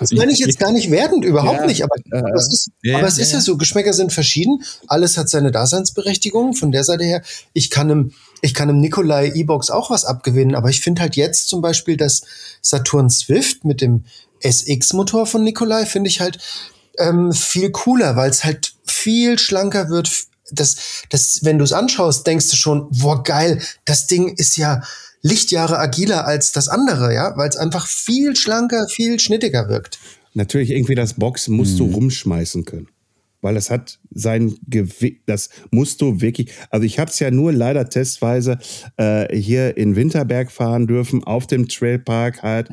das 0.00 0.12
meine 0.12 0.32
ich 0.32 0.38
jetzt 0.38 0.58
gar 0.58 0.72
nicht 0.72 0.90
wertend, 0.90 1.26
überhaupt 1.26 1.60
ja, 1.60 1.66
nicht. 1.66 1.84
Aber, 1.84 1.94
aber 2.10 2.34
es 2.34 2.48
ist, 2.50 2.70
ja, 2.82 2.96
aber 2.96 3.06
es 3.06 3.18
ist 3.18 3.32
ja, 3.32 3.40
so, 3.42 3.58
Geschmäcker 3.58 3.92
sind 3.92 4.14
verschieden. 4.14 4.62
Alles 4.86 5.18
hat 5.18 5.28
seine 5.28 5.50
Daseinsberechtigung. 5.50 6.54
Von 6.54 6.72
der 6.72 6.84
Seite 6.84 7.04
her, 7.04 7.20
ich 7.52 7.68
kann 7.68 7.90
einem, 7.90 8.12
ich 8.44 8.52
kann 8.52 8.68
einem 8.68 8.80
Nikolai 8.80 9.32
E-Box 9.34 9.70
auch 9.70 9.88
was 9.88 10.04
abgewinnen. 10.04 10.54
Aber 10.54 10.68
ich 10.68 10.82
finde 10.82 11.00
halt 11.00 11.16
jetzt 11.16 11.48
zum 11.48 11.62
Beispiel 11.62 11.96
das 11.96 12.22
Saturn 12.60 13.08
Swift 13.08 13.64
mit 13.64 13.80
dem 13.80 14.04
SX-Motor 14.40 15.24
von 15.24 15.42
Nikolai, 15.42 15.86
finde 15.86 16.10
ich 16.10 16.20
halt 16.20 16.38
ähm, 16.98 17.32
viel 17.32 17.70
cooler, 17.70 18.16
weil 18.16 18.28
es 18.28 18.44
halt 18.44 18.74
viel 18.84 19.38
schlanker 19.38 19.88
wird. 19.88 20.10
Das, 20.50 20.76
das, 21.08 21.40
wenn 21.42 21.56
du 21.56 21.64
es 21.64 21.72
anschaust, 21.72 22.26
denkst 22.26 22.50
du 22.50 22.56
schon, 22.56 22.86
boah, 22.90 23.22
geil, 23.22 23.62
das 23.86 24.08
Ding 24.08 24.28
ist 24.36 24.58
ja 24.58 24.82
Lichtjahre 25.22 25.78
agiler 25.78 26.26
als 26.26 26.52
das 26.52 26.68
andere, 26.68 27.14
ja, 27.14 27.34
weil 27.38 27.48
es 27.48 27.56
einfach 27.56 27.86
viel 27.86 28.36
schlanker, 28.36 28.88
viel 28.88 29.18
schnittiger 29.20 29.70
wirkt. 29.70 29.98
Natürlich 30.34 30.70
irgendwie 30.70 30.94
das 30.94 31.14
Box 31.14 31.48
musst 31.48 31.74
mhm. 31.74 31.78
du 31.78 31.84
rumschmeißen 31.94 32.66
können. 32.66 32.88
Weil 33.44 33.56
das 33.56 33.70
hat 33.70 34.00
sein 34.10 34.56
Gewicht, 34.66 35.20
das 35.26 35.50
musst 35.70 36.00
du 36.00 36.22
wirklich, 36.22 36.50
also 36.70 36.86
ich 36.86 36.98
habe 36.98 37.10
es 37.10 37.18
ja 37.18 37.30
nur 37.30 37.52
leider 37.52 37.86
testweise 37.90 38.58
äh, 38.96 39.36
hier 39.36 39.76
in 39.76 39.96
Winterberg 39.96 40.50
fahren 40.50 40.86
dürfen, 40.86 41.22
auf 41.24 41.46
dem 41.46 41.68
Trailpark 41.68 42.42
halt. 42.42 42.70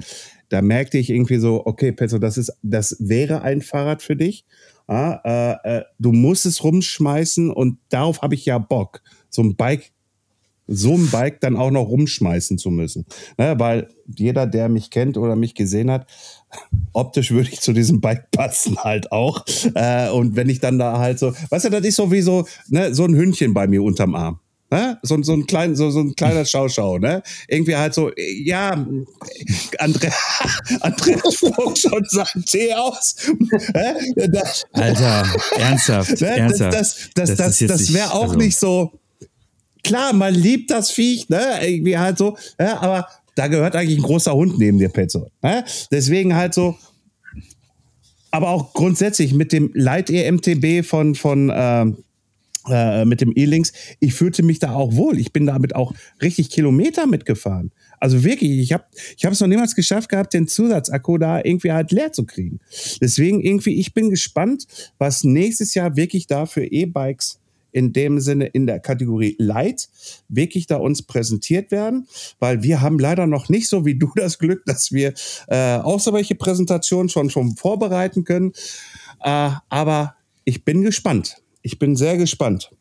Da 0.47 0.61
merkte 0.61 0.97
ich 0.97 1.09
irgendwie 1.09 1.39
so, 1.39 1.65
okay, 1.65 1.91
Petro, 1.91 2.19
das 2.19 2.37
ist, 2.37 2.53
das 2.63 2.95
wäre 2.99 3.41
ein 3.41 3.61
Fahrrad 3.61 4.01
für 4.01 4.15
dich. 4.15 4.45
Ja, 4.87 5.19
äh, 5.25 5.79
äh, 5.79 5.83
du 5.99 6.13
musst 6.13 6.45
es 6.45 6.63
rumschmeißen 6.63 7.51
und 7.51 7.77
darauf 7.89 8.21
habe 8.21 8.35
ich 8.35 8.45
ja 8.45 8.57
Bock. 8.57 9.01
So 9.29 9.41
ein 9.41 9.57
Bike 9.57 9.91
so 10.73 10.93
ein 10.93 11.09
Bike 11.09 11.41
dann 11.41 11.57
auch 11.57 11.71
noch 11.71 11.89
rumschmeißen 11.89 12.57
zu 12.57 12.69
müssen. 12.71 13.05
Ne, 13.37 13.55
weil 13.57 13.89
jeder, 14.07 14.47
der 14.47 14.69
mich 14.69 14.89
kennt 14.89 15.17
oder 15.17 15.35
mich 15.35 15.53
gesehen 15.53 15.91
hat, 15.91 16.07
optisch 16.93 17.31
würde 17.31 17.49
ich 17.51 17.61
zu 17.61 17.73
diesem 17.73 18.01
Bike 18.01 18.31
passen 18.31 18.77
halt 18.77 19.11
auch. 19.11 19.45
Äh, 19.75 20.09
und 20.09 20.35
wenn 20.35 20.49
ich 20.49 20.59
dann 20.59 20.79
da 20.79 20.99
halt 20.99 21.19
so, 21.19 21.33
weißt 21.49 21.65
du, 21.65 21.69
das 21.69 21.81
ist 21.81 21.95
so 21.95 22.11
wie 22.11 22.21
so, 22.21 22.45
ne, 22.67 22.93
so 22.93 23.05
ein 23.05 23.15
Hündchen 23.15 23.53
bei 23.53 23.67
mir 23.67 23.83
unterm 23.83 24.15
Arm. 24.15 24.39
Ne? 24.71 24.97
So, 25.03 25.21
so, 25.21 25.33
ein 25.33 25.45
klein, 25.45 25.75
so, 25.75 25.91
so 25.91 25.99
ein 25.99 26.15
kleiner 26.15 26.45
Schauschau, 26.45 26.97
ne? 26.97 27.21
Irgendwie 27.49 27.75
halt 27.75 27.93
so, 27.93 28.09
ja, 28.15 28.71
Andre 29.79 30.09
Andreas 30.79 31.35
spuckt 31.35 31.77
schon 31.77 32.05
seinen 32.07 32.45
Tee 32.45 32.73
aus. 32.73 33.17
Alter, 34.71 35.25
ernsthaft, 35.57 36.21
ne? 36.21 36.27
ernsthaft. 36.27 36.73
Das, 36.73 36.95
das, 37.13 37.35
das, 37.35 37.37
das, 37.37 37.59
das, 37.59 37.67
das 37.67 37.93
wäre 37.93 38.13
auch 38.13 38.29
also. 38.29 38.35
nicht 38.35 38.57
so, 38.57 38.93
klar, 39.83 40.13
man 40.13 40.33
liebt 40.33 40.71
das 40.71 40.89
Viech, 40.91 41.27
ne? 41.27 41.59
Irgendwie 41.61 41.97
halt 41.97 42.17
so, 42.17 42.37
ja, 42.57 42.81
aber 42.81 43.07
da 43.35 43.47
gehört 43.47 43.75
eigentlich 43.75 43.99
ein 43.99 44.03
großer 44.03 44.33
Hund 44.33 44.59
neben 44.59 44.77
dir, 44.77 44.89
Petzo. 44.89 45.29
Ne? 45.41 45.63
Deswegen 45.91 46.35
halt 46.35 46.53
so, 46.53 46.77
aber 48.31 48.49
auch 48.49 48.73
grundsätzlich 48.73 49.33
mit 49.33 49.51
dem 49.51 49.71
Light 49.73 50.09
EMTB 50.09 50.85
von, 50.85 51.15
von 51.15 51.51
ähm, 51.53 51.97
äh, 52.69 53.05
mit 53.05 53.21
dem 53.21 53.33
E-Links, 53.35 53.73
ich 53.99 54.13
fühlte 54.13 54.43
mich 54.43 54.59
da 54.59 54.73
auch 54.73 54.95
wohl. 54.95 55.19
Ich 55.19 55.33
bin 55.33 55.47
damit 55.47 55.75
auch 55.75 55.93
richtig 56.21 56.51
Kilometer 56.51 57.07
mitgefahren. 57.07 57.71
Also 57.99 58.23
wirklich, 58.23 58.59
ich 58.59 58.73
habe 58.73 58.85
ich 59.17 59.23
es 59.23 59.39
noch 59.39 59.47
niemals 59.47 59.75
geschafft 59.75 60.09
gehabt, 60.09 60.33
den 60.33 60.47
Zusatzakku 60.47 61.17
da 61.17 61.39
irgendwie 61.43 61.71
halt 61.71 61.91
leer 61.91 62.11
zu 62.11 62.25
kriegen. 62.25 62.59
Deswegen 63.01 63.41
irgendwie, 63.41 63.79
ich 63.79 63.93
bin 63.93 64.09
gespannt, 64.09 64.67
was 64.97 65.23
nächstes 65.23 65.73
Jahr 65.73 65.95
wirklich 65.95 66.27
da 66.27 66.45
für 66.45 66.63
E-Bikes 66.63 67.40
in 67.71 67.93
dem 67.93 68.19
Sinne 68.19 68.47
in 68.47 68.67
der 68.67 68.79
Kategorie 68.79 69.35
Light 69.39 69.89
wirklich 70.27 70.67
da 70.67 70.77
uns 70.77 71.01
präsentiert 71.01 71.71
werden, 71.71 72.07
weil 72.39 72.63
wir 72.63 72.81
haben 72.81 72.99
leider 72.99 73.27
noch 73.27 73.49
nicht 73.49 73.69
so 73.69 73.85
wie 73.85 73.97
du 73.97 74.11
das 74.15 74.39
Glück, 74.39 74.63
dass 74.65 74.91
wir 74.91 75.13
äh, 75.47 75.77
auch 75.77 75.99
so 75.99 76.13
welche 76.13 76.35
Präsentationen 76.35 77.09
schon 77.09 77.29
schon 77.29 77.55
vorbereiten 77.55 78.23
können. 78.23 78.53
Äh, 79.23 79.51
aber 79.69 80.15
ich 80.43 80.65
bin 80.65 80.81
gespannt. 80.81 81.37
Ich 81.61 81.77
bin 81.77 81.95
sehr 81.95 82.17
gespannt. 82.17 82.71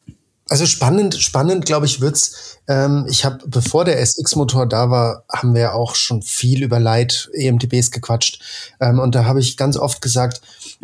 Also 0.50 0.66
spannend, 0.66 1.14
spannend, 1.14 1.64
glaube 1.64 1.87
ich, 1.87 2.00
wird's. 2.00 2.59
Ähm, 2.66 3.07
ich 3.09 3.24
habe, 3.24 3.38
bevor 3.46 3.85
der 3.85 4.00
SX-Motor 4.00 4.66
da 4.68 4.90
war, 4.90 5.24
haben 5.33 5.55
wir 5.55 5.74
auch 5.74 5.94
schon 5.94 6.22
viel 6.22 6.64
über 6.64 6.81
Light 6.81 7.31
EMTBs 7.35 7.92
gequatscht. 7.92 8.42
Ähm, 8.81 8.98
und 8.98 9.14
da 9.14 9.26
habe 9.26 9.38
ich 9.38 9.57
ganz 9.57 9.76
oft 9.76 10.03
gesagt, 10.03 10.40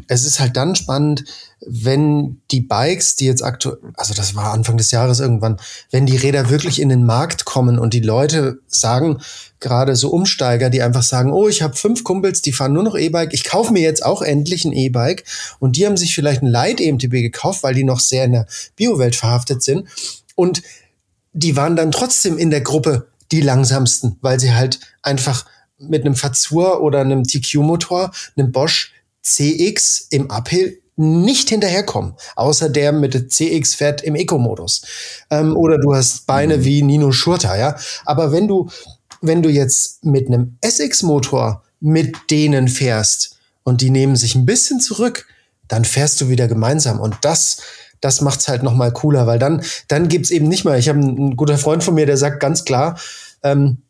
es 0.08 0.24
ist 0.24 0.40
halt 0.40 0.56
dann 0.56 0.74
spannend, 0.74 1.24
wenn 1.66 2.40
die 2.50 2.60
Bikes, 2.60 3.16
die 3.16 3.26
jetzt 3.26 3.42
aktuell, 3.42 3.78
also 3.94 4.14
das 4.14 4.34
war 4.34 4.52
Anfang 4.52 4.76
des 4.76 4.90
Jahres 4.90 5.20
irgendwann, 5.20 5.56
wenn 5.90 6.06
die 6.06 6.16
Räder 6.16 6.50
wirklich 6.50 6.80
in 6.80 6.88
den 6.88 7.04
Markt 7.04 7.44
kommen 7.44 7.78
und 7.78 7.94
die 7.94 8.00
Leute 8.00 8.58
sagen, 8.66 9.18
gerade 9.58 9.96
so 9.96 10.10
Umsteiger, 10.10 10.70
die 10.70 10.82
einfach 10.82 11.02
sagen, 11.02 11.32
oh, 11.32 11.48
ich 11.48 11.62
habe 11.62 11.74
fünf 11.74 12.04
Kumpels, 12.04 12.42
die 12.42 12.52
fahren 12.52 12.72
nur 12.72 12.82
noch 12.82 12.96
E-Bike, 12.96 13.32
ich 13.32 13.44
kaufe 13.44 13.72
mir 13.72 13.82
jetzt 13.82 14.04
auch 14.04 14.22
endlich 14.22 14.64
ein 14.64 14.72
E-Bike. 14.72 15.24
Und 15.58 15.76
die 15.76 15.86
haben 15.86 15.96
sich 15.96 16.14
vielleicht 16.14 16.42
ein 16.42 16.48
Light-EMTB 16.48 17.10
gekauft, 17.10 17.62
weil 17.62 17.74
die 17.74 17.84
noch 17.84 18.00
sehr 18.00 18.24
in 18.24 18.32
der 18.32 18.46
Biowelt 18.76 19.16
verhaftet 19.16 19.62
sind. 19.62 19.88
Und 20.34 20.62
die 21.32 21.56
waren 21.56 21.76
dann 21.76 21.90
trotzdem 21.90 22.38
in 22.38 22.50
der 22.50 22.60
Gruppe 22.60 23.08
die 23.32 23.40
langsamsten, 23.40 24.18
weil 24.20 24.38
sie 24.38 24.54
halt 24.54 24.78
einfach 25.02 25.46
mit 25.78 26.04
einem 26.04 26.14
Fazur 26.14 26.82
oder 26.82 27.00
einem 27.00 27.24
TQ-Motor, 27.24 28.12
einem 28.36 28.52
Bosch 28.52 28.92
CX 29.26 30.06
im 30.10 30.30
Uphill 30.30 30.80
nicht 30.96 31.50
hinterherkommen, 31.50 32.14
außer 32.36 32.70
der 32.70 32.92
mit 32.92 33.32
CX 33.32 33.74
fährt 33.74 34.02
im 34.02 34.14
Eco-Modus. 34.14 34.82
Ähm, 35.30 35.56
oder 35.56 35.78
du 35.78 35.94
hast 35.94 36.26
Beine 36.26 36.64
wie 36.64 36.82
Nino 36.82 37.12
Schurter, 37.12 37.58
ja. 37.58 37.76
Aber 38.06 38.32
wenn 38.32 38.48
du, 38.48 38.70
wenn 39.20 39.42
du 39.42 39.50
jetzt 39.50 40.04
mit 40.04 40.28
einem 40.28 40.56
SX-Motor 40.62 41.62
mit 41.80 42.16
denen 42.30 42.68
fährst 42.68 43.36
und 43.62 43.82
die 43.82 43.90
nehmen 43.90 44.16
sich 44.16 44.34
ein 44.36 44.46
bisschen 44.46 44.80
zurück, 44.80 45.26
dann 45.68 45.84
fährst 45.84 46.20
du 46.20 46.28
wieder 46.28 46.48
gemeinsam. 46.48 47.00
Und 47.00 47.16
das, 47.22 47.58
das 48.00 48.22
macht's 48.22 48.48
halt 48.48 48.62
noch 48.62 48.74
mal 48.74 48.92
cooler, 48.92 49.26
weil 49.26 49.38
dann, 49.38 49.62
dann 49.88 50.08
gibt's 50.08 50.30
eben 50.30 50.48
nicht 50.48 50.64
mehr. 50.64 50.78
Ich 50.78 50.88
habe 50.88 51.00
einen, 51.00 51.18
ein 51.18 51.36
guter 51.36 51.58
Freund 51.58 51.84
von 51.84 51.94
mir, 51.94 52.06
der 52.06 52.16
sagt 52.16 52.40
ganz 52.40 52.64
klar, 52.64 52.98
ähm, 53.42 53.82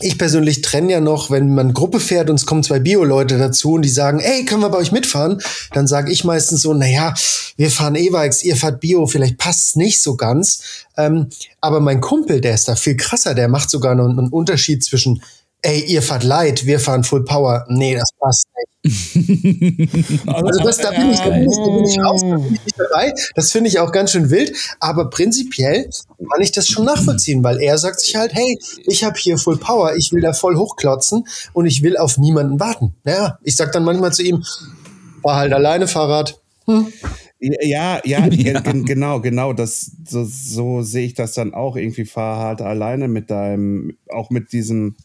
ich 0.00 0.18
persönlich 0.18 0.60
trenne 0.60 0.92
ja 0.92 1.00
noch, 1.00 1.30
wenn 1.30 1.54
man 1.54 1.72
Gruppe 1.72 2.00
fährt 2.00 2.28
und 2.28 2.36
es 2.36 2.46
kommen 2.46 2.64
zwei 2.64 2.80
Bio-Leute 2.80 3.38
dazu 3.38 3.74
und 3.74 3.82
die 3.82 3.88
sagen, 3.88 4.18
ey, 4.18 4.44
können 4.44 4.62
wir 4.62 4.70
bei 4.70 4.78
euch 4.78 4.90
mitfahren? 4.90 5.40
Dann 5.72 5.86
sage 5.86 6.10
ich 6.10 6.24
meistens 6.24 6.62
so, 6.62 6.74
naja, 6.74 7.14
wir 7.56 7.70
fahren 7.70 7.94
E-Bikes, 7.94 8.42
ihr 8.42 8.56
fahrt 8.56 8.80
Bio, 8.80 9.06
vielleicht 9.06 9.38
passt's 9.38 9.76
nicht 9.76 10.02
so 10.02 10.16
ganz. 10.16 10.62
Ähm, 10.96 11.28
aber 11.60 11.78
mein 11.78 12.00
Kumpel, 12.00 12.40
der 12.40 12.54
ist 12.54 12.66
da 12.66 12.74
viel 12.74 12.96
krasser, 12.96 13.34
der 13.34 13.48
macht 13.48 13.70
sogar 13.70 13.94
noch 13.94 14.08
einen 14.08 14.30
Unterschied 14.30 14.82
zwischen 14.82 15.22
ey, 15.64 15.80
ihr 15.80 16.02
fahrt 16.02 16.24
Light, 16.24 16.66
wir 16.66 16.78
fahren 16.78 17.04
Full 17.04 17.24
Power. 17.24 17.64
Nee, 17.68 17.94
das 17.94 18.10
passt 18.18 18.44
nicht. 18.54 18.68
also 20.26 20.62
das, 20.62 20.76
da 20.76 20.90
bin 20.90 21.10
ich, 21.10 21.18
da 21.18 21.30
bin 21.30 21.50
ich, 21.50 21.56
da 21.56 21.64
bin 21.64 21.84
ich 21.84 21.98
raus, 21.98 22.20
da 22.20 22.36
bin 22.36 22.54
ich 22.54 22.64
nicht 22.64 22.78
dabei. 22.78 23.12
Das 23.34 23.50
finde 23.50 23.68
ich 23.68 23.78
auch 23.78 23.90
ganz 23.90 24.12
schön 24.12 24.30
wild. 24.30 24.54
Aber 24.78 25.08
prinzipiell 25.08 25.88
kann 26.30 26.42
ich 26.42 26.52
das 26.52 26.68
schon 26.68 26.84
nachvollziehen, 26.84 27.42
weil 27.42 27.60
er 27.62 27.78
sagt 27.78 28.00
sich 28.00 28.14
halt, 28.14 28.34
hey, 28.34 28.58
ich 28.86 29.04
habe 29.04 29.16
hier 29.18 29.38
Full 29.38 29.56
Power, 29.56 29.96
ich 29.96 30.12
will 30.12 30.20
da 30.20 30.34
voll 30.34 30.56
hochklotzen 30.56 31.24
und 31.54 31.64
ich 31.64 31.82
will 31.82 31.96
auf 31.96 32.18
niemanden 32.18 32.60
warten. 32.60 32.94
Ja, 33.06 33.38
ich 33.42 33.56
sag 33.56 33.72
dann 33.72 33.84
manchmal 33.84 34.12
zu 34.12 34.22
ihm, 34.22 34.44
fahr 35.22 35.36
halt 35.36 35.52
alleine 35.54 35.88
Fahrrad. 35.88 36.38
Hm. 36.66 36.92
Ja, 37.40 38.00
ja, 38.04 38.26
ja, 38.26 38.60
genau, 38.72 39.20
genau. 39.20 39.54
Das, 39.54 39.92
so, 40.06 40.24
so 40.24 40.82
sehe 40.82 41.06
ich 41.06 41.14
das 41.14 41.32
dann 41.32 41.54
auch. 41.54 41.76
Irgendwie 41.76 42.04
fahr 42.04 42.38
halt 42.38 42.60
alleine 42.60 43.08
mit 43.08 43.30
deinem, 43.30 43.96
auch 44.10 44.28
mit 44.30 44.52
diesem 44.52 44.96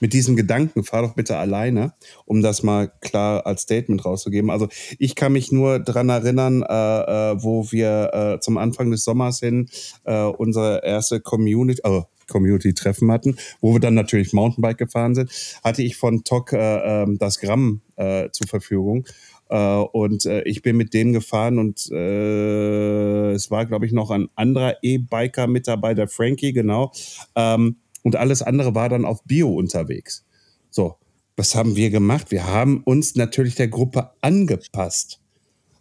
mit 0.00 0.12
diesem 0.12 0.36
Gedanken, 0.36 0.84
fahr 0.84 1.02
doch 1.02 1.14
bitte 1.14 1.36
alleine, 1.36 1.94
um 2.24 2.42
das 2.42 2.62
mal 2.62 2.90
klar 3.00 3.46
als 3.46 3.62
Statement 3.62 4.04
rauszugeben. 4.04 4.50
Also 4.50 4.68
ich 4.98 5.14
kann 5.14 5.32
mich 5.32 5.52
nur 5.52 5.78
dran 5.78 6.08
erinnern, 6.08 6.62
äh, 6.62 7.32
äh, 7.32 7.42
wo 7.42 7.70
wir 7.70 8.10
äh, 8.12 8.40
zum 8.40 8.58
Anfang 8.58 8.90
des 8.90 9.04
Sommers 9.04 9.40
hin 9.40 9.68
äh, 10.04 10.22
unsere 10.22 10.84
erste 10.84 11.20
Community, 11.20 11.82
also 11.82 12.06
Community-Treffen 12.28 13.10
hatten, 13.12 13.36
wo 13.60 13.72
wir 13.72 13.80
dann 13.80 13.94
natürlich 13.94 14.32
Mountainbike 14.32 14.78
gefahren 14.78 15.14
sind, 15.14 15.30
hatte 15.62 15.82
ich 15.82 15.96
von 15.96 16.24
TOC 16.24 16.52
äh, 16.52 17.02
ähm, 17.02 17.18
das 17.18 17.38
Gramm 17.38 17.82
äh, 17.96 18.30
zur 18.30 18.48
Verfügung. 18.48 19.06
Uh, 19.48 19.86
und 19.92 20.26
uh, 20.26 20.40
ich 20.44 20.62
bin 20.62 20.76
mit 20.76 20.92
dem 20.92 21.12
gefahren 21.12 21.60
und 21.60 21.88
uh, 21.92 23.30
es 23.30 23.48
war, 23.48 23.64
glaube 23.64 23.86
ich, 23.86 23.92
noch 23.92 24.10
ein 24.10 24.28
anderer 24.34 24.74
E-Biker 24.82 25.46
mit 25.46 25.68
dabei, 25.68 25.94
der 25.94 26.08
Frankie, 26.08 26.52
genau. 26.52 26.90
Um, 27.34 27.76
und 28.06 28.14
alles 28.14 28.40
andere 28.40 28.76
war 28.76 28.88
dann 28.88 29.04
auf 29.04 29.24
Bio 29.24 29.52
unterwegs. 29.52 30.24
So, 30.70 30.94
was 31.36 31.56
haben 31.56 31.74
wir 31.74 31.90
gemacht? 31.90 32.30
Wir 32.30 32.46
haben 32.46 32.84
uns 32.84 33.16
natürlich 33.16 33.56
der 33.56 33.66
Gruppe 33.66 34.12
angepasst. 34.20 35.20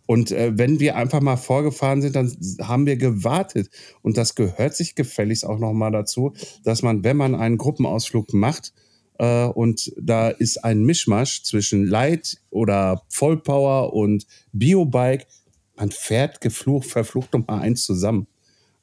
Und 0.08 0.32
äh, 0.32 0.52
wenn 0.58 0.80
wir 0.80 0.96
einfach 0.96 1.22
mal 1.22 1.38
vorgefahren 1.38 2.02
sind, 2.02 2.16
dann 2.16 2.36
haben 2.64 2.88
wir 2.88 2.98
gewartet. 2.98 3.70
Und 4.02 4.18
das 4.18 4.34
gehört 4.34 4.76
sich 4.76 4.96
gefälligst 4.96 5.46
auch 5.46 5.60
nochmal 5.60 5.92
dazu, 5.92 6.34
dass 6.64 6.82
man, 6.82 7.04
wenn 7.04 7.16
man 7.16 7.36
einen 7.36 7.60
Gruppenausflug 7.60 8.34
macht, 8.34 8.74
äh, 9.20 9.46
und 9.46 9.94
da 10.02 10.30
ist 10.30 10.64
ein 10.64 10.84
Mischmasch 10.84 11.44
zwischen 11.44 11.86
Light 11.86 12.38
oder 12.50 13.04
Vollpower 13.10 13.94
und 13.94 14.26
Biobike, 14.52 15.28
man 15.76 15.92
fährt 15.92 16.42
geflucht, 16.42 16.90
verflucht 16.90 17.34
nochmal 17.34 17.60
eins 17.62 17.86
zusammen. 17.86 18.26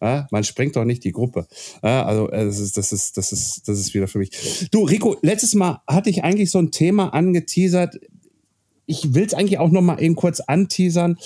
Ja, 0.02 0.26
man 0.32 0.42
sprengt 0.42 0.74
doch 0.74 0.84
nicht 0.84 1.04
die 1.04 1.12
Gruppe. 1.12 1.46
Ja, 1.80 2.04
also 2.04 2.28
äh, 2.28 2.44
das 2.44 2.58
ist, 2.58 2.76
das, 2.76 2.90
ist, 2.90 3.16
das, 3.16 3.30
ist, 3.30 3.68
das 3.68 3.78
ist 3.78 3.94
wieder 3.94 4.08
für 4.08 4.18
mich. 4.18 4.68
Du, 4.72 4.82
Rico, 4.82 5.16
letztes 5.22 5.54
Mal 5.54 5.80
hatte 5.86 6.10
ich 6.10 6.24
eigentlich 6.24 6.50
so 6.50 6.58
ein 6.58 6.72
Thema 6.72 7.14
angeteasert. 7.14 8.00
Ich 8.86 9.14
will 9.14 9.24
es 9.24 9.32
eigentlich 9.32 9.60
auch 9.60 9.70
noch 9.70 9.80
mal 9.80 10.02
eben 10.02 10.16
kurz 10.16 10.40
anteasern, 10.40 11.18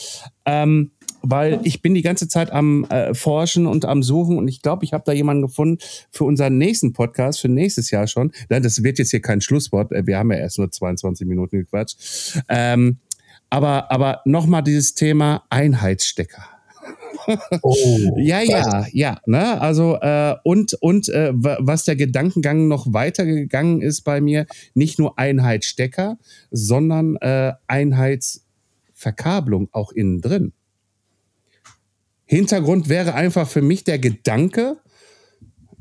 ähm, 0.45 0.91
weil 1.23 1.61
ich 1.65 1.81
bin 1.81 1.95
die 1.95 2.03
ganze 2.03 2.29
Zeit 2.29 2.53
am 2.53 2.85
äh, 2.85 3.15
Forschen 3.15 3.67
und 3.67 3.87
am 3.87 4.03
Suchen 4.03 4.37
und 4.37 4.47
ich 4.47 4.61
glaube, 4.61 4.85
ich 4.85 4.93
habe 4.93 5.05
da 5.07 5.13
jemanden 5.13 5.43
gefunden 5.43 5.79
für 6.11 6.25
unseren 6.25 6.59
nächsten 6.59 6.93
Podcast, 6.93 7.41
für 7.41 7.49
nächstes 7.49 7.91
Jahr 7.91 8.07
schon. 8.07 8.31
Das 8.51 8.83
wird 8.83 8.99
jetzt 8.99 9.11
hier 9.11 9.23
kein 9.23 9.41
Schlusswort. 9.41 9.91
Äh, 9.93 10.07
wir 10.07 10.19
haben 10.19 10.31
ja 10.31 10.37
erst 10.37 10.59
nur 10.59 10.71
22 10.71 11.27
Minuten 11.27 11.57
gequatscht. 11.57 12.43
Ähm, 12.51 12.99
aber 13.49 13.91
aber 13.91 14.21
noch 14.27 14.45
mal 14.45 14.61
dieses 14.61 14.95
Thema 14.95 15.45
Einheitsstecker. 15.49 16.56
Oh, 17.63 18.17
ja, 18.19 18.41
ja, 18.41 18.87
ja. 18.93 19.21
Ne? 19.27 19.61
Also 19.61 19.97
äh, 20.01 20.37
und 20.45 20.75
und 20.75 21.09
äh, 21.09 21.33
was 21.35 21.85
der 21.85 21.97
Gedankengang 21.97 22.69
noch 22.69 22.93
weitergegangen 22.93 23.83
ist 23.83 24.03
bei 24.03 24.21
mir, 24.21 24.47
nicht 24.75 24.99
nur 24.99 25.19
Einheitsstecker, 25.19 26.19
sondern 26.51 27.17
äh, 27.17 27.55
Einheitsverkabelung 27.67 29.69
auch 29.73 29.93
innen 29.93 30.21
drin. 30.21 30.53
Hintergrund 32.27 32.89
wäre 32.89 33.15
einfach 33.15 33.49
für 33.49 33.63
mich 33.63 33.85
der 33.85 33.99
Gedanke, 33.99 34.79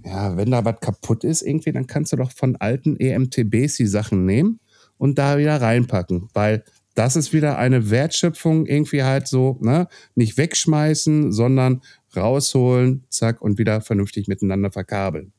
ja, 0.06 0.38
wenn 0.38 0.52
da 0.52 0.64
was 0.64 0.80
kaputt 0.80 1.24
ist 1.24 1.42
irgendwie, 1.42 1.72
dann 1.72 1.88
kannst 1.88 2.14
du 2.14 2.18
doch 2.18 2.32
von 2.32 2.56
alten 2.58 2.98
EMTBs 2.98 3.78
die 3.78 3.88
Sachen 3.88 4.26
nehmen 4.26 4.60
und 4.98 5.18
da 5.18 5.40
wieder 5.40 5.60
reinpacken, 5.60 6.30
weil 6.34 6.64
das 6.96 7.16
ist 7.16 7.34
wieder 7.34 7.58
eine 7.58 7.92
Wertschöpfung, 7.92 8.66
irgendwie 8.66 9.04
halt 9.04 9.28
so, 9.28 9.58
ne, 9.62 9.88
nicht 10.16 10.38
wegschmeißen, 10.38 11.32
sondern 11.32 11.82
rausholen, 12.16 13.04
zack, 13.10 13.42
und 13.42 13.58
wieder 13.58 13.82
vernünftig 13.82 14.28
miteinander 14.28 14.72
verkabeln. 14.72 15.34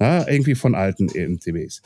Ja, 0.00 0.26
irgendwie 0.26 0.54
von 0.54 0.74
alten 0.74 1.08
EMTBs. 1.08 1.82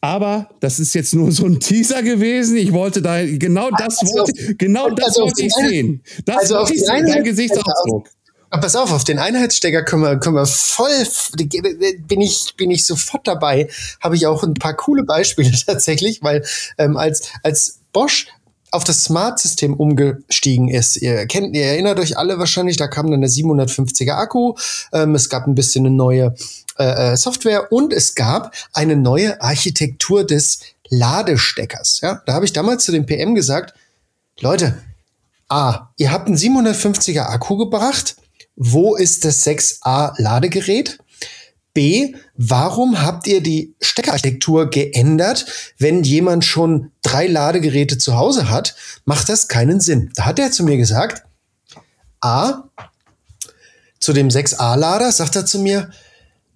Aber 0.00 0.48
das 0.60 0.78
ist 0.78 0.94
jetzt 0.94 1.14
nur 1.14 1.32
so 1.32 1.46
ein 1.46 1.58
Teaser 1.58 2.02
gewesen. 2.02 2.56
Ich 2.56 2.72
wollte 2.72 3.02
da 3.02 3.24
genau 3.24 3.70
das 3.70 3.98
also, 3.98 4.12
wollte, 4.14 4.54
genau 4.54 4.90
das 4.90 5.08
also 5.08 5.22
wollte 5.22 5.42
ich 5.42 5.52
sehen. 5.52 6.02
Das 6.24 6.36
also 6.36 6.54
wollte 6.54 6.74
ich 6.74 6.84
sehen, 6.84 7.06
dein 7.06 7.24
Gesichtsausdruck. 7.24 8.08
Aber 8.50 8.62
pass 8.62 8.76
auf, 8.76 8.92
auf 8.92 9.04
den 9.04 9.18
Einheitsstecker 9.18 9.82
können 9.82 10.02
wir, 10.02 10.18
können 10.18 10.36
wir 10.36 10.46
voll, 10.46 10.90
bin 11.34 12.20
ich, 12.20 12.54
bin 12.56 12.70
ich 12.70 12.86
sofort 12.86 13.26
dabei. 13.26 13.68
Habe 14.00 14.16
ich 14.16 14.26
auch 14.26 14.42
ein 14.42 14.54
paar 14.54 14.74
coole 14.74 15.04
Beispiele 15.04 15.52
tatsächlich, 15.66 16.22
weil 16.22 16.44
ähm, 16.78 16.96
als, 16.96 17.28
als 17.42 17.80
Bosch 17.92 18.26
auf 18.70 18.84
das 18.84 19.04
Smart-System 19.04 19.74
umgestiegen 19.74 20.68
ist. 20.68 20.96
Ihr 20.96 21.26
kennt, 21.26 21.54
ihr 21.54 21.64
erinnert 21.64 21.98
euch 21.98 22.18
alle 22.18 22.38
wahrscheinlich, 22.38 22.76
da 22.76 22.86
kam 22.86 23.10
dann 23.10 23.20
der 23.20 23.30
750er 23.30 24.12
Akku, 24.12 24.54
ähm, 24.92 25.14
es 25.14 25.28
gab 25.28 25.46
ein 25.46 25.54
bisschen 25.54 25.86
eine 25.86 25.94
neue 25.94 26.34
äh, 26.78 27.12
äh, 27.12 27.16
Software 27.16 27.72
und 27.72 27.92
es 27.92 28.14
gab 28.14 28.54
eine 28.72 28.96
neue 28.96 29.40
Architektur 29.40 30.24
des 30.24 30.60
Ladesteckers. 30.90 32.00
Ja, 32.02 32.22
da 32.26 32.34
habe 32.34 32.44
ich 32.44 32.52
damals 32.52 32.84
zu 32.84 32.92
dem 32.92 33.06
PM 33.06 33.34
gesagt, 33.34 33.74
Leute, 34.40 34.78
A, 35.48 35.88
ihr 35.96 36.12
habt 36.12 36.26
einen 36.26 36.36
750er 36.36 37.22
Akku 37.22 37.56
gebracht, 37.56 38.16
wo 38.58 38.96
ist 38.96 39.24
das 39.24 39.46
6a 39.46 40.20
Ladegerät? 40.20 40.98
B, 41.74 42.14
warum 42.34 43.00
habt 43.00 43.28
ihr 43.28 43.40
die 43.40 43.76
Steckerarchitektur 43.80 44.68
geändert, 44.68 45.46
wenn 45.78 46.02
jemand 46.02 46.44
schon 46.44 46.90
drei 47.02 47.28
Ladegeräte 47.28 47.98
zu 47.98 48.16
Hause 48.16 48.50
hat? 48.50 48.74
Macht 49.04 49.28
das 49.28 49.46
keinen 49.46 49.80
Sinn. 49.80 50.10
Da 50.16 50.24
hat 50.24 50.40
er 50.40 50.50
zu 50.50 50.64
mir 50.64 50.76
gesagt, 50.76 51.22
A, 52.20 52.64
zu 54.00 54.12
dem 54.12 54.28
6a-Lader 54.28 55.12
sagt 55.12 55.36
er 55.36 55.46
zu 55.46 55.60
mir, 55.60 55.90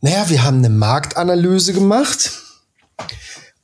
naja, 0.01 0.29
wir 0.29 0.43
haben 0.43 0.59
eine 0.59 0.71
Marktanalyse 0.71 1.73
gemacht 1.73 2.33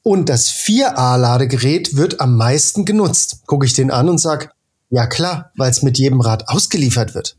und 0.04 0.28
das 0.28 0.50
4a-Ladegerät 0.52 1.96
wird 1.96 2.20
am 2.20 2.36
meisten 2.36 2.84
genutzt. 2.84 3.42
Gucke 3.46 3.66
ich 3.66 3.72
den 3.72 3.90
an 3.90 4.08
und 4.08 4.18
sag, 4.18 4.52
ja 4.90 5.08
klar, 5.08 5.50
weil 5.56 5.72
es 5.72 5.82
mit 5.82 5.98
jedem 5.98 6.20
Rad 6.20 6.48
ausgeliefert 6.48 7.14
wird. 7.14 7.36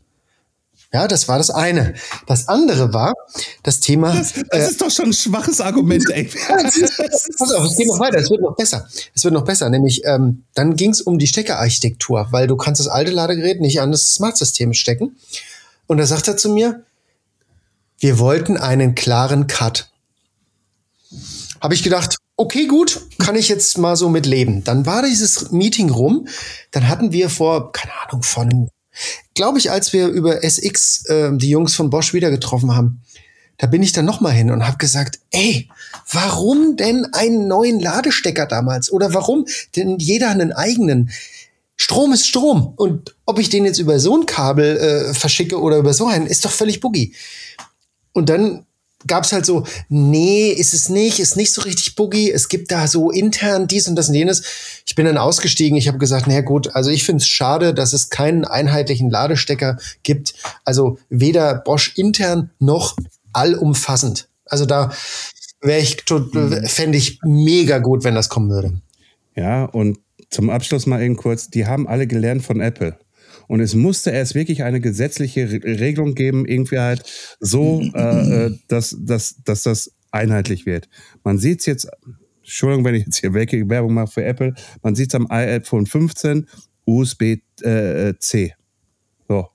Ja, 0.92 1.06
das 1.06 1.28
war 1.28 1.38
das 1.38 1.50
eine. 1.50 1.94
Das 2.26 2.48
andere 2.48 2.92
war 2.92 3.14
das 3.62 3.78
Thema. 3.78 4.12
Das, 4.12 4.34
das 4.50 4.70
ist 4.72 4.80
doch 4.80 4.90
schon 4.90 5.06
ein 5.06 5.12
schwaches 5.12 5.60
Argument, 5.60 6.04
ey. 6.10 6.24
Pass 7.38 7.52
auf, 7.52 7.64
es 7.64 7.76
geht 7.76 7.86
noch 7.86 8.00
weiter, 8.00 8.18
es 8.18 8.30
wird 8.30 8.40
noch 8.40 8.56
besser. 8.56 8.88
Es 9.14 9.22
wird 9.22 9.32
noch 9.32 9.44
besser, 9.44 9.70
nämlich 9.70 10.02
ähm, 10.04 10.44
dann 10.54 10.74
ging 10.74 10.90
es 10.90 11.00
um 11.00 11.18
die 11.18 11.28
Steckerarchitektur, 11.28 12.28
weil 12.30 12.48
du 12.48 12.56
kannst 12.56 12.80
das 12.80 12.88
alte 12.88 13.12
Ladegerät 13.12 13.60
nicht 13.60 13.80
an 13.80 13.92
das 13.92 14.14
Smart-System 14.14 14.72
stecken. 14.72 15.16
Und 15.86 15.98
da 15.98 16.06
sagt 16.06 16.26
er 16.26 16.36
zu 16.36 16.48
mir, 16.48 16.84
wir 17.98 18.18
wollten 18.18 18.56
einen 18.56 18.94
klaren 18.94 19.46
Cut. 19.46 19.90
Habe 21.60 21.74
ich 21.74 21.82
gedacht, 21.82 22.16
okay, 22.36 22.66
gut, 22.66 23.02
kann 23.18 23.36
ich 23.36 23.48
jetzt 23.48 23.76
mal 23.76 23.94
so 23.94 24.08
mit 24.08 24.24
leben. 24.24 24.64
Dann 24.64 24.86
war 24.86 25.02
dieses 25.02 25.52
Meeting 25.52 25.90
rum. 25.90 26.26
Dann 26.70 26.88
hatten 26.88 27.12
wir 27.12 27.28
vor, 27.28 27.72
keine 27.72 27.92
Ahnung, 28.06 28.22
von 28.22 28.50
einem, 28.50 28.68
glaube 29.34 29.58
ich, 29.58 29.70
als 29.70 29.92
wir 29.92 30.08
über 30.08 30.44
SX 30.44 31.06
äh, 31.06 31.30
die 31.32 31.50
Jungs 31.50 31.74
von 31.74 31.90
Bosch 31.90 32.12
wieder 32.12 32.30
getroffen 32.30 32.74
haben, 32.74 33.02
da 33.58 33.66
bin 33.66 33.82
ich 33.82 33.92
dann 33.92 34.06
noch 34.06 34.20
mal 34.20 34.30
hin 34.30 34.50
und 34.50 34.66
habe 34.66 34.78
gesagt, 34.78 35.20
ey, 35.32 35.68
warum 36.10 36.76
denn 36.76 37.06
einen 37.12 37.46
neuen 37.46 37.78
Ladestecker 37.78 38.46
damals? 38.46 38.90
Oder 38.90 39.12
warum 39.12 39.44
denn 39.76 39.98
jeder 39.98 40.30
einen 40.30 40.52
eigenen? 40.52 41.10
Strom 41.76 42.12
ist 42.12 42.26
Strom. 42.26 42.72
Und 42.76 43.16
ob 43.26 43.38
ich 43.38 43.50
den 43.50 43.66
jetzt 43.66 43.78
über 43.78 44.00
so 44.00 44.16
ein 44.16 44.24
Kabel 44.24 44.78
äh, 44.78 45.14
verschicke 45.14 45.60
oder 45.60 45.76
über 45.76 45.92
so 45.92 46.06
einen, 46.06 46.26
ist 46.26 46.44
doch 46.44 46.50
völlig 46.50 46.80
boogie. 46.80 47.14
Und 48.12 48.28
dann 48.28 48.64
gab 49.06 49.24
es 49.24 49.32
halt 49.32 49.46
so, 49.46 49.64
nee, 49.88 50.50
ist 50.50 50.74
es 50.74 50.88
nicht, 50.88 51.20
ist 51.20 51.36
nicht 51.36 51.52
so 51.52 51.62
richtig 51.62 51.94
boogie. 51.94 52.30
Es 52.30 52.48
gibt 52.48 52.70
da 52.70 52.86
so 52.86 53.10
intern 53.10 53.66
dies 53.66 53.88
und 53.88 53.96
das 53.96 54.08
und 54.08 54.14
jenes. 54.14 54.42
Ich 54.86 54.94
bin 54.94 55.06
dann 55.06 55.16
ausgestiegen. 55.18 55.78
Ich 55.78 55.88
habe 55.88 55.98
gesagt, 55.98 56.26
na 56.26 56.40
gut, 56.42 56.74
also 56.74 56.90
ich 56.90 57.04
finde 57.04 57.22
es 57.22 57.28
schade, 57.28 57.74
dass 57.74 57.92
es 57.92 58.10
keinen 58.10 58.44
einheitlichen 58.44 59.10
Ladestecker 59.10 59.78
gibt. 60.02 60.34
Also 60.64 60.98
weder 61.08 61.54
Bosch 61.54 61.92
intern 61.96 62.50
noch 62.58 62.96
allumfassend. 63.32 64.28
Also 64.44 64.66
da 64.66 64.92
wäre 65.62 65.80
ich, 65.80 66.04
fände 66.66 66.98
ich 66.98 67.20
mega 67.22 67.78
gut, 67.78 68.04
wenn 68.04 68.14
das 68.14 68.28
kommen 68.28 68.50
würde. 68.50 68.80
Ja, 69.34 69.64
und 69.64 69.98
zum 70.28 70.50
Abschluss 70.50 70.86
mal 70.86 71.02
eben 71.02 71.16
kurz, 71.16 71.48
die 71.48 71.66
haben 71.66 71.88
alle 71.88 72.06
gelernt 72.06 72.44
von 72.44 72.60
Apple. 72.60 72.98
Und 73.50 73.58
es 73.58 73.74
musste 73.74 74.12
erst 74.12 74.36
wirklich 74.36 74.62
eine 74.62 74.80
gesetzliche 74.80 75.50
Re 75.50 75.80
Regelung 75.80 76.14
geben, 76.14 76.46
irgendwie 76.46 76.78
halt 76.78 77.02
so, 77.40 77.82
äh, 77.94 78.46
äh 78.46 78.58
dass, 78.68 78.96
dass, 79.00 79.42
dass 79.42 79.64
das 79.64 79.92
einheitlich 80.12 80.66
wird. 80.66 80.88
Man 81.24 81.36
sieht 81.36 81.58
es 81.58 81.66
jetzt, 81.66 81.88
Entschuldigung, 82.42 82.84
wenn 82.84 82.94
ich 82.94 83.06
jetzt 83.06 83.16
hier 83.16 83.34
welche 83.34 83.68
Werbung 83.68 83.94
mache 83.94 84.12
für 84.12 84.24
Apple, 84.24 84.54
man 84.84 84.94
sieht 84.94 85.08
es 85.08 85.16
am 85.16 85.28
iPhone 85.32 85.86
15 85.86 86.46
USB-C. 86.84 88.44
Äh, 88.44 88.50
so. 89.26 89.48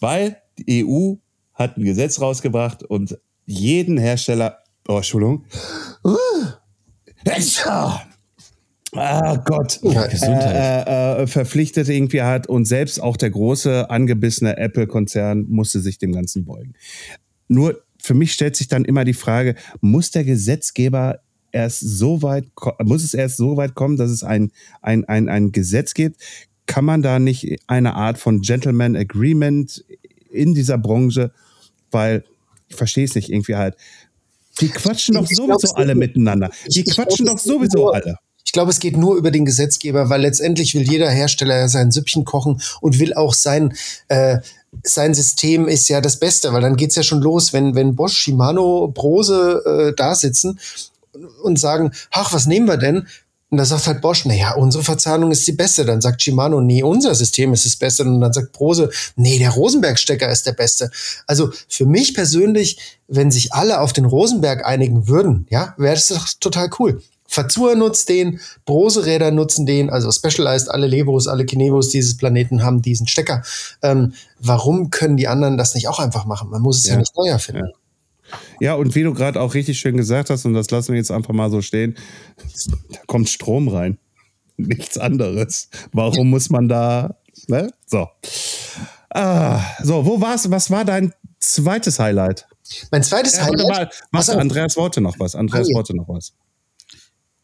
Weil 0.00 0.42
die 0.58 0.84
EU 0.84 1.14
hat 1.54 1.76
ein 1.76 1.84
Gesetz 1.84 2.20
rausgebracht 2.20 2.82
und 2.82 3.16
jeden 3.46 3.96
Hersteller, 3.96 4.58
oh, 4.88 4.96
Entschuldigung, 4.96 5.44
Ah 8.94 9.36
Gott, 9.36 9.80
Ja, 9.82 10.06
Gesundheit. 10.06 10.86
Äh, 10.86 11.22
äh, 11.22 11.26
verpflichtet 11.26 11.88
irgendwie 11.88 12.22
hat 12.22 12.46
und 12.46 12.66
selbst 12.66 13.00
auch 13.00 13.16
der 13.16 13.30
große 13.30 13.88
angebissene 13.88 14.58
Apple-Konzern 14.58 15.46
musste 15.48 15.80
sich 15.80 15.98
dem 15.98 16.12
Ganzen 16.12 16.44
beugen. 16.44 16.74
Nur 17.48 17.82
für 17.98 18.14
mich 18.14 18.32
stellt 18.32 18.56
sich 18.56 18.68
dann 18.68 18.84
immer 18.84 19.04
die 19.04 19.14
Frage, 19.14 19.54
muss 19.80 20.10
der 20.10 20.24
Gesetzgeber 20.24 21.20
erst 21.52 21.80
so 21.80 22.22
weit, 22.22 22.46
muss 22.82 23.02
es 23.02 23.14
erst 23.14 23.38
so 23.38 23.56
weit 23.56 23.74
kommen, 23.74 23.96
dass 23.96 24.10
es 24.10 24.24
ein, 24.24 24.50
ein, 24.82 25.04
ein, 25.06 25.28
ein 25.28 25.52
Gesetz 25.52 25.94
gibt? 25.94 26.20
Kann 26.66 26.84
man 26.84 27.02
da 27.02 27.18
nicht 27.18 27.60
eine 27.68 27.94
Art 27.94 28.18
von 28.18 28.40
Gentleman 28.40 28.96
Agreement 28.96 29.84
in 30.30 30.54
dieser 30.54 30.78
Branche, 30.78 31.32
weil 31.90 32.24
ich 32.68 32.76
verstehe 32.76 33.04
es 33.04 33.14
nicht 33.14 33.30
irgendwie 33.30 33.56
halt. 33.56 33.76
Die 34.60 34.68
quatschen 34.68 35.14
doch 35.14 35.26
sowieso 35.26 35.74
alle 35.74 35.94
miteinander. 35.94 36.50
Die 36.68 36.84
quatschen 36.84 37.26
doch 37.26 37.38
sowieso 37.38 37.90
alle. 37.90 38.18
Ich 38.52 38.54
glaube, 38.54 38.70
es 38.70 38.80
geht 38.80 38.98
nur 38.98 39.16
über 39.16 39.30
den 39.30 39.46
Gesetzgeber, 39.46 40.10
weil 40.10 40.20
letztendlich 40.20 40.74
will 40.74 40.82
jeder 40.82 41.08
Hersteller 41.08 41.56
ja 41.56 41.68
sein 41.68 41.90
Süppchen 41.90 42.26
kochen 42.26 42.60
und 42.82 42.98
will 42.98 43.14
auch 43.14 43.32
sein, 43.32 43.72
äh, 44.08 44.40
sein 44.84 45.14
System 45.14 45.68
ist 45.68 45.88
ja 45.88 46.02
das 46.02 46.18
Beste, 46.18 46.52
weil 46.52 46.60
dann 46.60 46.76
geht's 46.76 46.94
ja 46.94 47.02
schon 47.02 47.22
los, 47.22 47.54
wenn, 47.54 47.74
wenn 47.74 47.96
Bosch, 47.96 48.14
Shimano, 48.18 48.88
Brose 48.88 49.62
äh, 49.64 49.96
da 49.96 50.14
sitzen 50.14 50.60
und 51.42 51.58
sagen, 51.58 51.92
ach, 52.10 52.34
was 52.34 52.44
nehmen 52.44 52.68
wir 52.68 52.76
denn? 52.76 53.06
Und 53.48 53.56
da 53.56 53.64
sagt 53.64 53.86
halt 53.86 54.02
Bosch, 54.02 54.26
naja, 54.26 54.52
unsere 54.52 54.84
Verzahnung 54.84 55.30
ist 55.30 55.46
die 55.48 55.52
beste. 55.52 55.86
Dann 55.86 56.02
sagt 56.02 56.20
Shimano, 56.20 56.60
nee, 56.60 56.82
unser 56.82 57.14
System 57.14 57.54
ist 57.54 57.64
das 57.64 57.76
Beste. 57.76 58.04
Und 58.04 58.20
dann 58.20 58.34
sagt 58.34 58.52
Brose, 58.52 58.90
nee, 59.16 59.38
der 59.38 59.52
Rosenberg-Stecker 59.52 60.30
ist 60.30 60.46
der 60.46 60.52
Beste. 60.52 60.90
Also 61.26 61.50
für 61.68 61.86
mich 61.86 62.12
persönlich, 62.12 63.00
wenn 63.08 63.30
sich 63.30 63.54
alle 63.54 63.80
auf 63.80 63.94
den 63.94 64.04
Rosenberg 64.04 64.66
einigen 64.66 65.08
würden, 65.08 65.46
ja, 65.48 65.74
wäre 65.78 65.94
das 65.94 66.08
doch 66.08 66.28
total 66.38 66.68
cool. 66.78 67.02
Fazua 67.32 67.74
nutzt 67.74 68.10
den, 68.10 68.40
Brose-Räder 68.66 69.30
nutzen 69.30 69.64
den, 69.64 69.88
also 69.88 70.10
Specialized, 70.12 70.70
alle 70.70 70.86
Levos, 70.86 71.26
alle 71.28 71.46
Kinevos 71.46 71.88
dieses 71.88 72.16
Planeten 72.18 72.62
haben 72.62 72.82
diesen 72.82 73.06
Stecker. 73.08 73.42
Ähm, 73.82 74.12
warum 74.38 74.90
können 74.90 75.16
die 75.16 75.28
anderen 75.28 75.56
das 75.56 75.74
nicht 75.74 75.88
auch 75.88 75.98
einfach 75.98 76.26
machen? 76.26 76.50
Man 76.50 76.60
muss 76.60 76.78
es 76.80 76.86
ja, 76.86 76.92
Ja. 76.92 76.98
nicht 76.98 77.16
neu 77.16 77.28
erfinden. 77.28 77.70
Ja, 78.60 78.74
und 78.74 78.94
wie 78.94 79.02
du 79.02 79.14
gerade 79.14 79.40
auch 79.40 79.54
richtig 79.54 79.78
schön 79.78 79.96
gesagt 79.96 80.28
hast, 80.30 80.44
und 80.44 80.52
das 80.54 80.70
lassen 80.70 80.92
wir 80.92 80.98
jetzt 80.98 81.10
einfach 81.10 81.32
mal 81.32 81.50
so 81.50 81.62
stehen, 81.62 81.96
da 82.90 82.98
kommt 83.06 83.28
Strom 83.30 83.68
rein. 83.68 83.98
Nichts 84.58 84.98
anderes. 84.98 85.68
Warum 85.92 86.28
muss 86.30 86.50
man 86.50 86.68
da, 86.68 87.16
ne? 87.48 87.70
So. 87.86 88.08
Ah, 89.10 89.60
so, 89.82 90.04
wo 90.06 90.20
war's? 90.20 90.50
Was 90.50 90.70
war 90.70 90.84
dein 90.84 91.12
zweites 91.40 91.98
Highlight? 91.98 92.46
Mein 92.90 93.02
zweites 93.02 93.36
Ja, 93.36 93.44
Highlight. 93.44 93.68
mal, 93.68 93.90
was, 94.12 94.28
Ach 94.28 94.34
so. 94.34 94.38
Andreas 94.38 94.76
wollte 94.76 95.00
noch 95.00 95.18
was. 95.18 95.34
Andreas 95.34 95.66
Ah, 95.68 95.70
ja. 95.70 95.76
wollte 95.76 95.96
noch 95.96 96.08
was. 96.08 96.32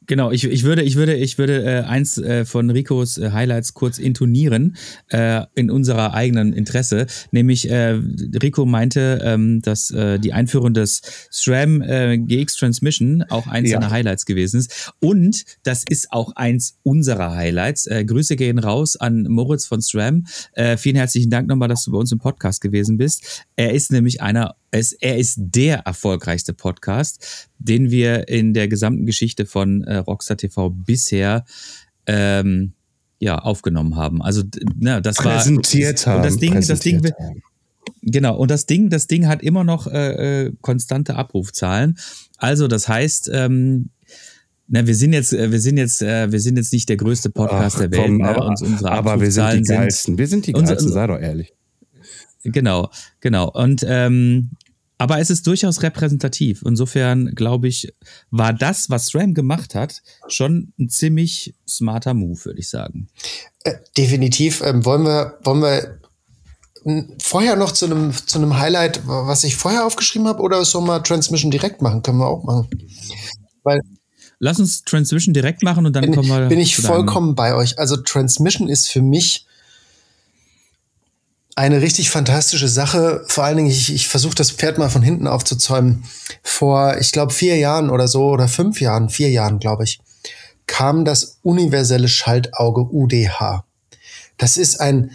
Genau, 0.09 0.31
ich, 0.31 0.44
ich 0.44 0.64
würde, 0.64 0.83
ich 0.83 0.97
würde, 0.97 1.14
ich 1.14 1.37
würde 1.37 1.62
äh, 1.62 1.83
eins 1.83 2.16
äh, 2.16 2.47
von 2.47 2.71
Ricos 2.71 3.18
äh, 3.18 3.31
Highlights 3.31 3.75
kurz 3.75 3.99
intonieren 3.99 4.75
äh, 5.11 5.42
in 5.55 5.71
unserer 5.71 6.14
eigenen 6.14 6.55
Interesse. 6.55 7.07
Nämlich 7.31 7.71
äh, 7.71 8.01
Rico 8.42 8.64
meinte, 8.64 9.21
ähm, 9.23 9.61
dass 9.61 9.90
äh, 9.90 10.18
die 10.18 10.33
Einführung 10.33 10.73
des 10.73 11.03
SRAM 11.31 11.83
äh, 11.83 12.16
GX 12.16 12.57
Transmission 12.57 13.23
auch 13.29 13.47
eins 13.47 13.68
Ja. 13.71 13.79
seiner 13.81 13.90
Highlights 13.90 14.25
gewesen 14.25 14.61
ist. 14.61 14.92
Und 14.99 15.44
das 15.62 15.85
ist 15.87 16.11
auch 16.11 16.33
eins 16.37 16.79
unserer 16.83 17.35
Highlights. 17.35 17.87
Äh, 17.87 18.07
Grüße 18.07 18.37
gehen 18.37 18.59
raus 18.59 18.97
an 18.97 19.25
Moritz 19.25 19.66
von 19.66 19.83
SRAM. 19.83 20.25
Äh, 20.55 20.79
vielen 20.79 20.97
herzlichen 20.97 21.29
Dank 21.29 21.49
nochmal, 21.49 21.68
dass 21.68 21.85
du 21.85 21.92
bei 21.92 21.99
uns 21.99 22.12
im 22.12 22.18
Podcast 22.18 22.62
gewesen 22.62 22.97
bist. 22.97 23.44
Er 23.57 23.75
ist 23.75 23.92
nämlich 23.92 24.23
einer, 24.23 24.55
es, 24.70 24.92
er 24.92 25.16
ist 25.18 25.37
der 25.38 25.78
erfolgreichste 25.78 26.52
Podcast, 26.52 27.48
den 27.59 27.90
wir 27.90 28.28
in 28.28 28.54
der 28.54 28.68
gesamten 28.68 29.07
Geschichte 29.07 29.46
von 29.46 29.83
äh, 29.85 29.96
Rockstar 29.96 30.37
TV 30.37 30.70
bisher 30.70 31.44
ähm, 32.07 32.72
ja, 33.18 33.38
aufgenommen 33.38 33.96
haben. 33.96 34.22
Also, 34.22 34.42
ne, 34.76 35.02
das 35.02 35.24
war. 35.24 35.37
Präsentiert 35.37 36.07
haben. 36.07 36.18
Und 36.18 36.26
das 36.26 36.37
Ding, 36.38 36.54
das 36.54 36.66
Ding, 36.81 37.00
präsentiert 37.00 37.18
haben. 37.18 37.42
Genau, 38.02 38.37
und 38.37 38.50
das 38.50 38.66
Ding, 38.66 38.90
das 38.90 39.07
Ding 39.07 39.26
hat 39.26 39.42
immer 39.42 39.64
noch 39.64 39.87
äh, 39.87 40.46
äh, 40.46 40.52
konstante 40.61 41.16
Abrufzahlen. 41.16 41.98
Also, 42.37 42.68
das 42.68 42.88
heißt, 42.88 43.31
ähm, 43.33 43.90
na, 44.68 44.87
wir 44.87 44.94
sind 44.94 45.14
jetzt, 45.14 45.33
äh, 45.33 45.50
wir 45.50 45.61
sind 45.61 45.78
jetzt, 45.78 46.02
äh, 46.02 46.31
wir 46.31 46.40
sind 46.40 46.57
jetzt 46.57 46.72
nicht 46.72 46.88
der 46.88 46.96
größte 46.96 47.31
Podcast 47.31 47.76
Ach, 47.76 47.81
der 47.81 47.90
Welt, 47.92 48.02
komm, 48.02 48.18
ne? 48.18 48.28
aber, 48.28 48.46
und 48.46 48.62
unsere 48.62 48.92
aber 48.92 49.20
wir 49.20 49.33
sind 49.33 49.42
die 49.42 49.48
Abrufzahlen 49.48 49.64
sind, 49.64 49.76
geilsten. 49.76 50.18
Wir 50.18 50.26
sind 50.28 50.46
die 50.46 50.52
geilsten, 50.52 50.92
sei 50.92 51.07
doch 51.07 51.18
ehrlich. 51.18 51.54
Genau, 52.44 52.90
genau. 53.20 53.51
Und 53.51 53.85
ähm, 53.87 54.51
aber 54.98 55.20
es 55.20 55.31
ist 55.31 55.46
durchaus 55.46 55.83
repräsentativ. 55.83 56.62
Insofern 56.66 57.35
glaube 57.37 57.68
ich, 57.68 57.94
war 58.31 58.53
das, 58.53 58.90
was 58.90 59.07
SRAM 59.07 59.33
gemacht 59.33 59.77
hat, 59.77 60.03
schon 60.27 60.72
ein 60.79 60.88
ziemlich 60.88 61.55
smarter 61.68 62.14
Move, 62.14 62.44
würde 62.44 62.59
ich 62.59 62.68
sagen. 62.68 63.09
Äh, 63.62 63.74
definitiv. 63.96 64.61
Ähm, 64.64 64.85
wollen 64.85 65.05
wir, 65.05 65.38
wollen 65.44 65.62
wir 65.62 66.01
vorher 67.22 67.55
noch 67.55 67.72
zu 67.72 67.87
einem 67.87 68.12
zu 68.12 68.38
einem 68.38 68.59
Highlight, 68.59 69.03
was 69.07 69.44
ich 69.44 69.57
vorher 69.57 69.87
aufgeschrieben 69.87 70.27
habe, 70.27 70.42
oder 70.42 70.64
sollen 70.64 70.87
wir 70.87 71.03
Transmission 71.03 71.51
direkt 71.51 71.81
machen? 71.81 72.03
Können 72.03 72.18
wir 72.18 72.27
auch 72.27 72.42
machen. 72.44 72.68
Weil 73.62 73.81
Lass 74.40 74.61
uns 74.61 74.85
Transmission 74.85 75.35
direkt 75.35 75.64
machen 75.64 75.85
und 75.85 75.96
dann 75.96 76.05
bin, 76.05 76.14
kommen 76.14 76.29
wir. 76.29 76.46
bin 76.46 76.61
ich 76.61 76.77
vollkommen 76.77 77.35
bei 77.35 77.55
euch. 77.55 77.79
Also 77.79 77.96
Transmission 77.96 78.68
ist 78.68 78.88
für 78.88 79.03
mich 79.03 79.47
eine 81.59 81.83
richtig 81.83 82.11
fantastische 82.11 82.68
Sache. 82.68 83.25
Vor 83.27 83.42
allen 83.42 83.57
Dingen, 83.57 83.71
ich, 83.71 83.92
ich 83.92 84.07
versuche 84.07 84.37
das 84.37 84.53
Pferd 84.53 84.79
mal 84.79 84.90
von 84.90 85.03
hinten 85.03 85.27
aufzuzäumen. 85.27 86.05
Vor, 86.44 86.97
ich 87.01 87.11
glaube, 87.11 87.35
vier 87.35 87.57
Jahren 87.57 87.90
oder 87.90 88.07
so, 88.07 88.29
oder 88.29 88.47
fünf 88.47 88.81
Jahren, 88.81 89.09
vier 89.09 89.31
Jahren, 89.31 89.59
glaube 89.59 89.83
ich, 89.83 89.99
kam 90.66 91.05
das 91.05 91.38
universelle 91.42 92.07
Schaltauge 92.07 92.83
UDH. 92.83 93.64
Das 94.37 94.57
ist 94.57 94.81
ein 94.81 95.11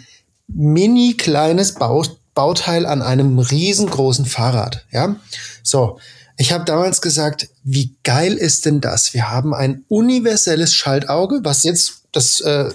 mini 0.46 1.14
kleines 1.14 1.72
Bau 1.72 2.04
Bauteil 2.34 2.84
an 2.84 3.00
einem 3.00 3.38
riesengroßen 3.38 4.26
Fahrrad. 4.26 4.84
Ja, 4.90 5.16
so. 5.62 5.98
Ich 6.36 6.52
habe 6.52 6.64
damals 6.64 7.00
gesagt, 7.00 7.48
wie 7.62 7.94
geil 8.02 8.34
ist 8.34 8.66
denn 8.66 8.80
das? 8.80 9.14
Wir 9.14 9.30
haben 9.30 9.54
ein 9.54 9.84
universelles 9.88 10.74
Schaltauge, 10.74 11.40
was 11.44 11.62
jetzt 11.62 12.02
das 12.10 12.40
äh, 12.40 12.70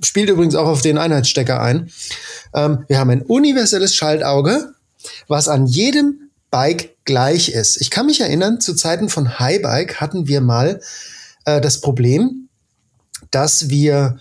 spielt 0.00 0.30
übrigens 0.30 0.54
auch 0.54 0.68
auf 0.68 0.82
den 0.82 0.98
Einheitsstecker 0.98 1.60
ein. 1.60 1.90
Ähm, 2.54 2.84
wir 2.88 2.98
haben 2.98 3.10
ein 3.10 3.22
universelles 3.22 3.94
Schaltauge, 3.94 4.72
was 5.28 5.48
an 5.48 5.66
jedem 5.66 6.30
Bike 6.50 6.96
gleich 7.04 7.50
ist. 7.50 7.80
Ich 7.80 7.90
kann 7.90 8.06
mich 8.06 8.20
erinnern, 8.20 8.60
zu 8.60 8.74
Zeiten 8.74 9.08
von 9.08 9.38
Highbike 9.38 10.00
hatten 10.00 10.26
wir 10.26 10.40
mal 10.40 10.80
äh, 11.44 11.60
das 11.60 11.80
Problem, 11.80 12.48
dass 13.30 13.68
wir 13.68 14.18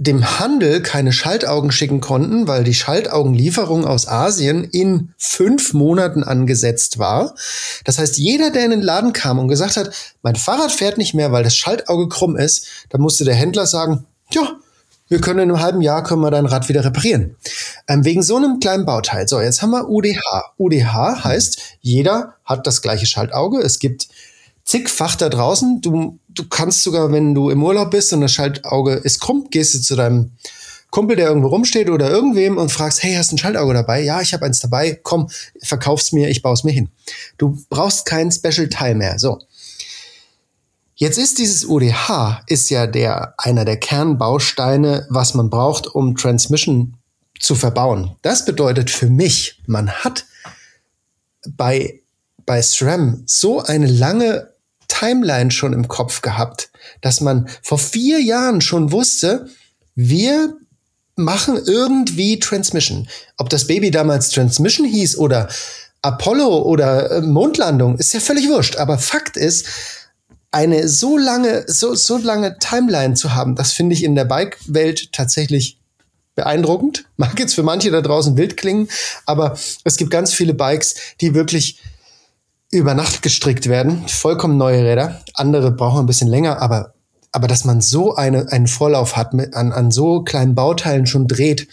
dem 0.00 0.38
Handel 0.38 0.82
keine 0.82 1.12
Schaltaugen 1.12 1.70
schicken 1.70 2.00
konnten, 2.00 2.48
weil 2.48 2.64
die 2.64 2.72
Schaltaugenlieferung 2.72 3.84
aus 3.84 4.08
Asien 4.08 4.64
in 4.64 5.12
fünf 5.18 5.74
Monaten 5.74 6.24
angesetzt 6.24 6.98
war. 6.98 7.34
Das 7.84 7.98
heißt, 7.98 8.16
jeder, 8.16 8.50
der 8.50 8.64
in 8.64 8.70
den 8.70 8.80
Laden 8.80 9.12
kam 9.12 9.38
und 9.38 9.48
gesagt 9.48 9.76
hat, 9.76 9.90
mein 10.22 10.36
Fahrrad 10.36 10.72
fährt 10.72 10.96
nicht 10.96 11.12
mehr, 11.12 11.32
weil 11.32 11.44
das 11.44 11.54
Schaltauge 11.54 12.08
krumm 12.08 12.34
ist, 12.34 12.66
da 12.88 12.96
musste 12.96 13.26
der 13.26 13.34
Händler 13.34 13.66
sagen, 13.66 14.06
ja, 14.30 14.56
wir 15.10 15.20
können 15.20 15.40
in 15.40 15.50
einem 15.50 15.60
halben 15.60 15.82
Jahr 15.82 16.04
können 16.04 16.22
wir 16.22 16.30
dein 16.30 16.46
Rad 16.46 16.68
wieder 16.68 16.84
reparieren. 16.84 17.36
Ähm, 17.88 18.04
wegen 18.04 18.22
so 18.22 18.36
einem 18.36 18.60
kleinen 18.60 18.86
Bauteil. 18.86 19.26
So, 19.26 19.40
jetzt 19.40 19.60
haben 19.60 19.72
wir 19.72 19.90
UDH. 19.90 20.54
UDH 20.56 21.24
heißt, 21.24 21.60
jeder 21.80 22.36
hat 22.44 22.66
das 22.66 22.80
gleiche 22.80 23.06
Schaltauge. 23.06 23.58
Es 23.58 23.80
gibt 23.80 24.08
zigfach 24.64 25.16
da 25.16 25.28
draußen. 25.28 25.80
Du, 25.80 26.20
du 26.28 26.48
kannst 26.48 26.84
sogar, 26.84 27.10
wenn 27.10 27.34
du 27.34 27.50
im 27.50 27.62
Urlaub 27.62 27.90
bist 27.90 28.12
und 28.12 28.20
das 28.20 28.32
Schaltauge 28.32 28.94
ist 28.94 29.20
krumm, 29.20 29.48
gehst 29.50 29.74
du 29.74 29.80
zu 29.80 29.96
deinem 29.96 30.30
Kumpel, 30.90 31.16
der 31.16 31.28
irgendwo 31.28 31.48
rumsteht 31.48 31.90
oder 31.90 32.08
irgendwem 32.08 32.56
und 32.56 32.70
fragst, 32.70 33.02
hey, 33.02 33.14
hast 33.14 33.32
du 33.32 33.34
ein 33.34 33.38
Schaltauge 33.38 33.74
dabei? 33.74 34.02
Ja, 34.02 34.20
ich 34.20 34.32
habe 34.32 34.46
eins 34.46 34.60
dabei. 34.60 34.98
Komm, 35.02 35.28
verkauf's 35.60 36.12
mir, 36.12 36.28
ich 36.28 36.42
baue 36.42 36.54
es 36.54 36.62
mir 36.62 36.72
hin. 36.72 36.88
Du 37.36 37.58
brauchst 37.68 38.06
kein 38.06 38.30
Special 38.30 38.68
Teil 38.68 38.94
mehr. 38.94 39.18
So. 39.18 39.40
Jetzt 41.00 41.16
ist 41.16 41.38
dieses 41.38 41.64
UDH 41.64 42.42
ist 42.46 42.68
ja 42.68 42.86
der 42.86 43.32
einer 43.38 43.64
der 43.64 43.78
Kernbausteine, 43.78 45.06
was 45.08 45.32
man 45.32 45.48
braucht, 45.48 45.86
um 45.86 46.14
Transmission 46.14 46.98
zu 47.38 47.54
verbauen. 47.54 48.16
Das 48.20 48.44
bedeutet 48.44 48.90
für 48.90 49.06
mich, 49.06 49.62
man 49.66 49.90
hat 49.90 50.26
bei 51.48 52.02
bei 52.44 52.60
SRAM 52.60 53.22
so 53.24 53.62
eine 53.62 53.86
lange 53.86 54.52
Timeline 54.88 55.50
schon 55.50 55.72
im 55.72 55.88
Kopf 55.88 56.20
gehabt, 56.20 56.70
dass 57.00 57.22
man 57.22 57.48
vor 57.62 57.78
vier 57.78 58.20
Jahren 58.20 58.60
schon 58.60 58.92
wusste, 58.92 59.48
wir 59.94 60.54
machen 61.16 61.58
irgendwie 61.64 62.38
Transmission. 62.40 63.08
Ob 63.38 63.48
das 63.48 63.66
Baby 63.66 63.90
damals 63.90 64.28
Transmission 64.28 64.86
hieß 64.86 65.16
oder 65.16 65.48
Apollo 66.02 66.62
oder 66.62 67.10
äh, 67.10 67.20
Mondlandung, 67.22 67.96
ist 67.96 68.12
ja 68.12 68.20
völlig 68.20 68.48
wurscht. 68.48 68.76
Aber 68.76 68.98
Fakt 68.98 69.38
ist, 69.38 69.66
eine 70.50 70.88
so 70.88 71.16
lange, 71.16 71.64
so, 71.66 71.94
so 71.94 72.18
lange 72.18 72.58
Timeline 72.58 73.14
zu 73.14 73.34
haben, 73.34 73.54
das 73.54 73.72
finde 73.72 73.94
ich 73.94 74.02
in 74.02 74.14
der 74.14 74.24
Bike-Welt 74.24 75.12
tatsächlich 75.12 75.78
beeindruckend. 76.34 77.04
Mag 77.16 77.38
jetzt 77.38 77.54
für 77.54 77.62
manche 77.62 77.90
da 77.90 78.00
draußen 78.00 78.36
wild 78.36 78.56
klingen, 78.56 78.88
aber 79.26 79.56
es 79.84 79.96
gibt 79.96 80.10
ganz 80.10 80.32
viele 80.32 80.54
Bikes, 80.54 80.94
die 81.20 81.34
wirklich 81.34 81.80
über 82.70 82.94
Nacht 82.94 83.22
gestrickt 83.22 83.68
werden. 83.68 84.06
Vollkommen 84.08 84.56
neue 84.56 84.84
Räder. 84.84 85.22
Andere 85.34 85.72
brauchen 85.72 86.00
ein 86.00 86.06
bisschen 86.06 86.28
länger, 86.28 86.62
aber, 86.62 86.94
aber 87.32 87.48
dass 87.48 87.64
man 87.64 87.80
so 87.80 88.14
eine, 88.14 88.50
einen 88.50 88.68
Vorlauf 88.68 89.16
hat, 89.16 89.34
mit, 89.34 89.54
an, 89.54 89.72
an 89.72 89.90
so 89.90 90.22
kleinen 90.22 90.54
Bauteilen 90.54 91.06
schon 91.06 91.26
dreht, 91.26 91.68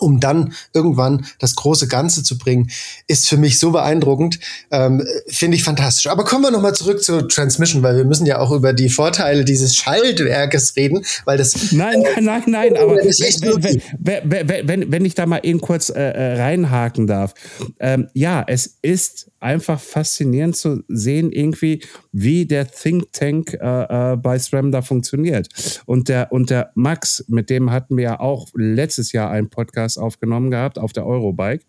um 0.00 0.20
dann 0.20 0.52
irgendwann 0.72 1.26
das 1.38 1.54
große 1.54 1.88
Ganze 1.88 2.22
zu 2.22 2.38
bringen, 2.38 2.70
ist 3.06 3.28
für 3.28 3.36
mich 3.36 3.58
so 3.58 3.70
beeindruckend, 3.70 4.38
ähm, 4.70 5.06
finde 5.26 5.56
ich 5.56 5.62
fantastisch. 5.62 6.06
Aber 6.06 6.24
kommen 6.24 6.44
wir 6.44 6.50
nochmal 6.50 6.74
zurück 6.74 7.02
zur 7.02 7.28
Transmission, 7.28 7.82
weil 7.82 7.96
wir 7.96 8.04
müssen 8.04 8.26
ja 8.26 8.38
auch 8.38 8.52
über 8.52 8.72
die 8.72 8.88
Vorteile 8.88 9.44
dieses 9.44 9.74
Schaltwerkes 9.76 10.76
reden, 10.76 11.04
weil 11.24 11.38
das... 11.38 11.72
Nein, 11.72 12.02
nein, 12.02 12.24
nein, 12.24 12.42
nein, 12.46 12.76
aber 12.76 12.96
wenn, 12.96 13.82
wenn, 13.98 14.48
wenn, 14.48 14.68
wenn, 14.68 14.92
wenn 14.92 15.04
ich 15.04 15.14
da 15.14 15.26
mal 15.26 15.40
eben 15.42 15.60
kurz 15.60 15.88
äh, 15.88 16.00
äh, 16.00 16.40
reinhaken 16.40 17.06
darf. 17.06 17.34
Ähm, 17.80 18.08
ja, 18.14 18.44
es 18.46 18.78
ist 18.82 19.30
einfach 19.40 19.80
faszinierend 19.80 20.56
zu 20.56 20.82
sehen, 20.88 21.30
irgendwie, 21.32 21.82
wie 22.12 22.46
der 22.46 22.70
Think 22.70 23.12
Tank 23.12 23.54
äh, 23.54 24.12
äh, 24.12 24.16
bei 24.16 24.38
SRAM 24.38 24.72
da 24.72 24.82
funktioniert. 24.82 25.48
Und 25.86 26.08
der, 26.08 26.32
und 26.32 26.50
der 26.50 26.72
Max, 26.74 27.24
mit 27.28 27.50
dem 27.50 27.70
hatten 27.70 27.96
wir 27.96 28.04
ja 28.04 28.20
auch 28.20 28.48
letztes 28.54 29.12
Jahr 29.12 29.30
einen 29.30 29.48
Podcast 29.48 29.87
aufgenommen 29.96 30.50
gehabt 30.50 30.78
auf 30.78 30.92
der 30.92 31.06
Eurobike. 31.06 31.64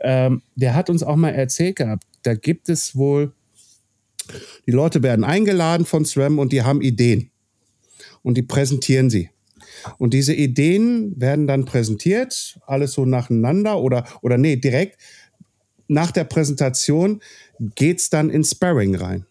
Ähm, 0.00 0.42
der 0.54 0.74
hat 0.74 0.88
uns 0.88 1.02
auch 1.02 1.16
mal 1.16 1.30
erzählt 1.30 1.76
gehabt, 1.76 2.04
da 2.22 2.34
gibt 2.34 2.68
es 2.68 2.96
wohl, 2.96 3.32
die 4.66 4.70
Leute 4.70 5.02
werden 5.02 5.24
eingeladen 5.24 5.84
von 5.84 6.04
SRAM 6.04 6.38
und 6.38 6.52
die 6.52 6.62
haben 6.62 6.80
Ideen. 6.80 7.30
Und 8.22 8.38
die 8.38 8.42
präsentieren 8.42 9.10
sie. 9.10 9.30
Und 9.98 10.14
diese 10.14 10.34
Ideen 10.34 11.20
werden 11.20 11.46
dann 11.46 11.64
präsentiert, 11.64 12.60
alles 12.66 12.92
so 12.92 13.04
nacheinander 13.04 13.80
oder, 13.80 14.06
oder 14.22 14.38
nee, 14.38 14.56
direkt 14.56 14.98
nach 15.88 16.10
der 16.10 16.24
Präsentation 16.24 17.20
geht 17.74 17.98
es 17.98 18.10
dann 18.10 18.30
ins 18.30 18.52
Sparring 18.52 18.94
rein. 18.94 19.26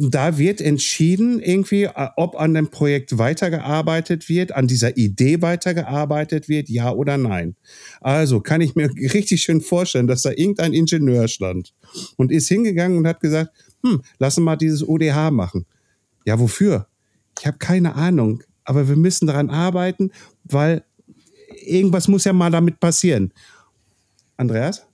Da 0.00 0.38
wird 0.38 0.60
entschieden, 0.60 1.40
irgendwie, 1.40 1.84
äh, 1.84 2.08
ob 2.16 2.38
an 2.38 2.54
dem 2.54 2.68
Projekt 2.70 3.18
weitergearbeitet 3.18 4.28
wird, 4.28 4.52
an 4.52 4.68
dieser 4.68 4.96
Idee 4.96 5.42
weitergearbeitet 5.42 6.48
wird, 6.48 6.68
ja 6.68 6.92
oder 6.92 7.18
nein. 7.18 7.56
Also 8.00 8.38
kann 8.38 8.60
ich 8.60 8.76
mir 8.76 8.90
richtig 9.12 9.42
schön 9.42 9.60
vorstellen, 9.60 10.06
dass 10.06 10.22
da 10.22 10.30
irgendein 10.30 10.72
Ingenieur 10.72 11.26
stand 11.26 11.74
und 12.16 12.30
ist 12.30 12.46
hingegangen 12.46 12.96
und 12.96 13.08
hat 13.08 13.18
gesagt, 13.18 13.50
hm, 13.82 14.00
lass 14.20 14.36
mal 14.38 14.54
dieses 14.54 14.86
ODH 14.86 15.32
machen. 15.32 15.66
Ja, 16.24 16.38
wofür? 16.38 16.86
Ich 17.40 17.48
habe 17.48 17.58
keine 17.58 17.96
Ahnung, 17.96 18.44
aber 18.62 18.88
wir 18.88 18.96
müssen 18.96 19.26
daran 19.26 19.50
arbeiten, 19.50 20.12
weil 20.44 20.84
irgendwas 21.66 22.06
muss 22.06 22.22
ja 22.22 22.32
mal 22.32 22.52
damit 22.52 22.78
passieren. 22.78 23.32
Andreas? 24.36 24.86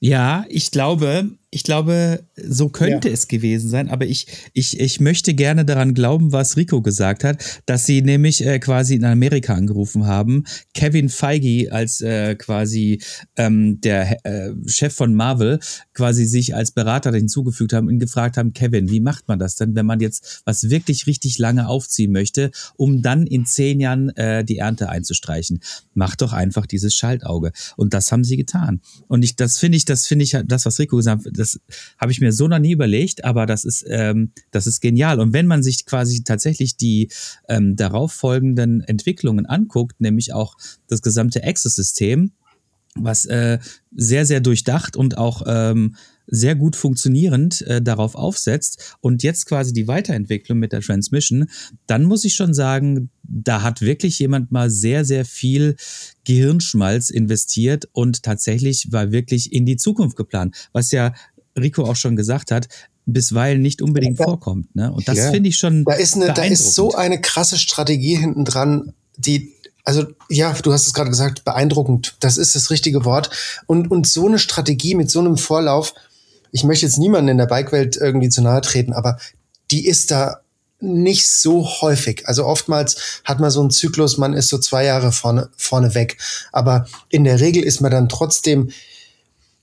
Ja, 0.00 0.44
ich 0.48 0.72
glaube, 0.72 1.37
ich 1.50 1.62
glaube, 1.62 2.26
so 2.36 2.68
könnte 2.68 3.08
ja. 3.08 3.14
es 3.14 3.26
gewesen 3.26 3.70
sein, 3.70 3.88
aber 3.88 4.04
ich, 4.04 4.26
ich, 4.52 4.78
ich 4.78 5.00
möchte 5.00 5.32
gerne 5.32 5.64
daran 5.64 5.94
glauben, 5.94 6.30
was 6.30 6.58
Rico 6.58 6.82
gesagt 6.82 7.24
hat, 7.24 7.62
dass 7.64 7.86
sie 7.86 8.02
nämlich 8.02 8.44
äh, 8.44 8.58
quasi 8.58 8.96
in 8.96 9.04
Amerika 9.04 9.54
angerufen 9.54 10.06
haben, 10.06 10.44
Kevin 10.74 11.08
Feige 11.08 11.72
als 11.72 12.02
äh, 12.02 12.34
quasi 12.34 13.00
ähm, 13.36 13.80
der 13.80 14.24
äh, 14.26 14.50
Chef 14.66 14.94
von 14.94 15.14
Marvel 15.14 15.58
quasi 15.94 16.26
sich 16.26 16.54
als 16.54 16.72
Berater 16.72 17.12
hinzugefügt 17.14 17.72
haben 17.72 17.88
und 17.88 17.98
gefragt 17.98 18.36
haben, 18.36 18.52
Kevin, 18.52 18.90
wie 18.90 19.00
macht 19.00 19.26
man 19.26 19.38
das 19.38 19.56
denn, 19.56 19.74
wenn 19.74 19.86
man 19.86 20.00
jetzt 20.00 20.42
was 20.44 20.68
wirklich 20.68 21.06
richtig 21.06 21.38
lange 21.38 21.66
aufziehen 21.66 22.12
möchte, 22.12 22.50
um 22.76 23.00
dann 23.00 23.26
in 23.26 23.46
zehn 23.46 23.80
Jahren 23.80 24.10
äh, 24.16 24.44
die 24.44 24.58
Ernte 24.58 24.90
einzustreichen? 24.90 25.60
Mach 25.94 26.14
doch 26.14 26.34
einfach 26.34 26.66
dieses 26.66 26.94
Schaltauge. 26.94 27.52
Und 27.76 27.94
das 27.94 28.12
haben 28.12 28.24
sie 28.24 28.36
getan. 28.36 28.82
Und 29.06 29.24
ich, 29.24 29.34
das 29.34 29.58
finde 29.58 29.78
ich, 29.78 29.86
das 29.86 30.06
finde 30.06 30.24
ich, 30.24 30.36
das, 30.44 30.66
was 30.66 30.78
Rico 30.78 30.96
gesagt 30.98 31.24
hat, 31.24 31.37
das 31.38 31.60
habe 31.98 32.12
ich 32.12 32.20
mir 32.20 32.32
so 32.32 32.48
noch 32.48 32.58
nie 32.58 32.72
überlegt, 32.72 33.24
aber 33.24 33.46
das 33.46 33.64
ist, 33.64 33.84
ähm, 33.88 34.32
das 34.50 34.66
ist 34.66 34.80
genial. 34.80 35.20
Und 35.20 35.32
wenn 35.32 35.46
man 35.46 35.62
sich 35.62 35.86
quasi 35.86 36.22
tatsächlich 36.24 36.76
die 36.76 37.08
ähm, 37.48 37.76
darauf 37.76 38.12
folgenden 38.12 38.82
Entwicklungen 38.82 39.46
anguckt, 39.46 40.00
nämlich 40.00 40.32
auch 40.32 40.56
das 40.88 41.02
gesamte 41.02 41.44
Access-System, 41.44 42.32
was 42.94 43.24
äh, 43.26 43.58
sehr, 43.94 44.26
sehr 44.26 44.40
durchdacht 44.40 44.96
und 44.96 45.18
auch 45.18 45.42
ähm, 45.46 45.96
sehr 46.30 46.54
gut 46.54 46.76
funktionierend 46.76 47.62
äh, 47.62 47.82
darauf 47.82 48.14
aufsetzt 48.14 48.96
und 49.00 49.22
jetzt 49.22 49.46
quasi 49.46 49.72
die 49.72 49.88
Weiterentwicklung 49.88 50.58
mit 50.58 50.72
der 50.72 50.80
Transmission, 50.80 51.48
dann 51.86 52.04
muss 52.04 52.24
ich 52.24 52.34
schon 52.34 52.54
sagen, 52.54 53.10
da 53.22 53.62
hat 53.62 53.80
wirklich 53.80 54.18
jemand 54.18 54.52
mal 54.52 54.70
sehr, 54.70 55.04
sehr 55.04 55.24
viel 55.24 55.76
Gehirnschmalz 56.24 57.10
investiert 57.10 57.88
und 57.92 58.22
tatsächlich 58.22 58.88
war 58.90 59.10
wirklich 59.12 59.52
in 59.52 59.66
die 59.66 59.76
Zukunft 59.76 60.16
geplant, 60.16 60.54
was 60.72 60.92
ja 60.92 61.14
Rico 61.58 61.84
auch 61.84 61.96
schon 61.96 62.16
gesagt 62.16 62.50
hat, 62.50 62.68
bisweilen 63.06 63.62
nicht 63.62 63.82
unbedingt 63.82 64.18
ja. 64.18 64.24
vorkommt. 64.26 64.74
Ne? 64.76 64.92
Und 64.92 65.08
das 65.08 65.16
ja. 65.16 65.30
finde 65.30 65.48
ich 65.48 65.56
schon. 65.56 65.84
Da 65.84 65.94
ist, 65.94 66.14
eine, 66.14 66.32
da 66.32 66.44
ist 66.44 66.74
so 66.74 66.94
eine 66.94 67.20
krasse 67.20 67.58
Strategie 67.58 68.16
hinten 68.16 68.44
dran, 68.44 68.92
die 69.16 69.54
also 69.84 70.04
ja, 70.28 70.52
du 70.52 70.70
hast 70.70 70.86
es 70.86 70.92
gerade 70.92 71.08
gesagt, 71.08 71.46
beeindruckend. 71.46 72.16
Das 72.20 72.36
ist 72.36 72.54
das 72.54 72.70
richtige 72.70 73.06
Wort. 73.06 73.30
Und, 73.64 73.90
und 73.90 74.06
so 74.06 74.26
eine 74.26 74.38
Strategie 74.38 74.94
mit 74.94 75.10
so 75.10 75.18
einem 75.20 75.38
Vorlauf, 75.38 75.94
ich 76.52 76.64
möchte 76.64 76.86
jetzt 76.86 76.98
niemanden 76.98 77.28
in 77.28 77.38
der 77.38 77.46
Bikewelt 77.46 77.96
irgendwie 77.96 78.28
zu 78.28 78.42
nahe 78.42 78.60
treten, 78.60 78.92
aber 78.92 79.18
die 79.70 79.86
ist 79.86 80.10
da 80.10 80.40
nicht 80.80 81.28
so 81.28 81.66
häufig. 81.80 82.28
Also 82.28 82.44
oftmals 82.44 83.22
hat 83.24 83.40
man 83.40 83.50
so 83.50 83.60
einen 83.60 83.70
Zyklus, 83.70 84.16
man 84.16 84.34
ist 84.34 84.48
so 84.48 84.58
zwei 84.58 84.84
Jahre 84.84 85.12
vorne, 85.12 85.48
vorne 85.56 85.94
weg. 85.94 86.18
Aber 86.52 86.86
in 87.08 87.24
der 87.24 87.40
Regel 87.40 87.62
ist 87.62 87.80
man 87.80 87.90
dann 87.90 88.08
trotzdem 88.08 88.70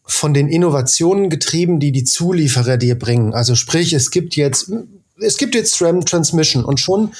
von 0.06 0.34
den 0.34 0.50
Innovationen 0.50 1.30
getrieben, 1.30 1.80
die 1.80 1.92
die 1.92 2.04
Zulieferer 2.04 2.78
dir 2.78 3.00
bringen. 3.00 3.34
Also 3.34 3.56
sprich, 3.56 3.94
es 3.94 4.12
gibt 4.12 4.36
jetzt, 4.36 4.72
es 5.20 5.38
gibt 5.38 5.56
jetzt 5.56 5.82
RAM 5.82 6.06
Transmission 6.06 6.64
und 6.64 6.80
schon 6.80 7.14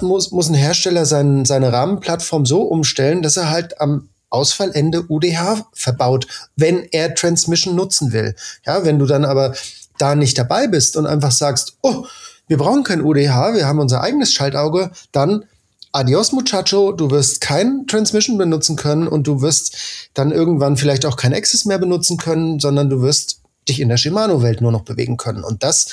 muss, 0.00 0.30
muss 0.30 0.48
ein 0.48 0.54
Hersteller 0.54 1.06
sein, 1.06 1.44
seine 1.44 1.72
Rahmenplattform 1.72 2.46
so 2.46 2.62
umstellen, 2.62 3.22
dass 3.22 3.36
er 3.36 3.50
halt 3.50 3.80
am 3.80 4.08
Ausfallende 4.30 5.04
UDH 5.08 5.66
verbaut, 5.72 6.26
wenn 6.56 6.84
er 6.90 7.14
Transmission 7.14 7.74
nutzen 7.74 8.12
will. 8.12 8.34
Ja, 8.64 8.84
wenn 8.84 8.98
du 8.98 9.06
dann 9.06 9.24
aber 9.24 9.54
da 9.98 10.14
nicht 10.14 10.36
dabei 10.38 10.66
bist 10.66 10.96
und 10.96 11.06
einfach 11.06 11.32
sagst, 11.32 11.76
oh, 11.82 12.06
wir 12.48 12.58
brauchen 12.58 12.84
kein 12.84 13.02
UDH, 13.02 13.54
wir 13.54 13.66
haben 13.66 13.78
unser 13.78 14.02
eigenes 14.02 14.32
Schaltauge, 14.32 14.90
dann 15.12 15.44
adios 15.92 16.32
muchacho, 16.32 16.92
du 16.92 17.10
wirst 17.10 17.40
kein 17.40 17.86
Transmission 17.86 18.38
benutzen 18.38 18.76
können 18.76 19.08
und 19.08 19.26
du 19.26 19.40
wirst 19.40 19.76
dann 20.14 20.30
irgendwann 20.30 20.76
vielleicht 20.76 21.06
auch 21.06 21.16
kein 21.16 21.34
Access 21.34 21.64
mehr 21.64 21.78
benutzen 21.78 22.18
können, 22.18 22.60
sondern 22.60 22.90
du 22.90 23.00
wirst 23.00 23.40
dich 23.68 23.80
in 23.80 23.88
der 23.88 23.96
Shimano-Welt 23.96 24.60
nur 24.60 24.72
noch 24.72 24.82
bewegen 24.82 25.16
können. 25.16 25.42
Und 25.42 25.62
das, 25.62 25.88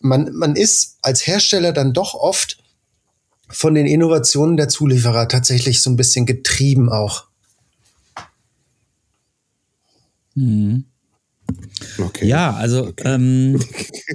man, 0.00 0.32
man 0.32 0.56
ist 0.56 0.98
als 1.02 1.26
Hersteller 1.26 1.72
dann 1.72 1.92
doch 1.92 2.14
oft 2.14 2.58
von 3.48 3.74
den 3.74 3.86
Innovationen 3.86 4.56
der 4.56 4.68
Zulieferer 4.68 5.28
tatsächlich 5.28 5.82
so 5.82 5.90
ein 5.90 5.96
bisschen 5.96 6.24
getrieben 6.24 6.90
auch. 6.90 7.24
Mhm. 10.34 10.84
Okay. 11.98 12.26
Ja, 12.26 12.54
also 12.54 12.92
ähm, 13.04 13.60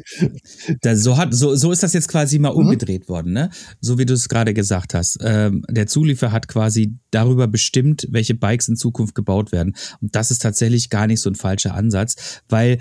da, 0.82 0.96
so, 0.96 1.18
hat, 1.18 1.34
so, 1.34 1.56
so 1.56 1.72
ist 1.72 1.84
das 1.84 1.94
jetzt 1.94 2.08
quasi 2.08 2.40
mal 2.40 2.50
umgedreht 2.50 3.10
worden, 3.10 3.34
ne? 3.34 3.50
So 3.82 3.98
wie 3.98 4.06
du 4.06 4.14
es 4.14 4.30
gerade 4.30 4.54
gesagt 4.54 4.94
hast. 4.94 5.20
Ähm, 5.22 5.64
der 5.70 5.88
Zulieferer 5.88 6.32
hat 6.32 6.48
quasi 6.48 6.96
darüber 7.12 7.48
bestimmt, 7.48 8.08
welche 8.12 8.34
Bikes 8.34 8.68
in 8.68 8.76
Zukunft 8.76 9.16
gebaut 9.16 9.52
werden. 9.52 9.76
Und 10.02 10.16
das 10.16 10.32
ist 10.32 10.42
tatsächlich 10.42 10.90
gar 10.90 11.08
nicht 11.08 11.20
so 11.20 11.30
ein 11.30 11.36
falscher 11.36 11.74
Ansatz, 11.74 12.42
weil 12.50 12.80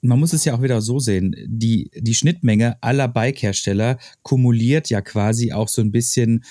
man 0.00 0.20
muss 0.20 0.32
es 0.34 0.44
ja 0.44 0.54
auch 0.54 0.62
wieder 0.62 0.80
so 0.82 0.98
sehen, 0.98 1.34
die, 1.46 1.90
die 1.96 2.14
Schnittmenge 2.14 2.76
aller 2.82 3.08
Bike-Hersteller 3.08 3.98
kumuliert 4.22 4.90
ja 4.90 5.00
quasi 5.00 5.52
auch 5.52 5.68
so 5.68 5.80
ein 5.80 5.92
bisschen 5.92 6.44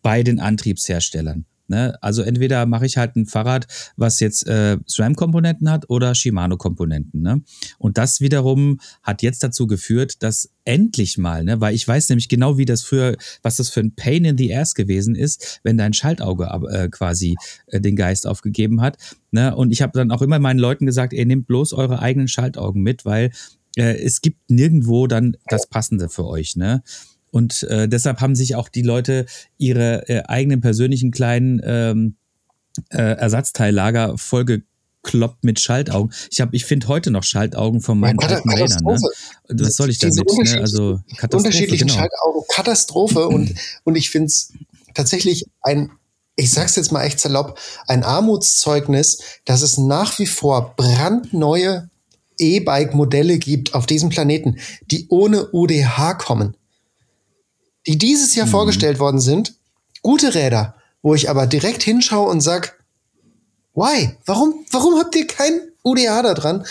bei 0.00 0.22
den 0.22 0.38
Antriebsherstellern. 0.38 1.44
Ne? 1.70 1.96
Also 2.02 2.22
entweder 2.22 2.66
mache 2.66 2.84
ich 2.84 2.96
halt 2.96 3.14
ein 3.14 3.26
Fahrrad, 3.26 3.66
was 3.96 4.18
jetzt 4.18 4.46
äh, 4.48 4.76
SRAM-Komponenten 4.86 5.70
hat 5.70 5.88
oder 5.88 6.16
Shimano-Komponenten. 6.16 7.22
Ne? 7.22 7.42
Und 7.78 7.96
das 7.96 8.20
wiederum 8.20 8.80
hat 9.04 9.22
jetzt 9.22 9.44
dazu 9.44 9.68
geführt, 9.68 10.22
dass 10.24 10.50
endlich 10.64 11.16
mal, 11.16 11.44
ne, 11.44 11.60
weil 11.60 11.74
ich 11.74 11.86
weiß 11.86 12.08
nämlich 12.08 12.28
genau, 12.28 12.58
wie 12.58 12.64
das 12.64 12.82
früher, 12.82 13.16
was 13.42 13.56
das 13.56 13.68
für 13.68 13.80
ein 13.80 13.94
Pain 13.94 14.24
in 14.24 14.36
the 14.36 14.54
Ass 14.54 14.74
gewesen 14.74 15.14
ist, 15.14 15.60
wenn 15.62 15.78
dein 15.78 15.92
Schaltauge 15.92 16.46
äh, 16.70 16.88
quasi 16.88 17.36
äh, 17.68 17.80
den 17.80 17.94
Geist 17.94 18.26
aufgegeben 18.26 18.80
hat. 18.80 18.98
Ne? 19.30 19.54
Und 19.54 19.70
ich 19.70 19.80
habe 19.80 19.92
dann 19.96 20.10
auch 20.10 20.22
immer 20.22 20.40
meinen 20.40 20.58
Leuten 20.58 20.86
gesagt, 20.86 21.12
ihr 21.12 21.24
nehmt 21.24 21.46
bloß 21.46 21.72
eure 21.72 22.00
eigenen 22.00 22.28
Schaltaugen 22.28 22.82
mit, 22.82 23.04
weil 23.04 23.30
äh, 23.76 23.96
es 24.02 24.20
gibt 24.20 24.50
nirgendwo 24.50 25.06
dann 25.06 25.36
das 25.46 25.68
Passende 25.68 26.08
für 26.08 26.26
euch. 26.26 26.56
Ne? 26.56 26.82
Und 27.30 27.62
äh, 27.64 27.88
deshalb 27.88 28.20
haben 28.20 28.34
sich 28.34 28.54
auch 28.56 28.68
die 28.68 28.82
Leute 28.82 29.26
ihre 29.56 30.08
äh, 30.08 30.22
eigenen 30.24 30.60
persönlichen 30.60 31.10
kleinen 31.10 31.60
ähm, 31.64 32.16
äh, 32.90 32.98
Ersatzteillager 32.98 34.16
vollgekloppt 34.18 35.44
mit 35.44 35.60
Schaltaugen. 35.60 36.12
Ich 36.30 36.40
habe, 36.40 36.54
ich 36.56 36.64
finde 36.64 36.88
heute 36.88 37.10
noch 37.10 37.22
Schaltaugen 37.22 37.80
von 37.80 37.98
meinen 37.98 38.18
Ja, 38.20 38.28
alten 38.28 38.50
Rädern. 38.50 38.84
Ne? 38.84 38.98
Was 39.48 39.74
soll 39.74 39.90
ich 39.90 39.98
damit? 39.98 40.16
Ne? 40.16 40.60
Also 40.60 41.00
Katastrophe, 41.16 41.36
unterschiedlichen 41.36 41.88
genau. 41.88 41.98
Schaltaugen, 41.98 42.42
Katastrophe 42.48 43.28
und, 43.28 43.54
und 43.84 43.96
ich 43.96 44.10
finde 44.10 44.26
es 44.26 44.52
tatsächlich 44.94 45.46
ein, 45.62 45.90
ich 46.36 46.50
sag's 46.50 46.76
jetzt 46.76 46.92
mal 46.92 47.04
echt 47.04 47.20
salopp, 47.20 47.58
ein 47.86 48.02
Armutszeugnis, 48.02 49.18
dass 49.44 49.62
es 49.62 49.78
nach 49.78 50.18
wie 50.18 50.26
vor 50.26 50.74
brandneue 50.76 51.90
E-Bike-Modelle 52.38 53.38
gibt 53.38 53.74
auf 53.74 53.86
diesem 53.86 54.08
Planeten, 54.08 54.56
die 54.90 55.06
ohne 55.10 55.48
UDH 55.52 56.14
kommen. 56.14 56.56
Die 57.86 57.98
dieses 57.98 58.34
Jahr 58.34 58.46
vorgestellt 58.46 58.98
worden 58.98 59.20
sind, 59.20 59.54
gute 60.02 60.34
Räder, 60.34 60.74
wo 61.02 61.14
ich 61.14 61.30
aber 61.30 61.46
direkt 61.46 61.82
hinschaue 61.82 62.28
und 62.28 62.40
sag, 62.40 62.78
why? 63.74 64.16
Warum, 64.26 64.66
warum 64.70 64.98
habt 64.98 65.14
ihr 65.16 65.26
kein 65.26 65.60
UDH 65.82 66.22
da 66.22 66.34
dran? 66.34 66.66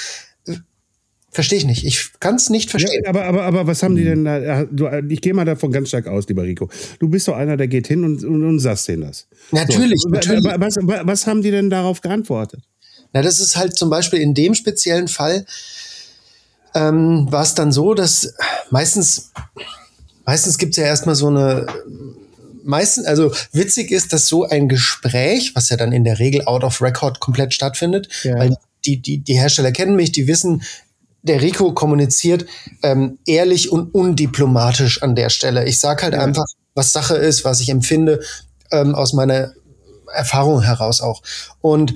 Verstehe 1.32 1.60
ich 1.60 1.66
nicht. 1.66 1.86
Ich 1.86 2.20
kann 2.20 2.36
es 2.36 2.50
nicht 2.50 2.72
verstehen. 2.72 3.04
Ja, 3.04 3.10
aber, 3.10 3.26
aber, 3.26 3.44
aber 3.44 3.68
was 3.68 3.84
haben 3.84 3.96
die 3.96 4.04
denn 4.04 4.26
da? 4.26 4.66
Ich 5.08 5.22
gehe 5.22 5.34
mal 5.34 5.46
davon 5.46 5.72
ganz 5.72 5.90
stark 5.90 6.08
aus, 6.08 6.28
lieber 6.28 6.44
Rico. 6.44 6.70
Du 7.00 7.08
bist 7.08 7.28
doch 7.28 7.36
einer, 7.36 7.56
der 7.56 7.68
geht 7.68 7.88
hin 7.88 8.04
und, 8.04 8.24
und, 8.24 8.44
und 8.44 8.60
sagst 8.60 8.88
denen 8.88 9.04
das. 9.04 9.28
Natürlich, 9.52 10.00
so. 10.02 10.10
natürlich. 10.10 10.44
Was, 10.44 10.78
was, 10.82 11.06
was 11.06 11.28
haben 11.28 11.44
die 11.44 11.52
denn 11.52 11.70
darauf 11.70 12.02
geantwortet? 12.02 12.64
Na, 13.14 13.22
das 13.22 13.40
ist 13.40 13.58
halt 13.58 13.76
zum 13.78 13.92
Beispiel 13.92 14.20
in 14.20 14.34
dem 14.34 14.56
speziellen 14.56 15.08
Fall 15.08 15.46
ähm, 16.74 17.32
war 17.32 17.44
es 17.44 17.54
dann 17.54 17.72
so, 17.72 17.94
dass 17.94 18.34
meistens, 18.72 19.32
meistens 20.30 20.60
gibt 20.60 20.74
es 20.74 20.78
ja 20.78 20.84
erstmal 20.86 21.16
so 21.16 21.26
eine, 21.26 21.66
meistens, 22.64 23.08
also 23.08 23.32
witzig 23.52 23.90
ist, 23.90 24.14
dass 24.14 24.28
so 24.28 24.44
ein 24.44 24.70
Gespräch, 24.70 25.56
was 25.56 25.70
ja 25.70 25.76
dann 25.76 25.92
in 25.92 26.04
der 26.04 26.20
Regel 26.20 26.46
out 26.46 26.64
of 26.64 26.84
record 26.84 27.20
komplett 27.20 27.52
stattfindet, 27.52 28.10
Ja. 28.24 28.38
weil 28.38 28.56
die, 28.86 29.02
die, 29.02 29.18
die 29.18 29.34
Hersteller 29.34 29.72
kennen 29.72 29.96
mich, 29.96 30.12
die 30.12 30.28
wissen, 30.28 30.62
der 31.24 31.42
Rico 31.42 31.74
kommuniziert 31.74 32.46
ähm, 32.84 33.18
ehrlich 33.26 33.72
und 33.72 33.96
undiplomatisch 33.96 35.02
an 35.02 35.16
der 35.16 35.32
Stelle. 35.32 35.66
Ich 35.66 35.80
sage 35.80 36.04
halt 36.04 36.14
einfach, 36.14 36.46
was 36.76 36.94
Sache 36.94 37.16
ist, 37.16 37.44
was 37.44 37.60
ich 37.60 37.70
empfinde, 37.70 38.22
ähm, 38.72 38.94
aus 38.94 39.14
meiner 39.14 39.54
Erfahrung 40.14 40.62
heraus 40.62 41.02
auch. 41.02 41.24
Und 41.60 41.96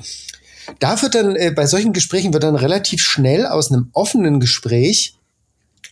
da 0.80 1.00
wird 1.04 1.14
dann, 1.14 1.36
äh, 1.36 1.52
bei 1.52 1.68
solchen 1.68 1.94
Gesprächen 1.94 2.34
wird 2.34 2.44
dann 2.44 2.56
relativ 2.56 3.04
schnell 3.04 3.46
aus 3.46 3.72
einem 3.72 3.90
offenen 3.94 4.40
Gespräch 4.40 5.20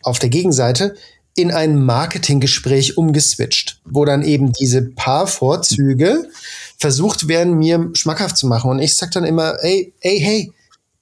auf 0.02 0.18
der 0.18 0.30
Gegenseite 0.30 0.96
in 1.36 1.52
ein 1.52 1.84
Marketinggespräch 1.84 2.98
umgeswitcht, 2.98 3.80
wo 3.86 4.06
dann 4.06 4.24
eben 4.24 4.52
diese 4.54 4.82
paar 4.82 5.28
Vorzüge 5.28 6.30
versucht 6.78 7.28
werden, 7.28 7.58
mir 7.58 7.90
schmackhaft 7.94 8.38
zu 8.38 8.48
machen. 8.48 8.72
Und 8.72 8.80
ich 8.80 8.96
sag 8.96 9.12
dann 9.12 9.24
immer, 9.24 9.56
ey, 9.64 9.94
ey, 10.02 10.20
hey, 10.20 10.54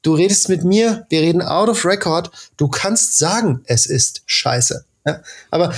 du 0.01 0.13
redest 0.13 0.49
mit 0.49 0.63
mir, 0.63 1.05
wir 1.09 1.21
reden 1.21 1.41
out 1.41 1.69
of 1.69 1.85
record, 1.85 2.31
du 2.57 2.67
kannst 2.67 3.17
sagen, 3.17 3.61
es 3.65 3.85
ist 3.85 4.21
scheiße. 4.25 4.85
Ja, 5.09 5.21
aber 5.49 5.73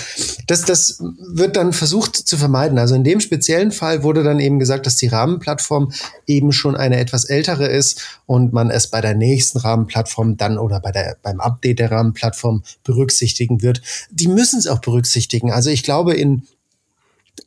das, 0.48 0.64
das 0.64 0.98
wird 1.00 1.56
dann 1.56 1.72
versucht 1.72 2.16
zu 2.16 2.38
vermeiden. 2.38 2.78
Also 2.78 2.96
in 2.96 3.06
dem 3.06 3.22
speziellen 3.22 3.72
Fall 3.72 4.04
wurde 4.04 4.24
dann 4.24 4.40
eben 4.40 4.60
gesagt, 4.60 4.86
dass 4.86 4.98
die 4.98 5.08
Rahmenplattform 5.08 5.94
eben 6.28 6.52
schon 6.52 6.76
eine 6.76 7.00
etwas 7.00 7.26
ältere 7.26 7.68
ist 7.68 8.20
und 8.26 8.52
man 8.52 8.70
es 8.70 8.88
bei 8.88 9.00
der 9.00 9.16
nächsten 9.16 9.60
Rahmenplattform 9.60 10.36
dann 10.36 10.58
oder 10.58 10.82
bei 10.82 10.92
der, 10.92 11.16
beim 11.22 11.40
Update 11.40 11.80
der 11.80 11.92
Rahmenplattform 11.92 12.64
berücksichtigen 12.84 13.62
wird. 13.62 13.82
Die 14.12 14.28
müssen 14.28 14.60
es 14.60 14.68
auch 14.68 14.80
berücksichtigen. 14.80 15.52
Also 15.52 15.70
ich 15.70 15.84
glaube, 15.84 16.14
in 16.14 16.44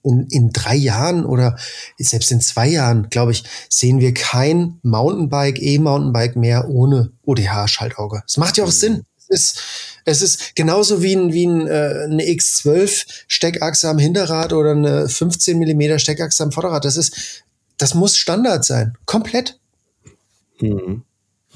in, 0.03 0.27
in 0.29 0.51
drei 0.51 0.75
Jahren 0.75 1.25
oder 1.25 1.57
selbst 1.99 2.33
in 2.33 2.41
zwei 2.41 2.69
Jahren, 2.69 3.09
glaube 3.11 3.33
ich, 3.33 3.45
sehen 3.69 4.01
wir 4.01 4.15
kein 4.15 4.79
Mountainbike, 4.83 5.61
E-Mountainbike 5.61 6.37
mehr 6.37 6.69
ohne 6.69 7.13
ODH-Schaltauge. 7.25 8.23
Es 8.27 8.39
macht 8.39 8.57
ja 8.57 8.65
auch 8.65 8.71
Sinn. 8.71 9.05
Es 9.19 9.29
ist, 9.29 9.63
es 10.05 10.23
ist 10.23 10.55
genauso 10.55 11.03
wie 11.03 11.15
ein, 11.17 11.33
wie 11.33 11.47
ein, 11.47 11.67
äh, 11.67 12.05
eine 12.05 12.25
X12 12.25 13.07
Steckachse 13.27 13.89
am 13.89 13.99
Hinterrad 13.99 14.53
oder 14.53 14.73
eine 14.73 15.09
15 15.09 15.59
Millimeter 15.59 15.99
Steckachse 15.99 16.43
am 16.43 16.53
Vorderrad. 16.53 16.85
Das 16.85 16.97
ist, 16.97 17.43
das 17.79 17.95
muss 17.95 18.17
Standard 18.17 18.65
sein. 18.65 18.97
Komplett. 19.07 19.59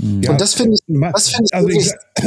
Ja, 0.00 0.30
Und 0.30 0.40
das 0.40 0.54
finde 0.54 0.74
ich, 0.76 0.80
das 1.12 1.28
finde 1.30 1.44
ich 1.46 1.54
also, 1.54 1.68
ich, 1.68 1.92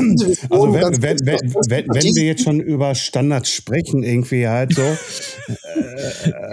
also 0.50 0.74
wenn, 0.74 1.02
wenn, 1.02 1.20
wenn, 1.26 1.54
wenn, 1.70 1.88
wenn 1.88 2.16
wir 2.16 2.24
jetzt 2.24 2.44
schon 2.44 2.60
über 2.60 2.94
Standards 2.96 3.50
sprechen, 3.50 4.04
irgendwie 4.04 4.48
halt 4.48 4.76
so. 4.76 4.82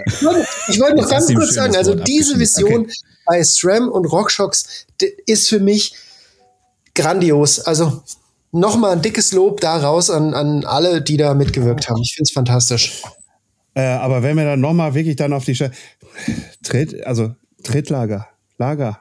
Ich 0.05 0.23
wollte- 0.23 0.47
Ich 0.69 0.79
wollte 0.79 0.95
noch 0.97 1.09
ganz 1.09 1.33
kurz 1.33 1.53
sagen, 1.53 1.75
also 1.75 1.95
diese. 1.95 2.39
Vision 2.39 2.89
bei 3.25 3.43
SRAM 3.43 3.89
und 3.89 4.05
RockShox 4.05 4.85
ist 5.25 5.49
für 5.49 5.59
mich 5.59 5.93
grandios. 6.95 7.59
Also 7.59 8.03
nochmal 8.51 8.93
ein 8.93 9.01
dickes 9.01 9.31
Lob 9.31 9.61
da 9.61 9.77
raus 9.77 10.09
an, 10.09 10.33
an 10.33 10.65
alle, 10.65 11.01
die 11.01 11.17
da 11.17 11.33
mitgewirkt 11.33 11.89
haben. 11.89 12.01
Ich 12.01 12.13
finde 12.13 12.27
es 12.27 12.31
fantastisch. 12.31 13.03
Äh, 13.73 13.81
aber 13.81 14.23
wenn 14.23 14.37
wir 14.37 14.45
dann 14.45 14.59
nochmal 14.59 14.93
wirklich 14.93 15.15
dann 15.15 15.33
auf 15.33 15.45
die 15.45 15.57
Tritt, 16.63 17.05
also 17.05 17.35
Trittlager, 17.63 18.27
Lager. 18.57 18.99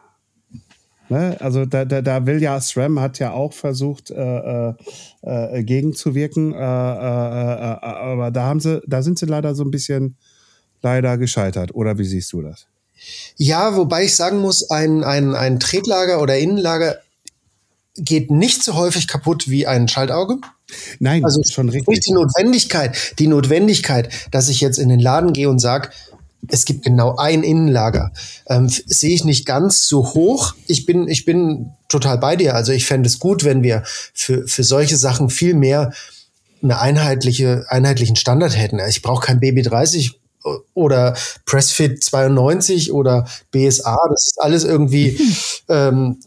Ne? 1.09 1.37
Also 1.41 1.65
da, 1.65 1.85
da, 1.85 2.03
da 2.03 2.27
will 2.27 2.43
ja 2.43 2.61
SRAM 2.61 3.01
hat 3.01 3.19
ja 3.19 3.33
auch 3.33 3.55
versucht, 3.55 4.11
äh, 4.11 4.15
äh, 4.15 4.75
äh, 5.23 5.63
gegenzuwirken, 5.65 6.53
äh, 6.53 6.57
äh, 6.57 6.61
aber 6.61 8.31
da 8.31 8.45
haben 8.45 8.61
sie, 8.61 8.83
da 8.87 9.03
sind 9.03 9.19
sie 9.19 9.27
leider 9.27 9.55
so 9.55 9.65
ein 9.65 9.71
bisschen 9.71 10.17
leider 10.83 11.17
gescheitert. 11.17 11.75
Oder 11.75 11.99
wie 11.99 12.05
siehst 12.05 12.33
du 12.33 12.43
das? 12.43 12.67
Ja, 13.37 13.77
wobei 13.77 14.05
ich 14.05 14.17
sagen 14.17 14.41
muss, 14.41 14.71
ein, 14.71 15.03
ein, 15.03 15.35
ein 15.35 15.61
Tretlager 15.61 16.21
oder 16.21 16.37
Innenlager 16.37 16.99
geht 17.99 18.31
nicht 18.31 18.63
so 18.63 18.75
häufig 18.75 19.09
kaputt 19.09 19.49
wie 19.49 19.67
ein 19.67 19.89
Schaltauge. 19.89 20.39
Nein, 20.99 21.25
Also 21.25 21.43
schon 21.45 21.69
richtig. 21.69 22.01
die 22.01 22.13
Notwendigkeit, 22.13 22.97
die 23.19 23.27
Notwendigkeit, 23.27 24.11
dass 24.31 24.49
ich 24.49 24.61
jetzt 24.61 24.79
in 24.79 24.89
den 24.89 25.01
Laden 25.01 25.33
gehe 25.33 25.49
und 25.49 25.59
sage, 25.59 25.91
es 26.47 26.65
gibt 26.65 26.85
genau 26.85 27.17
ein 27.17 27.43
Innenlager, 27.43 28.13
ähm, 28.49 28.69
sehe 28.69 29.15
ich 29.15 29.25
nicht 29.25 29.45
ganz 29.45 29.89
so 29.89 30.15
hoch. 30.15 30.55
Ich 30.67 30.87
bin, 30.87 31.09
ich 31.09 31.25
bin 31.25 31.73
total 31.89 32.19
bei 32.19 32.37
dir. 32.37 32.55
Also 32.55 32.73
ich 32.73 32.87
fände 32.87 33.09
es 33.09 33.19
gut, 33.19 33.45
wenn 33.45 33.63
wir 33.63 33.83
für, 34.15 34.47
für 34.47 34.65
solche 34.65 34.97
Sachen 34.97 35.31
viel 35.31 35.55
mehr 35.55 35.93
eine 36.63 36.81
einheitliche, 36.81 37.65
einheitlichen 37.69 38.17
Standard 38.17 38.57
hätten. 38.57 38.79
Ich 38.89 39.03
brauche 39.03 39.27
kein 39.27 39.41
BB30 39.41 40.13
oder 40.75 41.17
Pressfit 41.45 42.03
92 42.03 42.93
oder 42.93 43.27
BSA. 43.51 43.97
Das 44.09 44.27
ist 44.27 44.41
alles 44.41 44.65
irgendwie 44.65 45.19
ähm, 45.69 46.19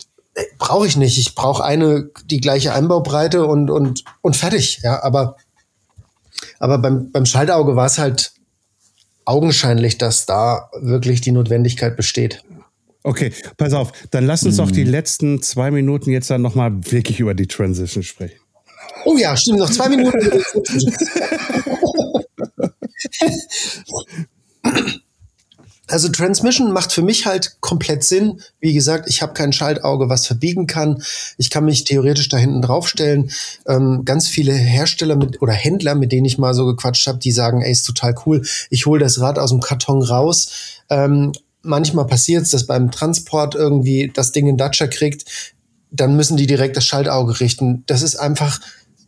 brauche 0.58 0.88
ich 0.88 0.96
nicht. 0.98 1.18
Ich 1.18 1.36
brauche 1.36 1.64
eine 1.64 2.10
die 2.26 2.40
gleiche 2.40 2.74
Einbaubreite 2.74 3.46
und 3.46 3.70
und 3.70 4.04
und 4.22 4.36
fertig. 4.36 4.80
Ja, 4.84 5.04
aber 5.04 5.36
Aber 6.60 6.78
beim, 6.78 7.12
beim 7.12 7.26
Schaltauge 7.26 7.76
war 7.76 7.86
es 7.86 7.98
halt 7.98 8.34
augenscheinlich, 9.26 9.98
dass 9.98 10.26
da 10.26 10.70
wirklich 10.82 11.22
die 11.22 11.32
Notwendigkeit 11.32 11.96
besteht. 11.96 12.44
Okay, 13.04 13.32
pass 13.58 13.74
auf, 13.74 13.92
dann 14.12 14.26
lass 14.26 14.44
uns 14.44 14.58
doch 14.58 14.72
die 14.72 14.84
letzten 14.84 15.42
zwei 15.42 15.72
Minuten 15.72 16.12
jetzt 16.12 16.30
dann 16.30 16.42
nochmal 16.42 16.72
wirklich 16.92 17.20
über 17.20 17.34
die 17.34 17.48
Transition 17.48 18.04
sprechen. 18.04 18.40
Oh 19.06 19.18
ja, 19.18 19.36
stimmt, 19.36 19.60
noch 19.60 19.70
zwei 19.70 19.90
Minuten. 19.90 20.20
Also 25.92 26.10
Transmission 26.10 26.72
macht 26.72 26.92
für 26.92 27.02
mich 27.02 27.26
halt 27.26 27.58
komplett 27.60 28.04
Sinn. 28.04 28.42
Wie 28.60 28.74
gesagt, 28.74 29.10
ich 29.10 29.22
habe 29.22 29.34
kein 29.34 29.54
Schaltauge, 29.54 30.10
was 30.10 30.26
verbiegen 30.26 30.66
kann. 30.66 31.04
Ich 31.38 31.50
kann 31.50 31.66
mich 31.66 31.84
theoretisch 31.84 32.30
da 32.30 32.38
hinten 32.38 32.62
draufstellen. 32.62 33.30
Ähm, 33.68 34.04
ganz 34.06 34.28
viele 34.28 34.54
Hersteller 34.54 35.16
mit 35.18 35.42
oder 35.42 35.54
Händler, 35.54 35.96
mit 35.96 36.12
denen 36.12 36.26
ich 36.26 36.38
mal 36.38 36.54
so 36.54 36.66
gequatscht 36.66 37.06
habe, 37.08 37.20
die 37.20 37.32
sagen, 37.32 37.62
ey, 37.62 37.72
ist 37.72 37.84
total 37.84 38.16
cool. 38.26 38.42
Ich 38.70 38.86
hole 38.86 39.00
das 39.00 39.20
Rad 39.20 39.38
aus 39.38 39.52
dem 39.52 39.60
Karton 39.60 40.02
raus. 40.02 40.50
Ähm, 40.90 41.34
manchmal 41.62 42.08
passiert 42.08 42.44
es, 42.44 42.50
dass 42.50 42.66
beim 42.66 42.92
Transport 42.92 43.56
irgendwie 43.56 44.12
das 44.14 44.32
Ding 44.32 44.48
in 44.48 44.58
Dacia 44.58 44.88
kriegt. 44.88 45.26
Dann 45.92 46.16
müssen 46.16 46.38
die 46.38 46.48
direkt 46.48 46.78
das 46.78 46.86
Schaltauge 46.86 47.42
richten. 47.42 47.84
Das 47.86 48.02
ist 48.02 48.16
einfach 48.16 48.62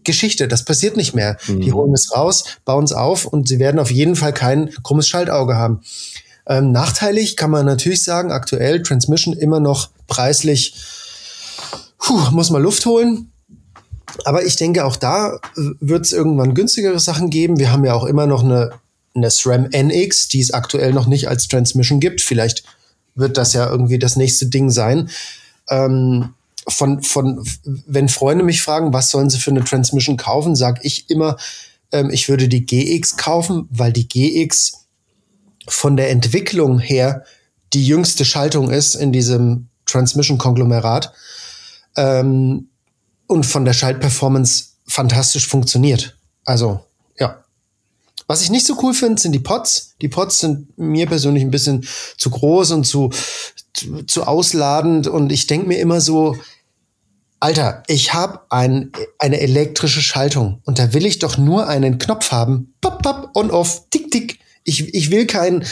Geschichte. 0.04 0.48
Das 0.50 0.66
passiert 0.66 0.98
nicht 0.98 1.16
mehr. 1.16 1.38
Die 1.48 1.72
holen 1.72 1.94
es 1.94 2.12
raus, 2.14 2.44
bauen 2.66 2.84
es 2.84 2.92
auf 2.92 3.26
und 3.26 3.48
sie 3.48 3.60
werden 3.60 3.80
auf 3.80 3.90
jeden 3.90 4.18
Fall 4.18 4.34
kein 4.34 4.70
krummes 4.84 5.08
Schaltauge 5.08 5.56
haben. 5.56 5.82
Ähm, 6.48 6.72
nachteilig 6.72 7.38
kann 7.38 7.52
man 7.52 7.66
natürlich 7.66 8.04
sagen, 8.04 8.32
aktuell 8.32 8.84
Transmission 8.84 9.34
immer 9.34 9.60
noch 9.60 9.90
preislich, 10.08 10.76
puh, 12.00 12.32
muss 12.32 12.50
man 12.50 12.62
Luft 12.62 12.86
holen. 12.86 13.32
Aber 14.26 14.46
ich 14.46 14.56
denke, 14.58 14.86
auch 14.86 14.96
da 14.96 15.40
wird 15.80 16.06
es 16.06 16.14
irgendwann 16.14 16.54
günstigere 16.54 17.00
Sachen 17.00 17.30
geben. 17.30 17.58
Wir 17.58 17.72
haben 17.72 17.86
ja 17.86 17.94
auch 17.94 18.06
immer 18.06 18.28
noch 18.28 18.44
eine, 18.44 18.72
eine 19.16 19.32
SRAM 19.32 19.70
NX, 19.72 20.28
die 20.28 20.42
es 20.42 20.52
aktuell 20.52 20.94
noch 20.94 21.08
nicht 21.08 21.28
als 21.28 21.48
Transmission 21.48 22.00
gibt. 22.00 22.22
Vielleicht 22.22 22.64
wird 23.16 23.38
das 23.38 23.54
ja 23.54 23.70
irgendwie 23.70 24.00
das 24.00 24.16
nächste 24.16 24.48
Ding 24.48 24.70
sein. 24.70 25.10
Ähm, 25.70 26.34
von, 26.68 27.02
von, 27.02 27.46
wenn 27.66 28.08
Freunde 28.10 28.44
mich 28.44 28.62
fragen, 28.62 28.94
was 28.94 29.10
sollen 29.10 29.30
sie 29.30 29.40
für 29.40 29.52
eine 29.52 29.64
Transmission 29.64 30.18
kaufen, 30.18 30.56
sage 30.56 30.82
ich 30.84 31.10
immer, 31.10 31.38
ähm, 31.92 32.10
ich 32.10 32.30
würde 32.30 32.48
die 32.48 32.66
GX 32.66 33.18
kaufen, 33.18 33.68
weil 33.70 33.92
die 33.92 34.08
GX 34.08 34.83
von 35.68 35.98
der 35.98 36.10
Entwicklung 36.10 36.80
her 36.80 37.24
die 37.74 37.86
jüngste 37.86 38.26
Schaltung 38.26 38.70
ist 38.70 38.96
in 38.96 39.12
diesem 39.12 39.70
Transmission-Konglomerat 39.86 41.12
ähm, 41.98 42.70
und 43.28 43.46
von 43.46 43.66
der 43.66 43.74
Schaltperformance 43.74 44.74
fantastisch 44.88 45.48
funktioniert. 45.48 46.18
Also, 46.46 46.86
ja. 47.20 47.44
Was 48.28 48.42
ich 48.42 48.50
nicht 48.50 48.66
so 48.66 48.78
cool 48.82 48.94
finde, 48.94 49.22
sind 49.22 49.32
die 49.32 49.40
Pods. 49.40 49.96
Die 50.02 50.08
Pods 50.08 50.40
sind 50.40 50.78
mir 50.78 51.08
persönlich 51.08 51.44
ein 51.44 51.52
bisschen 51.52 51.86
zu 52.18 52.30
groß 52.30 52.72
und 52.72 52.86
zu, 52.86 53.10
zu, 53.74 54.04
zu 54.04 54.24
ausladend 54.26 55.08
und 55.08 55.32
ich 55.32 55.48
denke 55.48 55.68
mir 55.68 55.80
immer 55.80 56.00
so, 56.00 56.38
Alter, 57.40 57.84
ich 57.88 58.14
habe 58.14 58.40
ein, 58.50 58.94
eine 59.20 59.42
elektrische 59.42 60.02
Schaltung 60.02 60.62
und 60.64 60.80
da 60.80 60.94
will 60.94 61.06
ich 61.06 61.20
doch 61.20 61.38
nur 61.38 61.68
einen 61.68 61.98
Knopf 61.98 62.32
haben. 62.32 62.74
Pop, 62.80 63.02
pop, 63.02 63.32
on, 63.34 63.52
off, 63.52 63.84
tick, 63.90 64.10
tick. 64.12 64.40
Ich, 64.64 64.94
ich 64.94 65.12
will 65.12 65.26
kein 65.28 65.64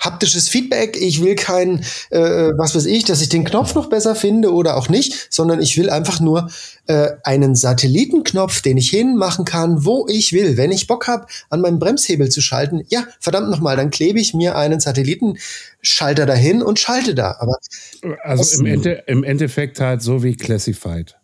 haptisches 0.00 0.48
Feedback, 0.48 0.96
ich 0.96 1.22
will 1.22 1.34
kein, 1.34 1.84
äh, 2.08 2.20
was 2.56 2.74
weiß 2.74 2.86
ich, 2.86 3.04
dass 3.04 3.20
ich 3.20 3.28
den 3.28 3.44
Knopf 3.44 3.74
noch 3.74 3.88
besser 3.90 4.14
finde 4.14 4.52
oder 4.52 4.76
auch 4.76 4.88
nicht, 4.88 5.28
sondern 5.30 5.60
ich 5.60 5.76
will 5.76 5.90
einfach 5.90 6.20
nur 6.20 6.50
äh, 6.86 7.10
einen 7.22 7.54
Satellitenknopf, 7.54 8.62
den 8.62 8.78
ich 8.78 8.88
hinmachen 8.88 9.44
kann, 9.44 9.84
wo 9.84 10.06
ich 10.08 10.32
will. 10.32 10.56
Wenn 10.56 10.72
ich 10.72 10.86
Bock 10.86 11.06
habe, 11.06 11.26
an 11.50 11.60
meinem 11.60 11.78
Bremshebel 11.78 12.30
zu 12.30 12.40
schalten, 12.40 12.82
ja, 12.88 13.06
verdammt 13.20 13.50
nochmal, 13.50 13.76
dann 13.76 13.90
klebe 13.90 14.18
ich 14.18 14.32
mir 14.32 14.56
einen 14.56 14.80
Satellitenschalter 14.80 16.24
dahin 16.24 16.62
und 16.62 16.78
schalte 16.78 17.14
da. 17.14 17.36
Aber 17.38 17.56
Also 18.22 18.60
im, 18.60 18.66
Ende, 18.66 19.04
im 19.06 19.22
Endeffekt 19.22 19.80
halt 19.80 20.00
so 20.00 20.22
wie 20.22 20.34
Classified. 20.34 21.19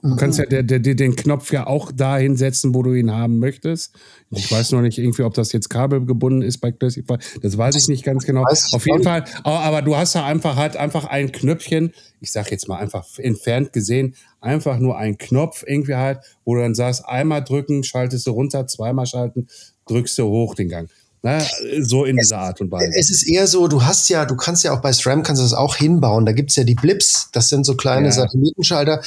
Du 0.00 0.14
kannst 0.14 0.38
ja 0.38 0.46
der, 0.46 0.62
der, 0.62 0.78
den 0.78 1.16
Knopf 1.16 1.52
ja 1.52 1.66
auch 1.66 1.90
dahin 1.90 2.36
setzen, 2.36 2.72
wo 2.72 2.84
du 2.84 2.94
ihn 2.94 3.10
haben 3.10 3.40
möchtest. 3.40 3.96
Ich 4.30 4.50
weiß 4.50 4.70
noch 4.70 4.80
nicht 4.80 4.96
irgendwie, 4.98 5.22
ob 5.22 5.34
das 5.34 5.50
jetzt 5.50 5.70
kabelgebunden 5.70 6.42
ist 6.42 6.58
bei 6.58 6.70
Classified. 6.70 7.18
Das 7.42 7.58
weiß 7.58 7.74
ich 7.74 7.88
nicht 7.88 8.04
ganz 8.04 8.24
genau. 8.24 8.44
Auf 8.44 8.86
jeden. 8.86 9.02
Fall. 9.02 9.24
Aber, 9.42 9.60
aber 9.60 9.82
du 9.82 9.96
hast 9.96 10.14
da 10.14 10.24
einfach 10.24 10.54
halt 10.54 10.76
einfach 10.76 11.04
ein 11.06 11.32
Knöpfchen. 11.32 11.92
Ich 12.20 12.30
sag 12.30 12.52
jetzt 12.52 12.68
mal 12.68 12.76
einfach 12.76 13.06
entfernt 13.18 13.72
gesehen, 13.72 14.14
einfach 14.40 14.78
nur 14.78 14.96
ein 14.96 15.18
Knopf 15.18 15.64
irgendwie 15.66 15.96
halt, 15.96 16.20
wo 16.44 16.54
du 16.54 16.60
dann 16.60 16.76
sagst, 16.76 17.04
einmal 17.04 17.42
drücken, 17.42 17.82
schaltest 17.82 18.24
du 18.28 18.30
runter, 18.30 18.68
zweimal 18.68 19.06
schalten, 19.06 19.48
drückst 19.86 20.16
du 20.18 20.26
hoch 20.26 20.54
den 20.54 20.68
Gang. 20.68 20.88
Na, 21.22 21.40
so 21.80 22.04
in 22.04 22.16
dieser 22.16 22.38
Art 22.38 22.60
und 22.60 22.70
Weise. 22.70 22.92
Es 22.96 23.10
ist 23.10 23.24
eher 23.28 23.46
so, 23.46 23.66
du 23.66 23.82
hast 23.82 24.08
ja, 24.08 24.24
du 24.24 24.36
kannst 24.36 24.62
ja 24.64 24.72
auch 24.72 24.80
bei 24.80 24.92
SRAM 24.92 25.22
kannst 25.22 25.40
du 25.40 25.44
das 25.44 25.54
auch 25.54 25.76
hinbauen. 25.76 26.24
Da 26.26 26.32
gibt's 26.32 26.56
ja 26.56 26.64
die 26.64 26.74
Blips, 26.76 27.28
das 27.32 27.48
sind 27.48 27.64
so 27.66 27.74
kleine 27.74 28.06
Ja. 28.06 28.12
Satellitenschalter. 28.12 29.02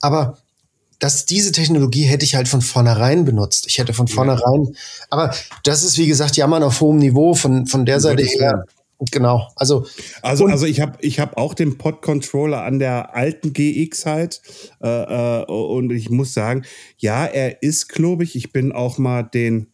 Aber 0.00 0.36
das, 0.98 1.26
diese 1.26 1.52
Technologie 1.52 2.02
hätte 2.02 2.24
ich 2.24 2.34
halt 2.34 2.48
von 2.48 2.62
vornherein 2.62 3.24
benutzt. 3.24 3.66
Ich 3.66 3.78
hätte 3.78 3.92
von 3.94 4.08
vornherein, 4.08 4.74
aber 5.10 5.34
das 5.64 5.82
ist 5.82 5.98
wie 5.98 6.06
gesagt 6.06 6.36
Jammern 6.36 6.62
auf 6.62 6.80
hohem 6.80 6.98
Niveau 6.98 7.34
von, 7.34 7.66
von 7.66 7.84
der 7.84 8.00
Seite 8.00 8.24
her. 8.24 8.64
Genau. 9.10 9.50
Also, 9.56 9.86
Also, 10.22 10.46
also 10.46 10.66
ich 10.66 10.80
habe 10.80 10.96
ich 11.00 11.18
hab 11.18 11.36
auch 11.36 11.54
den 11.54 11.76
Pod-Controller 11.78 12.62
an 12.62 12.78
der 12.78 13.14
alten 13.14 13.52
GX 13.52 14.06
halt. 14.06 14.40
Äh, 14.82 14.88
äh, 15.42 15.44
und 15.46 15.90
ich 15.90 16.10
muss 16.10 16.32
sagen, 16.32 16.64
ja, 16.98 17.26
er 17.26 17.62
ist 17.62 17.88
klobig. 17.88 18.36
Ich 18.36 18.52
bin 18.52 18.72
auch 18.72 18.96
mal 18.96 19.22
den, 19.24 19.66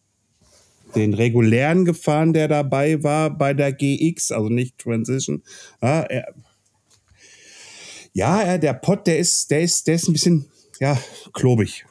den 0.95 1.13
regulären 1.13 1.85
gefahren, 1.85 2.33
der 2.33 2.47
dabei 2.47 3.01
war 3.03 3.29
bei 3.29 3.53
der 3.53 3.71
GX, 3.73 4.31
also 4.31 4.49
nicht 4.49 4.77
Transition. 4.77 5.43
Ja, 5.81 6.01
er, 6.01 6.33
ja 8.13 8.41
er, 8.41 8.57
der 8.59 8.73
Pod, 8.73 9.07
der 9.07 9.19
ist, 9.19 9.49
der 9.51 9.61
ist, 9.61 9.87
der 9.87 9.95
ist 9.95 10.07
ein 10.07 10.13
bisschen, 10.13 10.45
ja, 10.79 10.97
klobig. 11.33 11.85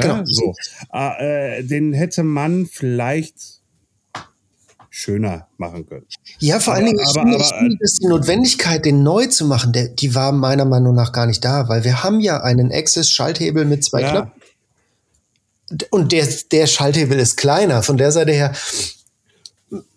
Ja, 0.00 0.18
Genau. 0.18 0.24
so. 0.26 0.54
Äh, 0.92 1.58
äh, 1.58 1.62
den 1.64 1.92
hätte 1.94 2.22
man 2.22 2.66
vielleicht 2.66 3.62
schöner 4.90 5.46
machen 5.58 5.86
können. 5.86 6.06
ja, 6.38 6.58
vor 6.58 6.72
allen 6.74 6.84
Aber- 6.84 6.92
Dingen, 6.94 7.00
ich 7.04 7.10
aber- 7.18 7.20
finde, 7.30 7.36
aber- 7.44 7.58
finde, 7.58 7.76
dass 7.80 7.98
die 7.98 8.06
Notwendigkeit, 8.06 8.84
den 8.84 9.02
neu 9.02 9.26
zu 9.26 9.44
machen, 9.46 9.72
der, 9.74 9.88
die 9.88 10.14
war 10.14 10.32
meiner 10.32 10.64
Meinung 10.64 10.94
nach 10.94 11.12
gar 11.12 11.26
nicht 11.26 11.44
da, 11.44 11.68
weil 11.68 11.84
wir 11.84 12.02
haben 12.02 12.20
ja 12.20 12.42
einen 12.42 12.72
Access-Schalthebel 12.72 13.64
mit 13.66 13.84
zwei 13.84 14.00
Ja. 14.02 14.10
Knöpfen. 14.10 14.32
Und 15.90 16.12
der, 16.12 16.28
der 16.52 16.66
Schalthebel 16.66 17.18
ist 17.18 17.36
kleiner. 17.36 17.82
Von 17.82 17.96
der 17.96 18.12
Seite 18.12 18.32
her, 18.32 18.54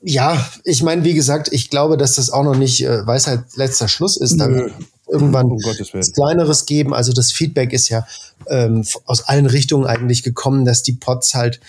ja, 0.02 0.50
ich 0.64 0.82
meine, 0.82 1.04
wie 1.04 1.14
gesagt, 1.14 1.50
ich 1.52 1.70
glaube, 1.70 1.98
dass 1.98 2.16
das 2.16 2.32
auch 2.32 2.44
noch 2.44 2.56
nicht 2.56 2.84
äh, 2.84 3.06
Weisheit 3.06 3.42
letzter 3.56 3.88
Schluss 3.88 4.18
ist. 4.18 4.38
Da 4.38 4.50
wird 4.50 4.74
irgendwann 5.08 5.48
Um 5.48 5.60
Gottes 5.60 5.94
Willen. 5.94 6.02
was 6.02 6.14
Kleineres 6.14 6.66
geben. 6.66 6.94
Also 6.94 7.14
das 7.14 7.32
Feedback 7.32 7.74
ist 7.74 7.90
ja 7.90 8.06
ähm, 8.48 8.86
aus 9.06 9.22
allen 9.24 9.46
Richtungen 9.46 9.86
eigentlich 9.86 10.24
gekommen, 10.24 10.66
dass 10.66 10.84
die 10.84 10.94
Pods 10.94 11.36
halt, 11.36 11.60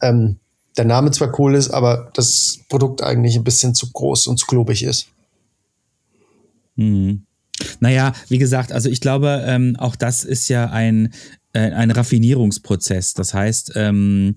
ähm, 0.00 0.36
der 0.76 0.84
Name 0.84 1.12
zwar 1.12 1.38
cool 1.38 1.54
ist, 1.54 1.70
aber 1.70 2.10
das 2.14 2.58
Produkt 2.68 3.02
eigentlich 3.02 3.36
ein 3.36 3.44
bisschen 3.44 3.74
zu 3.74 3.90
groß 3.92 4.26
und 4.26 4.38
zu 4.38 4.46
klobig 4.46 4.82
ist. 4.82 5.06
Hm. 6.76 7.22
Naja, 7.78 8.12
wie 8.28 8.38
gesagt, 8.38 8.72
also 8.72 8.88
ich 8.88 9.00
glaube, 9.00 9.44
ähm, 9.46 9.76
auch 9.78 9.94
das 9.94 10.24
ist 10.24 10.48
ja 10.48 10.70
ein, 10.70 11.14
ein 11.58 11.90
Raffinierungsprozess. 11.90 13.14
Das 13.14 13.32
heißt, 13.32 13.72
ähm, 13.76 14.34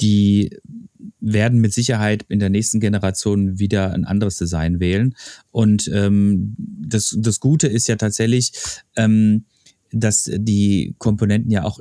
die 0.00 0.50
werden 1.20 1.60
mit 1.60 1.72
Sicherheit 1.72 2.24
in 2.28 2.38
der 2.38 2.50
nächsten 2.50 2.80
Generation 2.80 3.58
wieder 3.58 3.92
ein 3.92 4.04
anderes 4.04 4.36
Design 4.36 4.80
wählen. 4.80 5.14
Und 5.50 5.90
ähm, 5.92 6.54
das, 6.58 7.16
das 7.18 7.40
Gute 7.40 7.66
ist 7.66 7.88
ja 7.88 7.96
tatsächlich, 7.96 8.52
ähm, 8.96 9.44
dass 9.90 10.30
die 10.32 10.94
Komponenten 10.98 11.50
ja 11.50 11.64
auch 11.64 11.78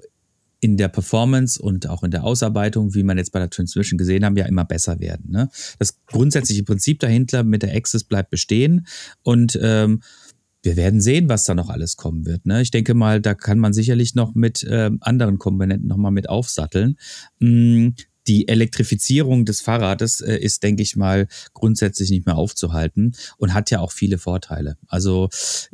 in 0.59 0.77
der 0.77 0.88
Performance 0.88 1.61
und 1.61 1.89
auch 1.89 2.03
in 2.03 2.11
der 2.11 2.23
Ausarbeitung, 2.23 2.93
wie 2.93 3.03
man 3.03 3.17
jetzt 3.17 3.34
bei 3.34 3.39
der 3.39 3.49
Transmission 3.49 3.97
gesehen 3.97 4.23
haben, 4.23 4.38
ja 4.38 4.45
immer 4.45 4.63
besser 4.63 4.99
werden. 5.01 5.29
Ne? 5.29 5.49
Das 5.77 5.97
grundsätzliche 6.05 6.63
Prinzip 6.63 7.01
dahinter 7.01 7.43
mit 7.43 7.63
der 7.63 7.75
Access 7.75 8.05
bleibt 8.05 8.29
bestehen 8.29 8.88
und 9.23 9.59
ähm, 9.61 10.01
wir 10.64 10.78
werden 10.78 11.01
sehen, 11.01 11.30
was 11.30 11.43
da 11.43 11.53
noch 11.53 11.70
alles 11.70 11.97
kommen 11.97 12.26
wird. 12.26 12.45
Ne? 12.45 12.61
Ich 12.61 12.72
denke 12.72 12.93
mal, 12.93 13.22
da 13.22 13.36
kann 13.36 13.59
man 13.59 13.74
sicherlich 13.74 14.16
noch 14.16 14.34
mit 14.34 14.66
ähm, 14.70 14.97
anderen 15.01 15.38
Komponenten 15.38 15.88
nochmal 15.88 16.11
mit 16.11 16.30
aufsatteln. 16.30 16.97
Mm, 17.39 17.89
die 18.28 18.47
Elektrifizierung 18.47 19.43
des 19.43 19.59
Fahrrades 19.59 20.22
äh, 20.22 20.38
ist, 20.38 20.64
denke 20.64 20.82
ich 20.82 20.95
mal, 20.95 21.28
grundsätzlich 21.53 22.09
nicht 22.09 22.26
mehr 22.26 22.38
aufzuhalten 22.38 23.14
und 23.38 23.53
hat 23.53 23.70
ja 23.70 23.82
auch 23.82 23.91
viele 23.91 24.18
Vorteile. 24.18 24.78
Also 24.88 25.30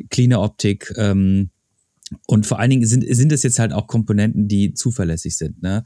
cleane 0.10 0.40
Optik, 0.40 0.92
ähm, 0.98 1.52
und 2.26 2.46
vor 2.46 2.60
allen 2.60 2.72
Dingen 2.72 2.86
sind, 2.86 3.06
sind 3.08 3.32
es 3.32 3.44
jetzt 3.44 3.60
halt 3.60 3.74
auch 3.74 3.88
Komponenten, 3.88 4.48
die 4.48 4.74
zuverlässig 4.74 5.38
sind. 5.38 5.62
Ne? 5.62 5.84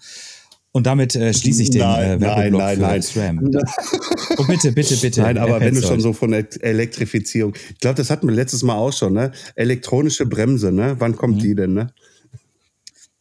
Und 0.76 0.88
damit 0.88 1.15
äh, 1.15 1.32
schließe 1.34 1.61
ich 1.63 1.69
den 1.69 1.82
Nein, 1.82 2.17
äh, 2.17 2.21
Werbeblock 2.21 2.59
nein, 2.61 2.76
für 2.76 2.82
nein, 2.82 3.01
SRAM. 3.03 3.51
Oh, 4.38 4.43
bitte, 4.47 4.71
bitte, 4.71 4.97
bitte. 4.97 5.21
Nein, 5.21 5.38
aber 5.38 5.59
wenn 5.61 5.76
du 5.76 5.82
schon 5.84 5.99
so 6.01 6.11
von 6.13 6.34
Elektrifizierung, 6.34 7.53
ich 7.69 7.78
glaube, 7.80 7.95
das 7.95 8.09
hatten 8.09 8.28
wir 8.28 8.34
letztes 8.34 8.63
Mal 8.63 8.76
auch 8.76 8.91
schon, 8.91 9.13
ne? 9.13 9.32
Elektronische 9.55 10.26
Bremse, 10.26 10.71
ne? 10.71 10.95
Wann 10.97 11.15
kommt 11.15 11.36
Mhm. 11.38 11.39
die 11.41 11.55
denn, 11.55 11.74
ne? 11.74 11.93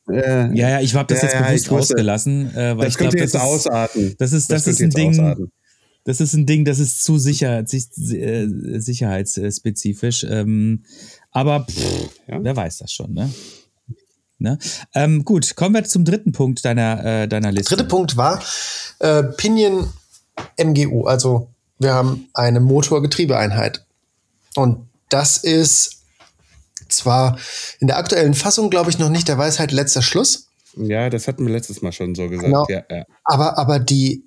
Äh, 0.08 0.56
Ja, 0.56 0.70
ja, 0.70 0.80
ich 0.80 0.94
habe 0.94 1.12
das 1.12 1.20
Ja, 1.22 1.28
jetzt 1.28 1.34
ja, 1.34 1.42
bewusst 1.46 1.70
wusste. 1.70 1.94
ausgelassen, 1.94 2.46
äh, 2.54 2.76
weil 2.76 2.76
das 2.86 2.88
ich 2.88 2.96
könnte 2.98 3.16
glaube, 3.16 3.18
jetzt 3.18 3.34
das 3.34 3.42
ist, 3.42 3.46
ausarten. 3.48 4.14
das 4.18 4.32
ist, 4.32 4.50
das, 4.50 4.64
könnte 4.64 4.70
ist 4.70 4.80
ein 4.82 4.90
Ding, 4.90 5.10
ausarten. 5.10 5.52
das 6.04 6.20
ist 6.22 6.32
ein 6.34 6.46
Ding, 6.46 6.64
das 6.64 6.78
ist 6.78 7.04
zu 7.04 7.18
sicher, 7.18 7.66
sich, 7.66 7.84
äh, 8.12 8.48
sicherheitsspezifisch. 8.80 10.24
Ähm, 10.28 10.84
aber 11.30 11.66
pff, 11.70 12.08
Ja. 12.28 12.38
wer 12.42 12.56
weiß 12.56 12.78
das 12.78 12.90
schon, 12.92 13.12
ne? 13.12 13.30
Ne? 14.42 14.58
Ähm, 14.94 15.24
gut, 15.24 15.56
kommen 15.56 15.74
wir 15.74 15.84
zum 15.84 16.04
dritten 16.04 16.32
Punkt 16.32 16.64
deiner, 16.64 17.04
äh, 17.04 17.28
deiner 17.28 17.52
Liste. 17.52 17.74
Dritte 17.74 17.88
Punkt 17.88 18.16
war 18.16 18.42
äh, 18.98 19.22
Pinion 19.22 19.92
MGU. 20.56 21.04
Also 21.04 21.48
wir 21.78 21.94
haben 21.94 22.28
eine 22.34 22.60
Motorgetriebeeinheit. 22.60 23.84
Und 24.54 24.88
das 25.08 25.38
ist 25.38 26.02
zwar 26.88 27.38
in 27.80 27.86
der 27.86 27.96
aktuellen 27.96 28.34
Fassung, 28.34 28.70
glaube 28.70 28.90
ich, 28.90 28.98
noch 28.98 29.08
nicht 29.08 29.28
der 29.28 29.38
Weisheit 29.38 29.72
letzter 29.72 30.02
Schluss. 30.02 30.48
Ja, 30.76 31.10
das 31.10 31.28
hatten 31.28 31.46
wir 31.46 31.52
letztes 31.52 31.82
Mal 31.82 31.92
schon 31.92 32.14
so 32.14 32.28
gesagt. 32.28 32.46
Genau. 32.46 32.66
Ja, 32.68 32.82
ja. 32.90 33.04
Aber, 33.24 33.58
aber 33.58 33.78
die, 33.78 34.24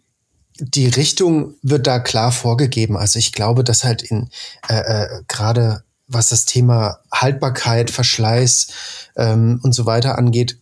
die 0.60 0.88
Richtung 0.88 1.56
wird 1.62 1.88
da 1.88 2.00
klar 2.00 2.32
vorgegeben. 2.32 2.98
Also 2.98 3.20
ich 3.20 3.32
glaube, 3.32 3.64
dass 3.64 3.84
halt 3.84 4.04
in 4.04 4.30
äh, 4.70 4.80
äh, 4.80 5.22
gerade 5.28 5.84
was 6.08 6.30
das 6.30 6.46
Thema 6.46 7.00
Haltbarkeit, 7.12 7.90
Verschleiß 7.90 8.68
ähm, 9.16 9.60
und 9.64 9.74
so 9.74 9.86
weiter 9.86 10.18
angeht, 10.18 10.60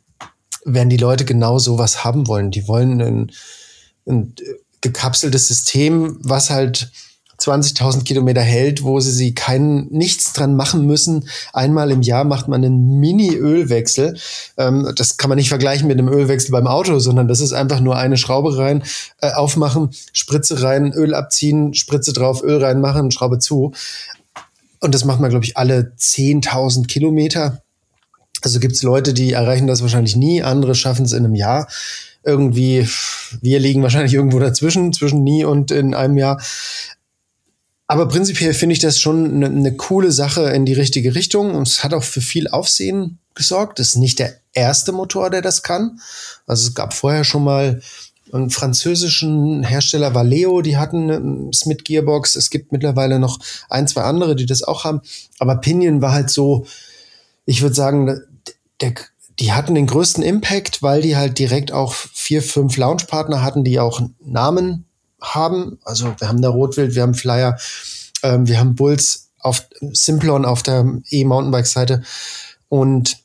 werden 0.65 0.89
die 0.89 0.97
Leute 0.97 1.25
genau 1.25 1.59
sowas 1.59 2.03
haben 2.03 2.27
wollen. 2.27 2.51
Die 2.51 2.67
wollen 2.67 3.01
ein, 3.01 3.31
ein 4.07 4.35
gekapseltes 4.81 5.47
System, 5.47 6.17
was 6.21 6.49
halt 6.49 6.91
20.000 7.39 8.03
Kilometer 8.03 8.41
hält, 8.41 8.83
wo 8.83 8.99
sie 8.99 9.11
sie 9.11 9.33
kein 9.33 9.87
nichts 9.89 10.33
dran 10.33 10.55
machen 10.55 10.85
müssen. 10.85 11.27
Einmal 11.51 11.91
im 11.91 12.01
Jahr 12.01 12.23
macht 12.23 12.47
man 12.47 12.63
einen 12.63 12.99
Mini-Ölwechsel. 12.99 14.17
Ähm, 14.57 14.91
das 14.95 15.17
kann 15.17 15.29
man 15.29 15.37
nicht 15.37 15.49
vergleichen 15.49 15.87
mit 15.87 15.97
einem 15.97 16.09
Ölwechsel 16.09 16.51
beim 16.51 16.67
Auto, 16.67 16.99
sondern 16.99 17.27
das 17.27 17.41
ist 17.41 17.53
einfach 17.53 17.79
nur 17.79 17.97
eine 17.97 18.17
Schraube 18.17 18.57
rein, 18.57 18.83
äh, 19.19 19.31
aufmachen, 19.31 19.89
Spritze 20.13 20.61
rein, 20.61 20.93
Öl 20.93 21.13
abziehen, 21.13 21.73
Spritze 21.73 22.13
drauf, 22.13 22.43
Öl 22.43 22.63
reinmachen, 22.63 23.11
Schraube 23.11 23.39
zu. 23.39 23.73
Und 24.79 24.93
das 24.93 25.05
macht 25.05 25.19
man, 25.19 25.29
glaube 25.29 25.45
ich, 25.45 25.57
alle 25.57 25.93
10.000 25.97 26.87
Kilometer. 26.87 27.62
Also 28.43 28.59
gibt 28.59 28.75
es 28.75 28.83
Leute, 28.83 29.13
die 29.13 29.31
erreichen 29.31 29.67
das 29.67 29.81
wahrscheinlich 29.81 30.15
nie, 30.15 30.43
andere 30.43 30.75
schaffen 30.75 31.05
es 31.05 31.13
in 31.13 31.25
einem 31.25 31.35
Jahr. 31.35 31.67
Irgendwie, 32.23 32.87
wir 33.41 33.59
liegen 33.59 33.83
wahrscheinlich 33.83 34.13
irgendwo 34.13 34.39
dazwischen, 34.39 34.93
zwischen 34.93 35.23
nie 35.23 35.43
und 35.45 35.71
in 35.71 35.93
einem 35.93 36.17
Jahr. 36.17 36.41
Aber 37.87 38.07
prinzipiell 38.07 38.53
finde 38.53 38.73
ich 38.73 38.79
das 38.79 38.99
schon 38.99 39.35
eine 39.35 39.49
ne 39.49 39.75
coole 39.75 40.11
Sache 40.11 40.49
in 40.51 40.65
die 40.65 40.73
richtige 40.73 41.15
Richtung. 41.15 41.53
Und 41.53 41.67
es 41.67 41.83
hat 41.83 41.93
auch 41.93 42.03
für 42.03 42.21
viel 42.21 42.47
Aufsehen 42.47 43.19
gesorgt. 43.35 43.79
Das 43.79 43.89
ist 43.89 43.95
nicht 43.97 44.19
der 44.19 44.35
erste 44.53 44.91
Motor, 44.91 45.29
der 45.29 45.41
das 45.41 45.63
kann. 45.63 45.99
Also 46.47 46.67
es 46.67 46.75
gab 46.75 46.93
vorher 46.93 47.23
schon 47.23 47.43
mal 47.43 47.81
einen 48.31 48.49
französischen 48.49 49.63
Hersteller 49.63 50.15
Valeo, 50.15 50.61
die 50.61 50.77
hatten 50.77 51.11
eine 51.11 51.53
Smith 51.53 51.83
Gearbox. 51.83 52.35
Es 52.35 52.49
gibt 52.49 52.71
mittlerweile 52.71 53.19
noch 53.19 53.39
ein, 53.69 53.87
zwei 53.87 54.01
andere, 54.01 54.35
die 54.35 54.45
das 54.45 54.63
auch 54.63 54.85
haben. 54.85 55.01
Aber 55.39 55.57
Pinion 55.57 56.01
war 56.01 56.13
halt 56.13 56.29
so, 56.29 56.65
ich 57.45 57.61
würde 57.61 57.75
sagen, 57.75 58.21
der, 58.83 58.93
die 59.39 59.53
hatten 59.53 59.75
den 59.75 59.87
größten 59.87 60.23
Impact, 60.23 60.83
weil 60.83 61.01
die 61.01 61.15
halt 61.15 61.39
direkt 61.39 61.71
auch 61.71 61.93
vier, 61.93 62.41
fünf 62.43 62.77
Launchpartner 62.77 63.41
hatten, 63.41 63.63
die 63.63 63.79
auch 63.79 64.01
Namen 64.23 64.85
haben. 65.21 65.79
Also 65.83 66.13
wir 66.19 66.27
haben 66.27 66.41
da 66.41 66.49
Rotwild, 66.49 66.95
wir 66.95 67.01
haben 67.01 67.15
Flyer, 67.15 67.57
ähm, 68.21 68.47
wir 68.47 68.59
haben 68.59 68.75
Bulls 68.75 69.31
auf 69.39 69.67
Simplon 69.91 70.45
auf 70.45 70.63
der 70.63 70.85
E-Mountainbike-Seite. 71.09 72.03
Und 72.69 73.17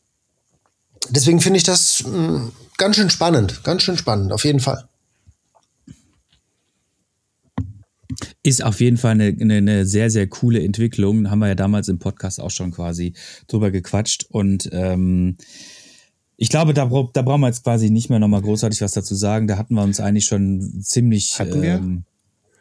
deswegen 1.10 1.40
finde 1.40 1.58
ich 1.58 1.64
das 1.64 2.04
mh, 2.04 2.50
ganz 2.76 2.96
schön 2.96 3.10
spannend, 3.10 3.62
ganz 3.64 3.82
schön 3.82 3.98
spannend, 3.98 4.32
auf 4.32 4.44
jeden 4.44 4.60
Fall. 4.60 4.88
Ist 8.48 8.64
auf 8.64 8.80
jeden 8.80 8.96
Fall 8.96 9.10
eine, 9.10 9.26
eine, 9.38 9.56
eine 9.56 9.84
sehr, 9.84 10.08
sehr 10.08 10.26
coole 10.26 10.62
Entwicklung. 10.62 11.30
Haben 11.30 11.40
wir 11.40 11.48
ja 11.48 11.54
damals 11.54 11.88
im 11.88 11.98
Podcast 11.98 12.40
auch 12.40 12.50
schon 12.50 12.70
quasi 12.70 13.12
drüber 13.46 13.70
gequatscht. 13.70 14.24
Und 14.30 14.70
ähm, 14.72 15.36
ich 16.38 16.48
glaube, 16.48 16.72
da, 16.72 16.86
da 16.86 17.22
brauchen 17.22 17.40
wir 17.42 17.48
jetzt 17.48 17.62
quasi 17.62 17.90
nicht 17.90 18.08
mehr 18.08 18.18
nochmal 18.18 18.40
großartig 18.40 18.80
was 18.80 18.92
dazu 18.92 19.14
sagen. 19.14 19.48
Da 19.48 19.58
hatten 19.58 19.74
wir 19.74 19.82
uns 19.82 20.00
eigentlich 20.00 20.24
schon 20.24 20.80
ziemlich? 20.80 21.36
Ähm, 21.40 22.04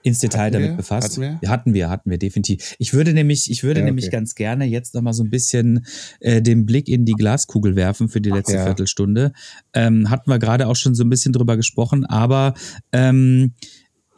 ins 0.03 0.19
Detail 0.19 0.47
Hatten 0.47 0.53
damit 0.53 0.69
wir? 0.71 0.75
befasst. 0.77 1.17
Hatten 1.17 1.39
wir? 1.41 1.49
Hatten 1.49 1.73
wir, 1.73 1.89
hatten 1.89 2.09
wir 2.09 2.17
definitiv. 2.17 2.75
Ich 2.79 2.93
würde 2.93 3.13
nämlich, 3.13 3.49
ich 3.49 3.63
würde 3.63 3.79
Ja, 3.79 3.85
nämlich 3.85 4.07
okay. 4.07 4.17
ganz 4.17 4.35
gerne 4.35 4.65
jetzt 4.65 4.93
nochmal 4.93 5.13
so 5.13 5.23
ein 5.23 5.29
bisschen 5.29 5.85
äh, 6.19 6.41
den 6.41 6.65
Blick 6.65 6.89
in 6.89 7.05
die 7.05 7.13
Glaskugel 7.13 7.77
werfen 7.77 8.09
für 8.09 8.19
die 8.19 8.29
letzte 8.29 8.55
Ja. 8.55 8.65
Viertelstunde. 8.65 9.31
Ähm, 9.73 10.09
hatten 10.09 10.29
wir 10.29 10.39
gerade 10.39 10.67
auch 10.67 10.75
schon 10.75 10.95
so 10.95 11.03
ein 11.03 11.09
bisschen 11.09 11.31
drüber 11.31 11.55
gesprochen, 11.55 12.05
aber 12.05 12.55
ähm, 12.91 13.53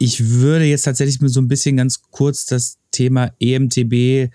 ich 0.02 0.30
würde 0.30 0.64
jetzt 0.64 0.86
tatsächlich 0.86 1.18
so 1.20 1.40
ein 1.40 1.48
bisschen 1.48 1.76
ganz 1.76 2.00
kurz 2.10 2.46
das 2.46 2.78
Thema 2.90 3.32
EMTB 3.38 3.92
äh, 3.92 4.30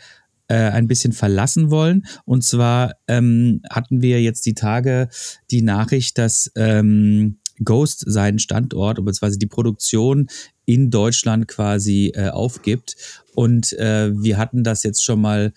ein 0.48 0.88
bisschen 0.88 1.12
verlassen 1.12 1.72
wollen. 1.72 2.06
Und 2.24 2.44
zwar 2.44 2.94
ähm, 3.08 3.62
hatten 3.72 4.04
wir 4.04 4.22
jetzt 4.22 4.46
die 4.46 4.54
Tage 4.54 5.10
die 5.50 5.64
Nachricht, 5.64 6.20
dass 6.20 6.52
ähm, 6.56 7.40
Ghost 7.64 8.04
seinen 8.06 8.38
Standort 8.38 9.04
bzw. 9.04 9.38
die 9.38 9.48
Produktion 9.48 10.28
in 10.66 10.92
Deutschland 10.92 11.48
quasi 11.48 12.12
äh, 12.14 12.30
aufgibt. 12.30 12.96
Und 13.34 13.74
äh, 13.74 14.12
wir 14.16 14.38
hatten 14.38 14.64
das 14.64 14.84
jetzt 14.84 15.04
schon 15.04 15.20
mal 15.20 15.52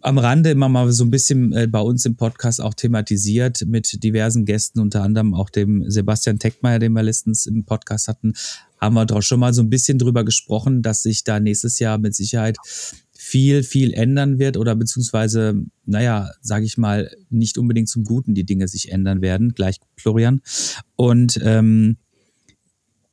am 0.00 0.18
Rande 0.18 0.50
immer 0.50 0.68
mal 0.68 0.90
so 0.92 1.04
ein 1.04 1.10
bisschen 1.10 1.52
äh, 1.52 1.66
bei 1.66 1.80
uns 1.80 2.06
im 2.06 2.16
Podcast 2.16 2.60
auch 2.60 2.74
thematisiert 2.74 3.64
mit 3.66 4.02
diversen 4.02 4.46
Gästen, 4.46 4.80
unter 4.80 5.02
anderem 5.02 5.34
auch 5.34 5.50
dem 5.50 5.88
Sebastian 5.90 6.38
Teckmeier, 6.38 6.78
den 6.78 6.92
wir 6.92 7.02
letztens 7.02 7.46
im 7.46 7.64
Podcast 7.64 8.08
hatten, 8.08 8.32
haben 8.82 8.94
wir 8.94 9.06
doch 9.06 9.22
schon 9.22 9.38
mal 9.38 9.54
so 9.54 9.62
ein 9.62 9.70
bisschen 9.70 9.98
drüber 9.98 10.24
gesprochen, 10.24 10.82
dass 10.82 11.04
sich 11.04 11.22
da 11.22 11.38
nächstes 11.38 11.78
Jahr 11.78 11.98
mit 11.98 12.16
Sicherheit 12.16 12.56
viel, 13.12 13.62
viel 13.62 13.94
ändern 13.94 14.40
wird 14.40 14.56
oder 14.56 14.74
beziehungsweise, 14.74 15.54
naja, 15.86 16.30
sage 16.40 16.64
ich 16.64 16.76
mal, 16.78 17.08
nicht 17.30 17.58
unbedingt 17.58 17.88
zum 17.88 18.02
Guten 18.02 18.34
die 18.34 18.44
Dinge 18.44 18.66
sich 18.66 18.90
ändern 18.90 19.22
werden. 19.22 19.54
Gleich, 19.54 19.76
Florian. 19.96 20.42
Und 20.96 21.40
ähm, 21.44 21.96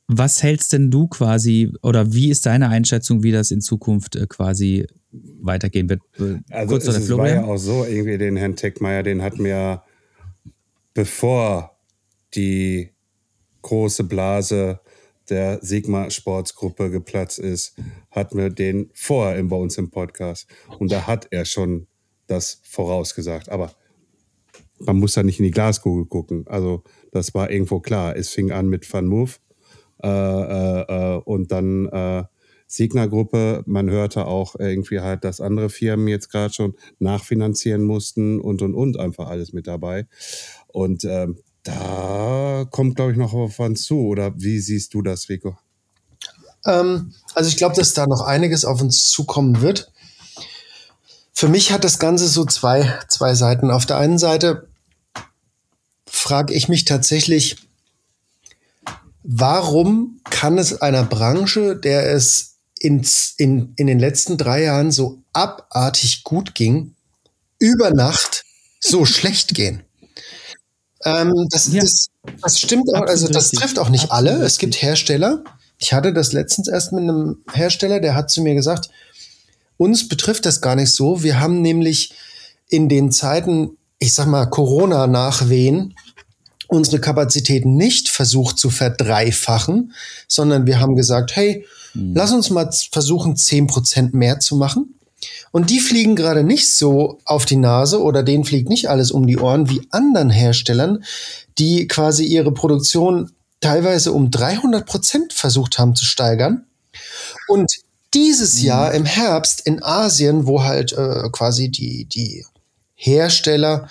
was 0.08 0.42
hältst 0.42 0.72
denn 0.72 0.90
du 0.90 1.06
quasi 1.06 1.72
oder 1.82 2.12
wie 2.12 2.30
ist 2.30 2.46
deine 2.46 2.68
Einschätzung, 2.68 3.22
wie 3.22 3.30
das 3.30 3.52
in 3.52 3.60
Zukunft 3.60 4.16
äh, 4.16 4.26
quasi 4.28 4.88
weitergehen 5.12 5.88
wird? 5.88 6.00
Äh, 6.18 6.40
Also 6.52 6.74
Kurz 6.74 6.88
es, 6.88 6.96
es 6.96 7.10
war 7.16 7.28
ja 7.28 7.44
auch 7.44 7.58
so, 7.58 7.84
irgendwie 7.84 8.18
den 8.18 8.36
Herrn 8.36 8.56
Teckmeier, 8.56 9.04
den 9.04 9.22
hatten 9.22 9.44
wir, 9.44 9.84
bevor 10.94 11.76
die 12.34 12.90
große 13.62 14.02
Blase 14.02 14.80
der 15.30 15.58
Sigma 15.62 16.10
Sportsgruppe 16.10 16.90
geplatzt 16.90 17.38
ist, 17.38 17.76
hatten 18.10 18.38
wir 18.38 18.50
den 18.50 18.90
vorher 18.94 19.42
bei 19.44 19.56
uns 19.56 19.78
im 19.78 19.90
Podcast. 19.90 20.46
Und 20.78 20.92
da 20.92 21.06
hat 21.06 21.28
er 21.30 21.44
schon 21.44 21.86
das 22.26 22.60
vorausgesagt. 22.64 23.48
Aber 23.48 23.72
man 24.78 24.98
muss 24.98 25.14
da 25.14 25.22
nicht 25.22 25.38
in 25.38 25.44
die 25.44 25.50
Glaskugel 25.50 26.06
gucken. 26.06 26.44
Also 26.46 26.82
das 27.12 27.34
war 27.34 27.50
irgendwo 27.50 27.80
klar. 27.80 28.16
Es 28.16 28.30
fing 28.30 28.50
an 28.50 28.68
mit 28.68 28.90
Van 28.90 29.06
Move 29.06 29.32
äh, 30.02 30.08
äh, 30.08 30.84
äh, 30.88 31.20
und 31.24 31.52
dann 31.52 31.86
äh, 31.86 32.24
Signa-Gruppe. 32.66 33.64
Man 33.66 33.90
hörte 33.90 34.26
auch 34.26 34.54
irgendwie 34.58 35.00
halt, 35.00 35.24
dass 35.24 35.40
andere 35.40 35.68
Firmen 35.70 36.08
jetzt 36.08 36.30
gerade 36.30 36.54
schon 36.54 36.74
nachfinanzieren 36.98 37.82
mussten 37.82 38.40
und 38.40 38.62
und 38.62 38.74
und 38.74 38.98
einfach 38.98 39.28
alles 39.28 39.52
mit 39.52 39.66
dabei. 39.66 40.06
Und 40.68 41.04
ähm, 41.04 41.38
da 41.62 42.66
kommt, 42.70 42.96
glaube 42.96 43.12
ich, 43.12 43.18
noch 43.18 43.34
auf 43.34 43.58
uns 43.58 43.82
zu. 43.84 44.00
Oder 44.00 44.32
wie 44.36 44.60
siehst 44.60 44.94
du 44.94 45.02
das, 45.02 45.28
Rico? 45.28 45.58
Ähm, 46.66 47.14
also 47.34 47.48
ich 47.48 47.56
glaube, 47.56 47.76
dass 47.76 47.94
da 47.94 48.06
noch 48.06 48.22
einiges 48.22 48.64
auf 48.64 48.80
uns 48.80 49.10
zukommen 49.10 49.60
wird. 49.60 49.90
Für 51.32 51.48
mich 51.48 51.72
hat 51.72 51.84
das 51.84 51.98
Ganze 51.98 52.28
so 52.28 52.44
zwei, 52.44 52.98
zwei 53.08 53.34
Seiten. 53.34 53.70
Auf 53.70 53.86
der 53.86 53.96
einen 53.96 54.18
Seite 54.18 54.68
frage 56.06 56.52
ich 56.52 56.68
mich 56.68 56.84
tatsächlich, 56.84 57.56
warum 59.22 60.20
kann 60.28 60.58
es 60.58 60.82
einer 60.82 61.04
Branche, 61.04 61.76
der 61.76 62.12
es 62.12 62.56
ins, 62.78 63.34
in, 63.36 63.72
in 63.76 63.86
den 63.86 63.98
letzten 63.98 64.36
drei 64.36 64.64
Jahren 64.64 64.90
so 64.90 65.22
abartig 65.32 66.24
gut 66.24 66.54
ging, 66.54 66.94
über 67.58 67.90
Nacht 67.90 68.44
so 68.80 69.06
schlecht 69.06 69.54
gehen? 69.54 69.82
Ähm, 71.04 71.32
das, 71.50 71.72
Ja. 71.72 71.80
das, 71.80 72.08
das 72.42 72.60
stimmt 72.60 72.94
auch, 72.94 73.02
also 73.02 73.26
das 73.28 73.44
richtig. 73.44 73.58
trifft 73.60 73.78
auch 73.78 73.88
nicht 73.88 74.10
alle. 74.12 74.42
Es 74.42 74.58
gibt 74.58 74.74
richtig. 74.74 74.82
Hersteller. 74.88 75.42
Ich 75.78 75.92
hatte 75.94 76.12
das 76.12 76.32
letztens 76.32 76.68
erst 76.68 76.92
mit 76.92 77.02
einem 77.02 77.38
Hersteller, 77.52 78.00
der 78.00 78.14
hat 78.14 78.30
zu 78.30 78.42
mir 78.42 78.54
gesagt, 78.54 78.90
uns 79.78 80.08
betrifft 80.08 80.44
das 80.44 80.60
gar 80.60 80.76
nicht 80.76 80.92
so. 80.92 81.22
Wir 81.22 81.40
haben 81.40 81.62
nämlich 81.62 82.12
in 82.68 82.88
den 82.90 83.10
Zeiten, 83.10 83.78
ich 83.98 84.12
sag 84.12 84.26
mal, 84.26 84.44
Corona-Nachwehen, 84.46 85.94
unsere 86.68 87.00
Kapazitäten 87.00 87.76
nicht 87.76 88.10
versucht 88.10 88.58
zu 88.58 88.68
verdreifachen, 88.70 89.92
sondern 90.28 90.66
wir 90.66 90.80
haben 90.80 90.96
gesagt, 90.96 91.34
hey, 91.34 91.66
lass 91.94 92.30
uns 92.32 92.50
mal 92.50 92.70
versuchen, 92.92 93.34
10% 93.34 94.10
mehr 94.14 94.38
zu 94.38 94.56
machen. 94.56 94.94
Und 95.52 95.70
die 95.70 95.80
fliegen 95.80 96.14
gerade 96.16 96.44
nicht 96.44 96.72
so 96.72 97.18
auf 97.24 97.44
die 97.44 97.56
Nase 97.56 98.02
oder 98.02 98.22
denen 98.22 98.44
fliegt 98.44 98.68
nicht 98.68 98.88
alles 98.88 99.10
um 99.10 99.26
die 99.26 99.38
Ohren 99.38 99.68
wie 99.68 99.86
anderen 99.90 100.30
Herstellern, 100.30 101.04
die 101.58 101.88
quasi 101.88 102.24
ihre 102.24 102.52
Produktion 102.52 103.32
teilweise 103.60 104.12
um 104.12 104.30
300 104.30 104.86
Prozent 104.86 105.32
versucht 105.32 105.78
haben 105.78 105.96
zu 105.96 106.04
steigern. 106.04 106.66
Und 107.48 107.70
dieses 108.14 108.62
Jahr 108.62 108.92
im 108.92 109.04
Herbst 109.04 109.66
in 109.66 109.82
Asien, 109.82 110.46
wo 110.46 110.62
halt 110.64 110.92
äh, 110.92 111.28
quasi 111.30 111.68
die, 111.68 112.06
die 112.06 112.44
Hersteller 112.94 113.88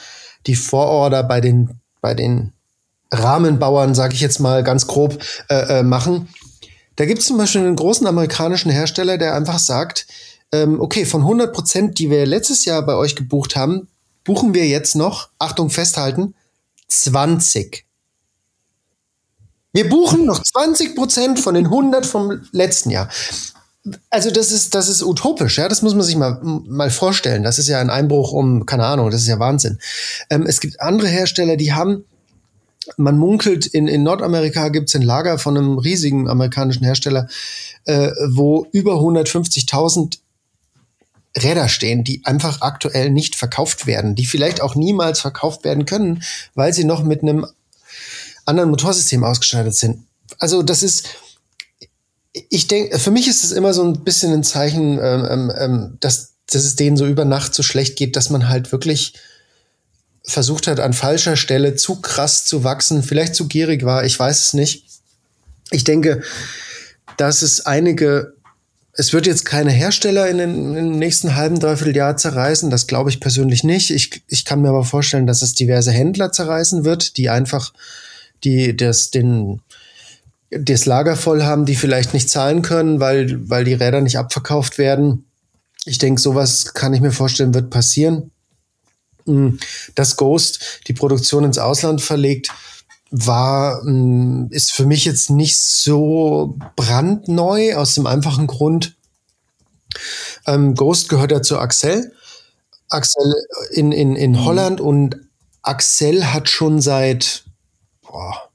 die 0.47 0.55
Vororder 0.55 1.23
bei 1.23 1.41
den, 1.41 1.79
bei 2.01 2.13
den 2.13 2.53
Rahmenbauern, 3.11 3.95
sage 3.95 4.13
ich 4.13 4.21
jetzt 4.21 4.39
mal 4.39 4.63
ganz 4.63 4.87
grob, 4.87 5.21
äh, 5.49 5.79
äh, 5.79 5.83
machen. 5.83 6.29
Da 6.95 7.05
gibt 7.05 7.19
es 7.19 7.27
zum 7.27 7.37
Beispiel 7.37 7.61
einen 7.61 7.75
großen 7.75 8.05
amerikanischen 8.05 8.71
Hersteller, 8.71 9.17
der 9.17 9.35
einfach 9.35 9.59
sagt, 9.59 10.05
ähm, 10.51 10.79
okay, 10.81 11.05
von 11.05 11.21
100 11.21 11.53
Prozent, 11.53 11.99
die 11.99 12.09
wir 12.09 12.25
letztes 12.25 12.65
Jahr 12.65 12.81
bei 12.85 12.95
euch 12.95 13.15
gebucht 13.15 13.55
haben, 13.55 13.87
buchen 14.23 14.53
wir 14.53 14.67
jetzt 14.67 14.95
noch, 14.95 15.29
Achtung, 15.39 15.69
festhalten, 15.69 16.33
20. 16.87 17.85
Wir 19.71 19.87
buchen 19.87 20.25
noch 20.25 20.41
20 20.41 20.95
Prozent 20.95 21.39
von 21.39 21.53
den 21.53 21.65
100 21.65 22.05
vom 22.05 22.41
letzten 22.51 22.89
Jahr. 22.89 23.09
Also 24.09 24.29
das 24.29 24.51
ist, 24.51 24.75
das 24.75 24.89
ist 24.89 25.03
utopisch, 25.03 25.57
ja, 25.57 25.69
das 25.69 25.81
muss 25.81 25.95
man 25.95 26.03
sich 26.03 26.15
mal, 26.15 26.39
mal 26.43 26.89
vorstellen. 26.89 27.43
Das 27.43 27.59
ist 27.59 27.67
ja 27.67 27.79
ein 27.79 27.89
Einbruch 27.89 28.33
um, 28.33 28.65
keine 28.65 28.85
Ahnung, 28.85 29.09
das 29.09 29.21
ist 29.21 29.27
ja 29.27 29.39
Wahnsinn. 29.39 29.79
Ähm, 30.29 30.45
es 30.45 30.59
gibt 30.59 30.81
andere 30.81 31.07
Hersteller, 31.07 31.55
die 31.55 31.73
haben, 31.73 32.03
man 32.97 33.17
munkelt, 33.17 33.67
in, 33.67 33.87
in 33.87 34.03
Nordamerika 34.03 34.69
gibt 34.69 34.89
es 34.89 34.95
ein 34.95 35.01
Lager 35.01 35.37
von 35.37 35.57
einem 35.57 35.77
riesigen 35.77 36.27
amerikanischen 36.27 36.83
Hersteller, 36.83 37.27
äh, 37.85 38.11
wo 38.29 38.67
über 38.71 38.95
150.000 38.95 40.17
Räder 41.37 41.69
stehen, 41.69 42.03
die 42.03 42.25
einfach 42.25 42.61
aktuell 42.61 43.11
nicht 43.11 43.35
verkauft 43.35 43.85
werden, 43.85 44.15
die 44.15 44.25
vielleicht 44.25 44.61
auch 44.61 44.75
niemals 44.75 45.19
verkauft 45.19 45.63
werden 45.63 45.85
können, 45.85 46.23
weil 46.55 46.73
sie 46.73 46.85
noch 46.85 47.03
mit 47.03 47.21
einem 47.21 47.45
anderen 48.45 48.71
Motorsystem 48.71 49.23
ausgestattet 49.23 49.75
sind. 49.75 50.05
Also 50.39 50.63
das 50.63 50.81
ist, 50.81 51.07
ich 52.49 52.67
denke, 52.67 52.97
für 52.97 53.11
mich 53.11 53.27
ist 53.27 53.43
es 53.43 53.51
immer 53.51 53.73
so 53.73 53.83
ein 53.83 54.03
bisschen 54.03 54.33
ein 54.33 54.43
Zeichen, 54.43 54.99
ähm, 55.01 55.27
ähm, 55.29 55.51
ähm, 55.57 55.97
dass, 55.99 56.33
dass 56.47 56.63
es 56.63 56.75
denen 56.75 56.97
so 56.97 57.05
über 57.05 57.25
Nacht 57.25 57.53
so 57.53 57.61
schlecht 57.61 57.95
geht, 57.95 58.15
dass 58.15 58.29
man 58.29 58.49
halt 58.49 58.71
wirklich 58.71 59.13
versucht 60.23 60.67
hat, 60.67 60.79
an 60.79 60.93
falscher 60.93 61.35
Stelle 61.35 61.75
zu 61.75 62.01
krass 62.01 62.45
zu 62.45 62.63
wachsen, 62.63 63.03
vielleicht 63.03 63.35
zu 63.35 63.47
gierig 63.47 63.83
war, 63.85 64.03
ich 64.03 64.17
weiß 64.17 64.41
es 64.41 64.53
nicht. 64.53 64.85
Ich 65.71 65.83
denke, 65.83 66.23
dass 67.17 67.41
es 67.41 67.65
einige 67.65 68.35
es 68.93 69.13
wird 69.13 69.27
jetzt 69.27 69.45
keine 69.45 69.71
Hersteller 69.71 70.27
in 70.27 70.39
den, 70.39 70.55
in 70.69 70.73
den 70.73 70.99
nächsten 70.99 71.35
halben, 71.35 71.59
dreiviertel 71.59 71.95
Jahr 71.95 72.17
zerreißen. 72.17 72.69
Das 72.69 72.87
glaube 72.87 73.09
ich 73.09 73.19
persönlich 73.19 73.63
nicht. 73.63 73.91
Ich, 73.91 74.23
ich 74.27 74.45
kann 74.45 74.61
mir 74.61 74.69
aber 74.69 74.83
vorstellen, 74.83 75.27
dass 75.27 75.41
es 75.41 75.53
diverse 75.53 75.91
Händler 75.91 76.31
zerreißen 76.31 76.83
wird, 76.83 77.17
die 77.17 77.29
einfach 77.29 77.73
die 78.43 78.75
das, 78.75 79.11
den, 79.11 79.61
das 80.49 80.85
Lager 80.85 81.15
voll 81.15 81.43
haben, 81.43 81.65
die 81.65 81.75
vielleicht 81.75 82.13
nicht 82.13 82.29
zahlen 82.29 82.61
können, 82.61 82.99
weil, 82.99 83.49
weil 83.49 83.63
die 83.63 83.73
Räder 83.73 84.01
nicht 84.01 84.17
abverkauft 84.17 84.77
werden. 84.77 85.25
Ich 85.85 85.97
denke, 85.97 86.21
sowas 86.21 86.73
kann 86.73 86.93
ich 86.93 87.01
mir 87.01 87.11
vorstellen, 87.11 87.53
wird 87.53 87.69
passieren. 87.69 88.31
Hm, 89.25 89.59
dass 89.95 90.17
Ghost 90.17 90.81
die 90.87 90.93
Produktion 90.93 91.43
ins 91.43 91.57
Ausland 91.57 92.01
verlegt, 92.01 92.51
war, 93.11 93.81
hm, 93.81 94.47
ist 94.51 94.71
für 94.71 94.85
mich 94.85 95.05
jetzt 95.05 95.29
nicht 95.29 95.59
so 95.59 96.57
brandneu, 96.75 97.75
aus 97.75 97.95
dem 97.95 98.07
einfachen 98.07 98.47
Grund, 98.47 98.95
ähm, 100.45 100.75
Ghost 100.75 101.09
gehört 101.09 101.31
ja 101.31 101.41
zu 101.41 101.57
Axel. 101.59 102.13
Axel 102.89 103.35
in, 103.71 103.91
in, 103.91 104.15
in 104.15 104.31
mhm. 104.31 104.45
Holland 104.45 104.81
und 104.81 105.17
Axel 105.61 106.33
hat 106.33 106.49
schon 106.49 106.81
seit 106.81 107.43
boah, 108.01 108.49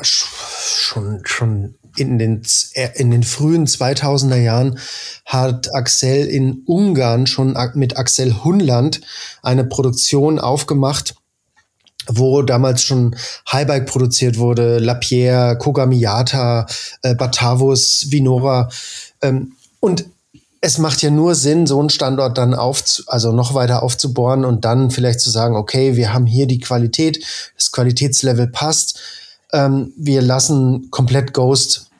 schon, 0.00 1.22
schon 1.24 1.74
in 1.96 2.18
den, 2.18 2.42
in 2.94 3.10
den 3.10 3.22
frühen 3.22 3.66
2000er 3.66 4.36
Jahren 4.36 4.78
hat 5.26 5.74
Axel 5.74 6.26
in 6.26 6.62
Ungarn 6.66 7.26
schon 7.26 7.56
mit 7.74 7.96
Axel 7.98 8.42
Hunland 8.44 9.02
eine 9.42 9.64
Produktion 9.64 10.38
aufgemacht, 10.38 11.14
wo 12.08 12.42
damals 12.42 12.82
schon 12.82 13.16
Highbike 13.50 13.86
produziert 13.86 14.38
wurde, 14.38 14.78
Lapierre, 14.78 15.56
Kogamiata, 15.58 16.66
äh, 17.02 17.14
Batavus, 17.14 18.06
Vinora. 18.10 18.68
Ähm, 19.20 19.52
und 19.80 20.04
es 20.60 20.78
macht 20.78 21.02
ja 21.02 21.10
nur 21.10 21.34
Sinn, 21.34 21.66
so 21.66 21.80
einen 21.80 21.90
Standort 21.90 22.38
dann 22.38 22.54
auf, 22.54 22.84
also 23.08 23.32
noch 23.32 23.54
weiter 23.54 23.82
aufzubohren 23.82 24.44
und 24.44 24.64
dann 24.64 24.90
vielleicht 24.90 25.20
zu 25.20 25.28
sagen, 25.30 25.56
okay, 25.56 25.96
wir 25.96 26.12
haben 26.14 26.26
hier 26.26 26.46
die 26.46 26.60
Qualität, 26.60 27.24
das 27.56 27.72
Qualitätslevel 27.72 28.46
passt, 28.46 29.00
ähm, 29.52 29.92
wir 29.96 30.22
lassen 30.22 30.88
komplett 30.90 31.34
Ghost 31.34 31.90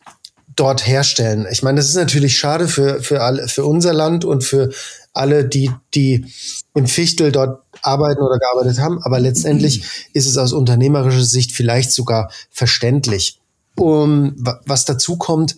dort 0.54 0.86
herstellen. 0.86 1.46
Ich 1.50 1.62
meine, 1.64 1.80
das 1.80 1.88
ist 1.88 1.96
natürlich 1.96 2.36
schade 2.36 2.68
für, 2.68 3.02
für 3.02 3.22
alle, 3.22 3.48
für 3.48 3.64
unser 3.64 3.92
Land 3.92 4.24
und 4.24 4.44
für 4.44 4.70
alle, 5.12 5.44
die, 5.44 5.70
die 5.94 6.26
im 6.74 6.86
Fichtel 6.86 7.32
dort 7.32 7.61
arbeiten 7.82 8.22
oder 8.22 8.38
gearbeitet 8.38 8.80
haben. 8.80 9.02
Aber 9.02 9.20
letztendlich 9.20 9.84
ist 10.12 10.26
es 10.26 10.38
aus 10.38 10.52
unternehmerischer 10.52 11.24
Sicht 11.24 11.52
vielleicht 11.52 11.92
sogar 11.92 12.30
verständlich. 12.50 13.38
Um, 13.76 14.34
was 14.66 14.84
dazu 14.84 15.16
kommt, 15.16 15.56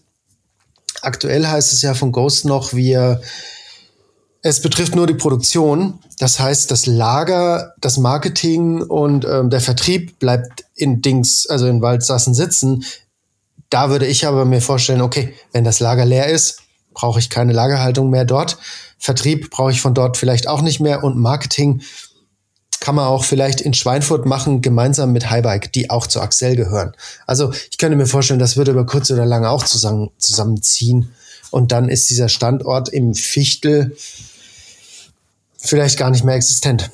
aktuell 1.02 1.46
heißt 1.46 1.72
es 1.72 1.82
ja 1.82 1.94
von 1.94 2.12
Ghost 2.12 2.44
noch, 2.44 2.72
wir, 2.72 3.20
es 4.42 4.62
betrifft 4.62 4.94
nur 4.94 5.06
die 5.06 5.14
Produktion. 5.14 5.98
Das 6.18 6.38
heißt, 6.38 6.70
das 6.70 6.86
Lager, 6.86 7.74
das 7.80 7.98
Marketing 7.98 8.82
und 8.82 9.24
ähm, 9.24 9.50
der 9.50 9.60
Vertrieb 9.60 10.18
bleibt 10.18 10.64
in 10.74 11.02
Dings, 11.02 11.46
also 11.48 11.66
in 11.66 11.82
Waldsassen 11.82 12.34
sitzen. 12.34 12.84
Da 13.68 13.90
würde 13.90 14.06
ich 14.06 14.26
aber 14.26 14.44
mir 14.44 14.60
vorstellen, 14.60 15.00
okay, 15.00 15.34
wenn 15.52 15.64
das 15.64 15.80
Lager 15.80 16.04
leer 16.04 16.28
ist, 16.28 16.60
brauche 16.92 17.18
ich 17.18 17.30
keine 17.30 17.52
Lagerhaltung 17.52 18.10
mehr 18.10 18.24
dort. 18.24 18.56
Vertrieb 18.98 19.50
brauche 19.50 19.72
ich 19.72 19.80
von 19.80 19.94
dort 19.94 20.16
vielleicht 20.16 20.46
auch 20.48 20.62
nicht 20.62 20.80
mehr 20.80 21.02
und 21.02 21.18
Marketing 21.18 21.82
kann 22.84 22.96
man 22.96 23.06
auch 23.06 23.24
vielleicht 23.24 23.62
in 23.62 23.72
Schweinfurt 23.72 24.26
machen, 24.26 24.60
gemeinsam 24.60 25.10
mit 25.14 25.30
Highbike, 25.30 25.72
die 25.72 25.88
auch 25.88 26.06
zu 26.06 26.20
Axel 26.20 26.54
gehören. 26.54 26.92
Also 27.26 27.50
ich 27.70 27.78
könnte 27.78 27.96
mir 27.96 28.04
vorstellen, 28.04 28.38
das 28.38 28.58
würde 28.58 28.72
über 28.72 28.84
kurz 28.84 29.10
oder 29.10 29.24
lang 29.24 29.46
auch 29.46 29.64
zusammen, 29.64 30.10
zusammenziehen. 30.18 31.08
Und 31.50 31.72
dann 31.72 31.88
ist 31.88 32.10
dieser 32.10 32.28
Standort 32.28 32.90
im 32.90 33.14
Fichtel 33.14 33.96
vielleicht 35.56 35.98
gar 35.98 36.10
nicht 36.10 36.24
mehr 36.24 36.34
existent. 36.34 36.90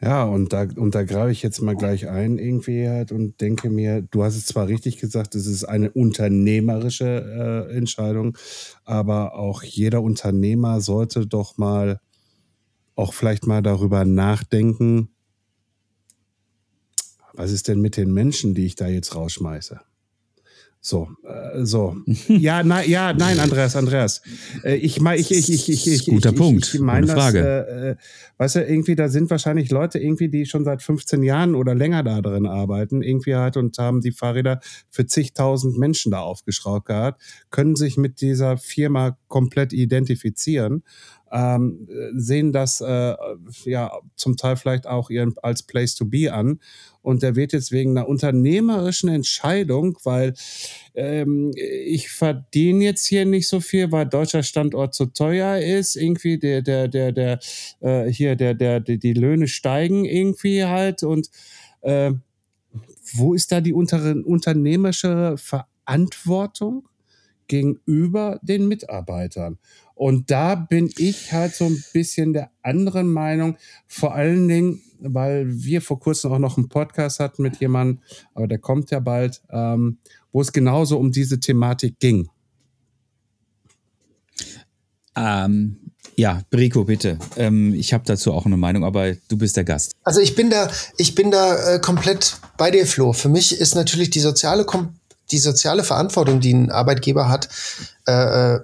Ja, 0.00 0.24
und 0.24 0.54
da, 0.54 0.66
und 0.76 0.94
da 0.94 1.02
greife 1.02 1.30
ich 1.30 1.42
jetzt 1.42 1.60
mal 1.60 1.76
gleich 1.76 2.08
ein 2.08 2.38
irgendwie 2.38 2.88
halt 2.88 3.12
und 3.12 3.38
denke 3.42 3.68
mir, 3.68 4.00
du 4.00 4.24
hast 4.24 4.36
es 4.36 4.46
zwar 4.46 4.66
richtig 4.66 4.96
gesagt, 4.96 5.34
es 5.34 5.44
ist 5.44 5.64
eine 5.64 5.90
unternehmerische 5.90 7.68
äh, 7.70 7.76
Entscheidung, 7.76 8.34
aber 8.86 9.34
auch 9.34 9.62
jeder 9.62 10.00
Unternehmer 10.00 10.80
sollte 10.80 11.26
doch 11.26 11.58
mal 11.58 12.00
auch 13.00 13.14
vielleicht 13.14 13.46
mal 13.46 13.62
darüber 13.62 14.04
nachdenken, 14.04 15.08
was 17.32 17.52
ist 17.52 17.68
denn 17.68 17.80
mit 17.80 17.96
den 17.96 18.12
Menschen, 18.12 18.54
die 18.54 18.66
ich 18.66 18.76
da 18.76 18.88
jetzt 18.88 19.14
rausschmeiße? 19.14 19.80
So, 20.82 21.08
äh, 21.24 21.64
so. 21.64 21.96
Ja, 22.28 22.62
na, 22.62 22.82
ja, 22.82 23.12
nein, 23.12 23.38
Andreas, 23.38 23.76
Andreas. 23.76 24.22
Äh, 24.64 24.76
ich 24.76 24.98
meine, 25.00 25.20
ich, 25.20 25.30
ich, 25.30 25.52
ich, 25.52 25.68
ich, 25.68 25.86
ich, 25.86 26.06
guter 26.06 26.30
ich, 26.30 26.36
Punkt. 26.36 26.72
Ich 26.72 26.80
meine, 26.80 27.06
Frage. 27.06 27.38
Äh, 27.38 27.90
äh, 27.90 27.96
weißt 28.38 28.56
du, 28.56 28.64
irgendwie, 28.64 28.94
da 28.94 29.08
sind 29.08 29.28
wahrscheinlich 29.28 29.70
Leute 29.70 29.98
irgendwie, 29.98 30.30
die 30.30 30.46
schon 30.46 30.64
seit 30.64 30.82
15 30.82 31.22
Jahren 31.22 31.54
oder 31.54 31.74
länger 31.74 32.02
da 32.02 32.22
drin 32.22 32.46
arbeiten, 32.46 33.02
irgendwie 33.02 33.34
halt 33.34 33.58
und 33.58 33.76
haben 33.76 34.00
die 34.00 34.12
Fahrräder 34.12 34.60
für 34.88 35.04
zigtausend 35.04 35.76
Menschen 35.76 36.12
da 36.12 36.20
aufgeschraubt 36.20 36.86
gehabt, 36.86 37.22
können 37.50 37.76
sich 37.76 37.98
mit 37.98 38.22
dieser 38.22 38.56
Firma 38.56 39.18
komplett 39.28 39.74
identifizieren 39.74 40.82
ähm, 41.32 41.88
sehen 42.14 42.52
das 42.52 42.80
äh, 42.80 43.14
ja 43.64 43.92
zum 44.16 44.36
Teil 44.36 44.56
vielleicht 44.56 44.86
auch 44.86 45.10
ihren, 45.10 45.34
als 45.42 45.62
Place 45.62 45.94
to 45.94 46.04
be 46.04 46.32
an. 46.32 46.60
Und 47.02 47.22
der 47.22 47.36
wird 47.36 47.52
jetzt 47.52 47.72
wegen 47.72 47.96
einer 47.96 48.08
unternehmerischen 48.08 49.08
Entscheidung, 49.08 49.96
weil 50.04 50.34
ähm, 50.94 51.52
ich 51.56 52.10
verdiene 52.10 52.84
jetzt 52.84 53.06
hier 53.06 53.24
nicht 53.24 53.48
so 53.48 53.60
viel, 53.60 53.90
weil 53.90 54.06
deutscher 54.06 54.42
Standort 54.42 54.94
zu 54.94 55.06
teuer 55.06 55.58
ist, 55.58 55.96
irgendwie 55.96 56.38
der, 56.38 56.62
der, 56.62 56.88
der, 56.88 57.12
der, 57.12 57.38
äh, 57.80 58.06
hier, 58.06 58.36
der, 58.36 58.54
der, 58.54 58.80
der, 58.80 58.96
die 58.98 59.14
Löhne 59.14 59.48
steigen 59.48 60.04
irgendwie 60.04 60.64
halt 60.64 61.02
und 61.02 61.30
äh, 61.82 62.12
wo 63.14 63.34
ist 63.34 63.50
da 63.52 63.60
die 63.60 63.72
unter, 63.72 64.14
unternehmerische 64.24 65.36
Verantwortung 65.36 66.88
gegenüber 67.48 68.38
den 68.42 68.68
Mitarbeitern? 68.68 69.58
Und 70.00 70.30
da 70.30 70.54
bin 70.54 70.90
ich 70.96 71.30
halt 71.30 71.54
so 71.54 71.66
ein 71.66 71.84
bisschen 71.92 72.32
der 72.32 72.50
anderen 72.62 73.12
Meinung, 73.12 73.58
vor 73.86 74.14
allen 74.14 74.48
Dingen, 74.48 74.80
weil 74.98 75.44
wir 75.46 75.82
vor 75.82 76.00
kurzem 76.00 76.32
auch 76.32 76.38
noch 76.38 76.56
einen 76.56 76.70
Podcast 76.70 77.20
hatten 77.20 77.42
mit 77.42 77.60
jemandem, 77.60 77.98
aber 78.32 78.48
der 78.48 78.56
kommt 78.56 78.90
ja 78.90 79.00
bald, 79.00 79.42
ähm, 79.50 79.98
wo 80.32 80.40
es 80.40 80.52
genauso 80.52 80.98
um 80.98 81.12
diese 81.12 81.38
Thematik 81.38 81.98
ging. 81.98 82.30
Ähm, 85.14 85.76
ja, 86.16 86.44
Rico, 86.50 86.84
bitte. 86.84 87.18
Ähm, 87.36 87.74
ich 87.74 87.92
habe 87.92 88.04
dazu 88.06 88.32
auch 88.32 88.46
eine 88.46 88.56
Meinung, 88.56 88.86
aber 88.86 89.12
du 89.28 89.36
bist 89.36 89.58
der 89.58 89.64
Gast. 89.64 89.92
Also 90.02 90.22
ich 90.22 90.34
bin 90.34 90.48
da, 90.48 90.70
ich 90.96 91.14
bin 91.14 91.30
da 91.30 91.74
äh, 91.74 91.78
komplett 91.78 92.38
bei 92.56 92.70
dir, 92.70 92.86
Flo. 92.86 93.12
Für 93.12 93.28
mich 93.28 93.60
ist 93.60 93.74
natürlich 93.74 94.08
die 94.08 94.20
soziale, 94.20 94.64
Kom 94.64 94.94
die 95.30 95.38
soziale 95.38 95.84
Verantwortung, 95.84 96.40
die 96.40 96.54
ein 96.54 96.70
Arbeitgeber 96.70 97.28
hat, 97.28 97.50
äh, 98.06 98.54
äh, 98.54 98.60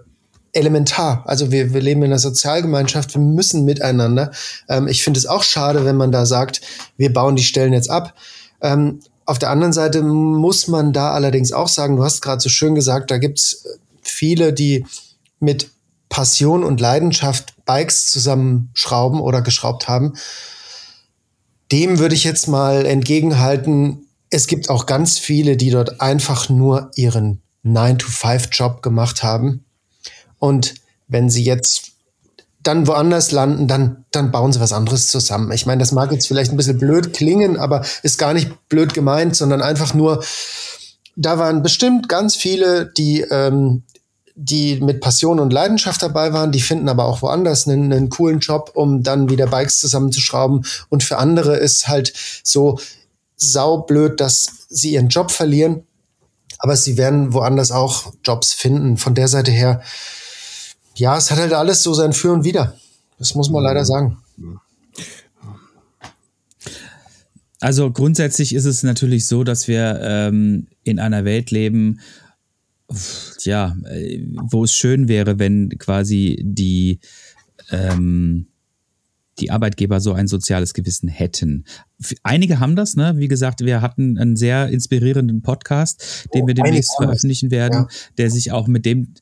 elementar. 0.56 1.22
Also 1.26 1.52
wir, 1.52 1.72
wir 1.72 1.80
leben 1.80 2.02
in 2.02 2.10
einer 2.10 2.18
Sozialgemeinschaft, 2.18 3.14
wir 3.14 3.20
müssen 3.20 3.64
miteinander. 3.64 4.32
Ähm, 4.68 4.88
ich 4.88 5.04
finde 5.04 5.18
es 5.18 5.26
auch 5.26 5.42
schade, 5.42 5.84
wenn 5.84 5.96
man 5.96 6.10
da 6.10 6.26
sagt, 6.26 6.60
wir 6.96 7.12
bauen 7.12 7.36
die 7.36 7.44
Stellen 7.44 7.72
jetzt 7.72 7.90
ab. 7.90 8.14
Ähm, 8.60 9.00
auf 9.26 9.38
der 9.38 9.50
anderen 9.50 9.72
Seite 9.72 10.02
muss 10.02 10.68
man 10.68 10.92
da 10.92 11.12
allerdings 11.12 11.52
auch 11.52 11.68
sagen, 11.68 11.96
du 11.96 12.04
hast 12.04 12.22
gerade 12.22 12.40
so 12.40 12.48
schön 12.48 12.74
gesagt, 12.74 13.10
da 13.10 13.18
gibt's 13.18 13.64
viele, 14.02 14.52
die 14.52 14.86
mit 15.40 15.70
Passion 16.08 16.64
und 16.64 16.80
Leidenschaft 16.80 17.54
Bikes 17.66 18.10
zusammenschrauben 18.10 19.20
oder 19.20 19.42
geschraubt 19.42 19.88
haben. 19.88 20.14
Dem 21.72 21.98
würde 21.98 22.14
ich 22.14 22.24
jetzt 22.24 22.46
mal 22.46 22.86
entgegenhalten, 22.86 24.06
es 24.30 24.46
gibt 24.46 24.70
auch 24.70 24.86
ganz 24.86 25.18
viele, 25.18 25.56
die 25.56 25.70
dort 25.70 26.00
einfach 26.00 26.48
nur 26.48 26.90
ihren 26.94 27.42
9-to-5-Job 27.64 28.82
gemacht 28.82 29.22
haben. 29.22 29.65
Und 30.46 30.74
wenn 31.08 31.28
sie 31.28 31.42
jetzt 31.42 31.90
dann 32.62 32.86
woanders 32.86 33.32
landen, 33.32 33.66
dann, 33.66 34.04
dann 34.12 34.30
bauen 34.30 34.52
sie 34.52 34.60
was 34.60 34.72
anderes 34.72 35.08
zusammen. 35.08 35.50
Ich 35.50 35.66
meine, 35.66 35.80
das 35.80 35.90
mag 35.90 36.12
jetzt 36.12 36.28
vielleicht 36.28 36.52
ein 36.52 36.56
bisschen 36.56 36.78
blöd 36.78 37.12
klingen, 37.12 37.56
aber 37.56 37.84
ist 38.04 38.16
gar 38.16 38.32
nicht 38.32 38.68
blöd 38.68 38.94
gemeint, 38.94 39.34
sondern 39.34 39.60
einfach 39.60 39.92
nur, 39.92 40.22
da 41.16 41.36
waren 41.36 41.64
bestimmt 41.64 42.08
ganz 42.08 42.36
viele, 42.36 42.86
die, 42.86 43.22
ähm, 43.22 43.82
die 44.36 44.80
mit 44.80 45.00
Passion 45.00 45.40
und 45.40 45.52
Leidenschaft 45.52 46.00
dabei 46.00 46.32
waren, 46.32 46.52
die 46.52 46.60
finden 46.60 46.88
aber 46.88 47.06
auch 47.06 47.22
woanders 47.22 47.66
einen, 47.66 47.92
einen 47.92 48.08
coolen 48.08 48.38
Job, 48.38 48.70
um 48.74 49.02
dann 49.02 49.28
wieder 49.28 49.48
Bikes 49.48 49.78
zusammenzuschrauben. 49.78 50.64
Und 50.90 51.02
für 51.02 51.18
andere 51.18 51.56
ist 51.56 51.88
halt 51.88 52.12
so 52.44 52.78
saublöd, 53.34 54.20
dass 54.20 54.66
sie 54.68 54.92
ihren 54.92 55.08
Job 55.08 55.32
verlieren, 55.32 55.82
aber 56.58 56.76
sie 56.76 56.96
werden 56.96 57.32
woanders 57.32 57.72
auch 57.72 58.12
Jobs 58.24 58.52
finden. 58.52 58.96
Von 58.96 59.16
der 59.16 59.26
Seite 59.26 59.50
her, 59.50 59.82
ja, 60.96 61.16
es 61.16 61.30
hat 61.30 61.38
halt 61.38 61.52
alles 61.52 61.82
so 61.82 61.94
sein 61.94 62.12
Für 62.12 62.32
und 62.32 62.44
Wider. 62.44 62.74
Das 63.18 63.34
muss 63.34 63.50
man 63.50 63.62
leider 63.62 63.84
sagen. 63.84 64.18
Also 67.60 67.90
grundsätzlich 67.90 68.54
ist 68.54 68.66
es 68.66 68.82
natürlich 68.82 69.26
so, 69.26 69.42
dass 69.42 69.66
wir 69.66 69.98
ähm, 70.02 70.66
in 70.84 70.98
einer 70.98 71.24
Welt 71.24 71.50
leben, 71.50 72.00
ja, 73.44 73.74
äh, 73.88 74.22
wo 74.50 74.64
es 74.64 74.72
schön 74.72 75.08
wäre, 75.08 75.38
wenn 75.38 75.70
quasi 75.78 76.38
die 76.44 77.00
ähm, 77.70 78.46
die 79.38 79.50
Arbeitgeber 79.50 80.00
so 80.00 80.12
ein 80.14 80.28
soziales 80.28 80.72
Gewissen 80.72 81.08
hätten. 81.08 81.64
Einige 82.22 82.58
haben 82.58 82.74
das, 82.74 82.96
ne? 82.96 83.14
Wie 83.18 83.28
gesagt, 83.28 83.60
wir 83.60 83.82
hatten 83.82 84.16
einen 84.18 84.36
sehr 84.36 84.68
inspirierenden 84.68 85.42
Podcast, 85.42 86.28
den 86.32 86.44
Oh, 86.44 86.46
wir 86.46 86.54
demnächst 86.54 86.94
veröffentlichen 86.96 87.50
werden, 87.50 87.82
Ja. 87.82 87.88
der 88.16 88.30
sich 88.30 88.52
auch 88.52 88.66
mit 88.66 88.86
dem 88.86 89.12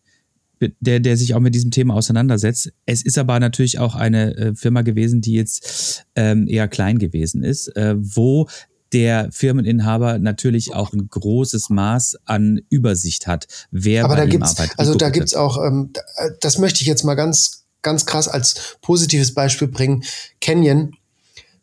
der, 0.80 1.00
der 1.00 1.16
sich 1.16 1.34
auch 1.34 1.40
mit 1.40 1.54
diesem 1.54 1.70
Thema 1.70 1.94
auseinandersetzt. 1.94 2.72
Es 2.86 3.02
ist 3.02 3.18
aber 3.18 3.38
natürlich 3.40 3.78
auch 3.78 3.94
eine 3.94 4.36
äh, 4.36 4.54
Firma 4.54 4.82
gewesen, 4.82 5.20
die 5.20 5.32
jetzt 5.34 6.04
ähm, 6.14 6.46
eher 6.48 6.68
klein 6.68 6.98
gewesen 6.98 7.42
ist, 7.42 7.68
äh, 7.76 7.94
wo 7.98 8.48
der 8.92 9.28
Firmeninhaber 9.32 10.18
natürlich 10.20 10.72
auch 10.74 10.92
ein 10.92 11.08
großes 11.10 11.68
Maß 11.70 12.16
an 12.26 12.60
Übersicht 12.70 13.26
hat, 13.26 13.46
wer 13.72 14.04
Aber 14.04 14.14
bei 14.14 14.20
da 14.20 14.24
ihm 14.24 14.30
gibt's, 14.30 14.50
arbeitet. 14.50 14.78
also 14.78 14.94
da 14.94 15.06
bitte. 15.06 15.18
gibt's 15.18 15.34
auch, 15.34 15.58
ähm, 15.64 15.90
da- 15.92 16.02
das 16.40 16.58
möchte 16.58 16.80
ich 16.82 16.86
jetzt 16.86 17.02
mal 17.04 17.14
ganz, 17.16 17.64
ganz 17.82 18.06
krass 18.06 18.28
als 18.28 18.76
positives 18.82 19.34
Beispiel 19.34 19.66
bringen. 19.68 20.04
Canyon. 20.40 20.92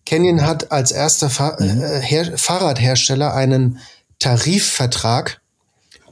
Canyon 0.05 0.41
hat 0.41 0.71
als 0.73 0.91
erster 0.91 1.29
Fa 1.29 1.55
äh, 1.59 2.01
Her 2.01 2.33
Fahrradhersteller 2.37 3.33
einen 3.33 3.77
Tarifvertrag, 4.19 5.41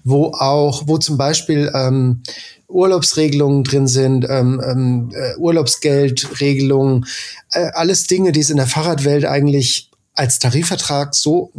wo 0.03 0.27
auch, 0.27 0.87
wo 0.87 0.97
zum 0.97 1.17
Beispiel 1.17 1.69
ähm, 1.75 2.23
Urlaubsregelungen 2.69 3.63
drin 3.63 3.87
sind, 3.87 4.25
ähm, 4.29 4.61
ähm, 4.63 5.11
äh, 5.13 5.35
Urlaubsgeldregelungen, 5.37 7.05
äh, 7.51 7.71
alles 7.73 8.05
Dinge, 8.05 8.31
die 8.31 8.39
es 8.39 8.49
in 8.49 8.57
der 8.57 8.67
Fahrradwelt 8.67 9.25
eigentlich 9.25 9.89
als 10.13 10.39
Tarifvertrag 10.39 11.15
so 11.15 11.51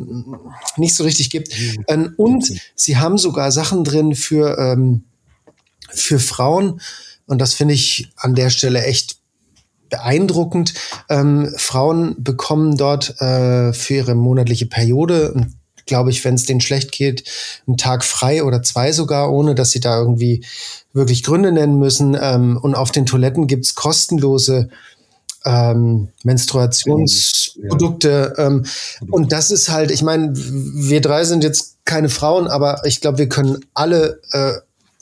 nicht 0.76 0.94
so 0.94 1.04
richtig 1.04 1.30
gibt. 1.30 1.52
Ähm, 1.88 2.14
und 2.16 2.52
sie 2.74 2.98
haben 2.98 3.18
sogar 3.18 3.52
Sachen 3.52 3.84
drin 3.84 4.14
für, 4.14 4.58
ähm, 4.58 5.04
für 5.90 6.18
Frauen. 6.18 6.80
Und 7.26 7.38
das 7.38 7.54
finde 7.54 7.74
ich 7.74 8.10
an 8.16 8.34
der 8.34 8.50
Stelle 8.50 8.84
echt 8.84 9.16
beeindruckend. 9.88 10.74
Ähm, 11.08 11.52
Frauen 11.56 12.22
bekommen 12.22 12.76
dort 12.76 13.20
äh, 13.20 13.72
für 13.72 13.94
ihre 13.94 14.14
monatliche 14.14 14.66
Periode, 14.66 15.48
glaube 15.90 16.10
ich, 16.10 16.24
wenn 16.24 16.36
es 16.36 16.46
denen 16.46 16.62
schlecht 16.62 16.92
geht, 16.92 17.24
einen 17.66 17.76
Tag 17.76 18.04
frei 18.04 18.44
oder 18.44 18.62
zwei 18.62 18.92
sogar, 18.92 19.32
ohne 19.32 19.56
dass 19.56 19.72
sie 19.72 19.80
da 19.80 19.98
irgendwie 19.98 20.44
wirklich 20.92 21.24
Gründe 21.24 21.50
nennen 21.50 21.80
müssen. 21.80 22.16
Ähm, 22.18 22.56
und 22.62 22.76
auf 22.76 22.92
den 22.92 23.06
Toiletten 23.06 23.48
gibt's 23.48 23.74
kostenlose 23.74 24.68
ähm, 25.44 26.10
Menstruationsprodukte. 26.22 28.34
Ähm, 28.38 28.64
und 29.10 29.32
das 29.32 29.50
ist 29.50 29.68
halt, 29.68 29.90
ich 29.90 30.02
meine, 30.02 30.30
wir 30.34 31.00
drei 31.00 31.24
sind 31.24 31.42
jetzt 31.42 31.78
keine 31.84 32.08
Frauen, 32.08 32.46
aber 32.46 32.82
ich 32.84 33.00
glaube, 33.00 33.18
wir 33.18 33.28
können 33.28 33.58
alle 33.74 34.20
äh, 34.30 34.52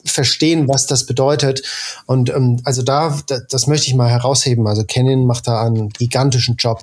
verstehen, 0.07 0.68
was 0.68 0.86
das 0.86 1.05
bedeutet. 1.05 1.61
Und 2.07 2.30
ähm, 2.30 2.62
also 2.64 2.80
da, 2.82 3.14
da, 3.26 3.41
das 3.51 3.66
möchte 3.66 3.89
ich 3.89 3.95
mal 3.95 4.09
herausheben. 4.09 4.66
Also 4.66 4.84
Canyon 4.84 5.26
macht 5.26 5.49
da 5.49 5.62
einen 5.62 5.91
gigantischen 5.91 6.57
Job. 6.57 6.82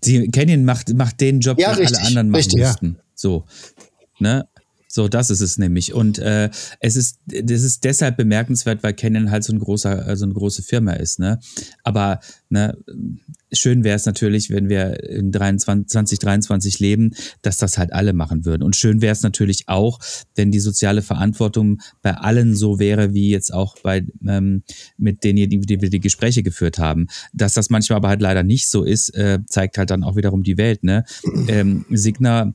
Sie, 0.00 0.28
Canyon 0.28 0.64
macht, 0.64 0.92
macht 0.94 1.20
den 1.20 1.40
Job, 1.40 1.58
Ja, 1.58 1.70
den 1.72 1.78
richtig, 1.80 1.98
alle 1.98 2.06
anderen 2.08 2.30
machen 2.30 2.38
richtig. 2.38 2.60
müssten. 2.60 2.98
So. 3.14 3.44
Ne? 4.18 4.46
So, 4.92 5.06
das 5.06 5.30
ist 5.30 5.40
es 5.40 5.56
nämlich. 5.56 5.94
Und 5.94 6.18
äh, 6.18 6.50
es 6.80 6.96
ist, 6.96 7.20
das 7.24 7.62
ist 7.62 7.84
deshalb 7.84 8.16
bemerkenswert, 8.16 8.82
weil 8.82 8.92
Canon 8.92 9.30
halt 9.30 9.44
so 9.44 9.52
ein 9.52 9.60
großer, 9.60 10.08
äh, 10.08 10.16
so 10.16 10.24
eine 10.24 10.34
große 10.34 10.64
Firma 10.64 10.94
ist. 10.94 11.20
Ne? 11.20 11.38
Aber 11.84 12.18
ne, 12.48 12.76
schön 13.52 13.84
wäre 13.84 13.94
es 13.94 14.04
natürlich, 14.04 14.50
wenn 14.50 14.68
wir 14.68 15.04
in 15.08 15.30
23, 15.30 15.88
2023 15.88 16.80
leben, 16.80 17.12
dass 17.42 17.56
das 17.56 17.78
halt 17.78 17.92
alle 17.92 18.12
machen 18.14 18.44
würden. 18.44 18.64
Und 18.64 18.74
schön 18.74 19.00
wäre 19.00 19.12
es 19.12 19.22
natürlich 19.22 19.68
auch, 19.68 20.00
wenn 20.34 20.50
die 20.50 20.58
soziale 20.58 21.02
Verantwortung 21.02 21.80
bei 22.02 22.14
allen 22.14 22.56
so 22.56 22.80
wäre, 22.80 23.14
wie 23.14 23.30
jetzt 23.30 23.54
auch 23.54 23.76
bei 23.84 24.04
ähm, 24.26 24.64
mit 24.96 25.22
denen, 25.22 25.48
die, 25.48 25.80
wir 25.80 25.90
die 25.90 26.00
Gespräche 26.00 26.42
geführt 26.42 26.80
haben. 26.80 27.06
Dass 27.32 27.54
das 27.54 27.70
manchmal 27.70 27.98
aber 27.98 28.08
halt 28.08 28.20
leider 28.22 28.42
nicht 28.42 28.68
so 28.68 28.82
ist, 28.82 29.10
äh, 29.10 29.38
zeigt 29.46 29.78
halt 29.78 29.90
dann 29.90 30.02
auch 30.02 30.16
wiederum 30.16 30.42
die 30.42 30.58
Welt. 30.58 30.82
Ne? 30.82 31.04
Ähm, 31.46 31.84
Signa 31.90 32.54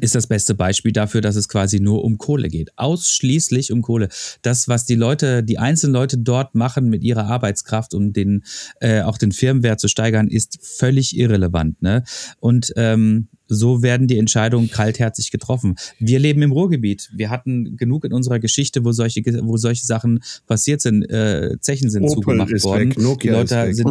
ist 0.00 0.14
das 0.14 0.28
beste 0.28 0.54
Beispiel 0.54 0.92
dafür, 0.92 1.20
dass 1.20 1.34
es 1.34 1.48
quasi 1.48 1.80
nur 1.80 2.04
um 2.04 2.16
Kohle 2.16 2.48
geht. 2.48 2.70
Ausschließlich 2.76 3.72
um 3.72 3.82
Kohle. 3.82 4.08
Das, 4.42 4.68
was 4.68 4.84
die 4.86 4.94
Leute, 4.94 5.42
die 5.42 5.58
einzelnen 5.58 5.94
Leute 5.94 6.16
dort 6.16 6.54
machen 6.54 6.88
mit 6.88 7.02
ihrer 7.02 7.26
Arbeitskraft, 7.26 7.92
um 7.94 8.12
den, 8.12 8.44
äh, 8.80 9.02
auch 9.02 9.18
den 9.18 9.32
Firmenwert 9.32 9.80
zu 9.80 9.88
steigern, 9.88 10.28
ist 10.28 10.58
völlig 10.62 11.16
irrelevant. 11.16 11.82
Ne? 11.82 12.04
Und 12.38 12.72
ähm, 12.76 13.28
so 13.48 13.82
werden 13.82 14.06
die 14.06 14.18
Entscheidungen 14.18 14.70
kaltherzig 14.70 15.32
getroffen. 15.32 15.74
Wir 15.98 16.20
leben 16.20 16.40
im 16.42 16.52
Ruhrgebiet. 16.52 17.10
Wir 17.12 17.30
hatten 17.30 17.76
genug 17.76 18.04
in 18.04 18.12
unserer 18.12 18.38
Geschichte, 18.38 18.84
wo 18.84 18.92
solche, 18.92 19.22
wo 19.42 19.56
solche 19.56 19.84
Sachen 19.84 20.20
passiert 20.46 20.80
sind. 20.82 21.02
Äh, 21.10 21.56
Zechen 21.60 21.90
sind 21.90 22.04
Opel 22.04 22.14
zugemacht 22.14 22.62
worden. 22.62 22.90
weg, 22.90 22.98
Nokia 22.98 23.32
die 23.32 23.38
Leute 23.38 23.74
sind 23.74 23.90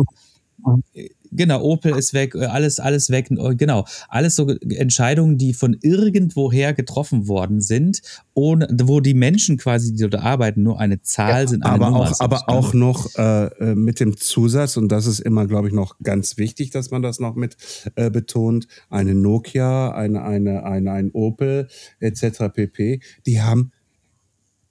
Genau, 1.32 1.62
Opel 1.62 1.96
ist 1.96 2.14
weg, 2.14 2.34
äh, 2.36 2.46
alles, 2.46 2.80
alles 2.80 3.10
weg, 3.10 3.30
äh, 3.32 3.56
genau. 3.56 3.86
Alles 4.08 4.36
so 4.36 4.48
Entscheidungen, 4.48 5.38
die 5.38 5.54
von 5.54 5.78
irgendwoher 5.82 6.74
getroffen 6.74 7.28
worden 7.28 7.62
sind, 7.62 8.02
ohne, 8.34 8.68
wo 8.84 9.00
die 9.00 9.14
Menschen 9.14 9.58
quasi, 9.58 9.94
die 9.94 10.08
dort 10.10 10.16
arbeiten, 10.16 10.64
nur 10.64 10.80
eine 10.80 11.02
Zahl 11.02 11.48
sind, 11.48 11.64
eine 11.64 11.76
aber 11.76 11.92
Nummer 11.92 12.12
auch, 12.12 12.20
aber 12.20 12.50
auch 12.50 12.74
noch 12.74 13.16
äh, 13.16 13.46
äh, 13.46 13.76
mit 13.76 14.00
dem 14.00 14.18
Zusatz, 14.18 14.76
und 14.78 14.92
das 14.92 15.06
ist 15.06 15.20
immer, 15.20 15.46
glaube 15.46 15.68
ich, 15.68 15.74
noch 15.74 15.98
ganz 16.02 16.38
wichtig, 16.38 16.72
dass 16.72 16.90
man 16.90 17.02
das 17.02 17.20
noch 17.20 17.36
mit 17.36 17.58
äh, 17.96 18.10
betont, 18.10 18.68
eine 18.90 19.14
Nokia, 19.14 19.92
eine, 19.92 20.24
eine, 20.24 20.64
eine, 20.64 20.92
ein 20.92 21.12
Opel 21.12 21.68
etc. 22.00 22.46
pp., 22.54 23.02
die 23.26 23.42
haben 23.42 23.72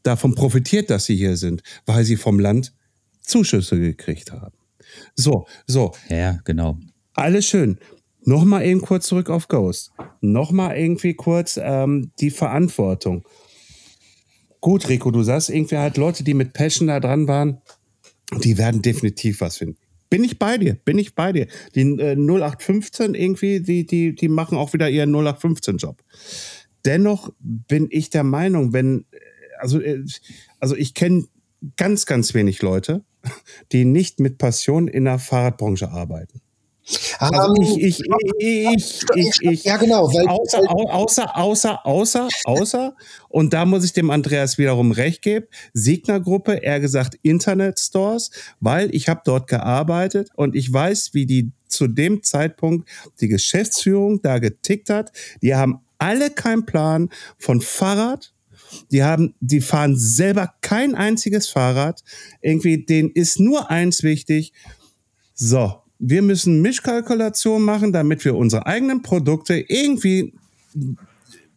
davon 0.02 0.34
profitiert, 0.34 0.90
dass 0.90 1.04
sie 1.04 1.16
hier 1.16 1.36
sind, 1.36 1.62
weil 1.86 2.04
sie 2.04 2.16
vom 2.16 2.40
Land 2.40 2.72
Zuschüsse 3.20 3.78
gekriegt 3.78 4.32
haben. 4.32 4.57
So, 5.20 5.46
so, 5.66 5.90
Ja, 6.08 6.38
genau. 6.44 6.78
alles 7.14 7.44
schön. 7.44 7.78
Nochmal 8.24 8.64
eben 8.64 8.80
kurz 8.80 9.08
zurück 9.08 9.30
auf 9.30 9.48
Ghost. 9.48 9.90
Nochmal 10.20 10.78
irgendwie 10.78 11.14
kurz 11.14 11.58
ähm, 11.60 12.12
die 12.20 12.30
Verantwortung. 12.30 13.24
Gut, 14.60 14.88
Rico, 14.88 15.10
du 15.10 15.24
sagst 15.24 15.50
irgendwie 15.50 15.76
halt 15.76 15.96
Leute, 15.96 16.22
die 16.22 16.34
mit 16.34 16.52
Passion 16.52 16.86
da 16.86 17.00
dran 17.00 17.26
waren, 17.26 17.60
die 18.44 18.58
werden 18.58 18.80
definitiv 18.80 19.40
was 19.40 19.56
finden. 19.56 19.78
Bin 20.08 20.22
ich 20.22 20.38
bei 20.38 20.56
dir, 20.56 20.74
bin 20.74 20.98
ich 20.98 21.16
bei 21.16 21.32
dir. 21.32 21.48
Die 21.74 21.80
äh, 21.80 22.14
0815 22.14 23.16
irgendwie, 23.16 23.60
die, 23.60 23.86
die, 23.86 24.14
die 24.14 24.28
machen 24.28 24.56
auch 24.56 24.72
wieder 24.72 24.88
ihren 24.88 25.12
0815-Job. 25.14 26.00
Dennoch 26.84 27.32
bin 27.40 27.88
ich 27.90 28.10
der 28.10 28.22
Meinung, 28.24 28.72
wenn 28.72 29.04
äh, 29.10 29.18
also, 29.58 29.80
äh, 29.80 30.04
also 30.60 30.76
ich 30.76 30.94
kenne 30.94 31.24
ganz, 31.76 32.06
ganz 32.06 32.34
wenig 32.34 32.62
Leute, 32.62 33.04
die 33.72 33.84
nicht 33.84 34.20
mit 34.20 34.38
Passion 34.38 34.88
in 34.88 35.04
der 35.04 35.18
Fahrradbranche 35.18 35.90
arbeiten. 35.90 36.40
Also 37.18 37.54
Ähm, 37.54 37.76
ich, 37.78 38.00
ich, 38.00 38.02
ich, 38.38 39.04
ich, 39.14 39.42
ich, 39.42 39.64
ja, 39.64 39.76
genau, 39.76 40.08
weil, 40.12 40.26
außer, 40.26 40.60
au- 40.70 40.88
außer, 40.88 41.36
außer, 41.36 41.86
außer, 41.86 42.28
außer, 42.44 42.94
und 43.28 43.52
da 43.52 43.66
muss 43.66 43.84
ich 43.84 43.92
dem 43.92 44.10
Andreas 44.10 44.56
wiederum 44.56 44.92
recht 44.92 45.20
geben, 45.20 45.46
Signer-Gruppe, 45.74 46.54
eher 46.54 46.80
gesagt 46.80 47.18
Internet-Stores, 47.22 48.30
weil 48.60 48.94
ich 48.94 49.08
habe 49.10 49.20
dort 49.24 49.48
gearbeitet 49.48 50.30
und 50.34 50.56
ich 50.56 50.72
weiß, 50.72 51.10
wie 51.12 51.26
die 51.26 51.52
zu 51.66 51.88
dem 51.88 52.22
Zeitpunkt 52.22 52.88
die 53.20 53.28
Geschäftsführung 53.28 54.22
da 54.22 54.38
getickt 54.38 54.88
hat. 54.88 55.12
Die 55.42 55.54
haben 55.54 55.80
alle 55.98 56.30
keinen 56.30 56.64
Plan 56.64 57.10
von 57.36 57.60
Fahrrad, 57.60 58.32
die 58.90 59.02
haben, 59.02 59.34
die 59.40 59.60
fahren 59.60 59.96
selber 59.96 60.54
kein 60.60 60.94
einziges 60.94 61.48
Fahrrad. 61.48 62.02
Irgendwie, 62.40 62.84
denen 62.84 63.10
ist 63.10 63.40
nur 63.40 63.70
eins 63.70 64.02
wichtig. 64.02 64.52
So, 65.34 65.82
wir 65.98 66.22
müssen 66.22 66.62
Mischkalkulation 66.62 67.62
machen, 67.62 67.92
damit 67.92 68.24
wir 68.24 68.36
unsere 68.36 68.66
eigenen 68.66 69.02
Produkte 69.02 69.54
irgendwie 69.54 70.34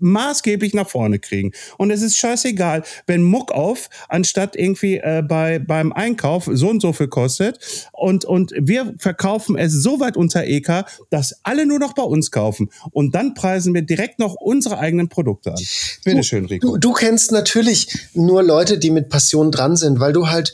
maßgeblich 0.01 0.73
nach 0.73 0.89
vorne 0.89 1.19
kriegen. 1.19 1.51
Und 1.77 1.91
es 1.91 2.01
ist 2.01 2.17
scheißegal, 2.17 2.83
wenn 3.07 3.23
Muck 3.23 3.51
auf, 3.51 3.89
anstatt 4.09 4.55
irgendwie 4.55 4.97
äh, 4.97 5.23
bei, 5.27 5.59
beim 5.59 5.93
Einkauf 5.93 6.49
so 6.51 6.69
und 6.69 6.81
so 6.81 6.93
viel 6.93 7.07
kostet 7.07 7.89
und, 7.91 8.25
und 8.25 8.53
wir 8.57 8.93
verkaufen 8.97 9.57
es 9.57 9.73
so 9.73 9.99
weit 9.99 10.17
unter 10.17 10.43
EK, 10.43 10.85
dass 11.09 11.35
alle 11.43 11.65
nur 11.65 11.79
noch 11.79 11.93
bei 11.93 12.03
uns 12.03 12.31
kaufen. 12.31 12.69
Und 12.91 13.15
dann 13.15 13.33
preisen 13.33 13.73
wir 13.73 13.81
direkt 13.81 14.19
noch 14.19 14.35
unsere 14.35 14.77
eigenen 14.77 15.09
Produkte 15.09 15.51
an. 15.51 15.59
Bitteschön, 16.03 16.45
Rico. 16.45 16.73
Du, 16.73 16.77
du 16.77 16.93
kennst 16.93 17.31
natürlich 17.31 17.87
nur 18.13 18.43
Leute, 18.43 18.77
die 18.77 18.91
mit 18.91 19.09
Passion 19.09 19.51
dran 19.51 19.75
sind, 19.75 19.99
weil 19.99 20.13
du 20.13 20.29
halt, 20.29 20.53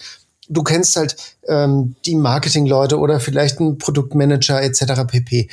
du 0.49 0.63
kennst 0.63 0.95
halt 0.95 1.15
ähm, 1.47 1.95
die 2.05 2.15
Marketingleute 2.15 2.97
oder 2.97 3.19
vielleicht 3.19 3.59
einen 3.59 3.77
Produktmanager 3.77 4.61
etc. 4.61 5.05
pp. 5.07 5.49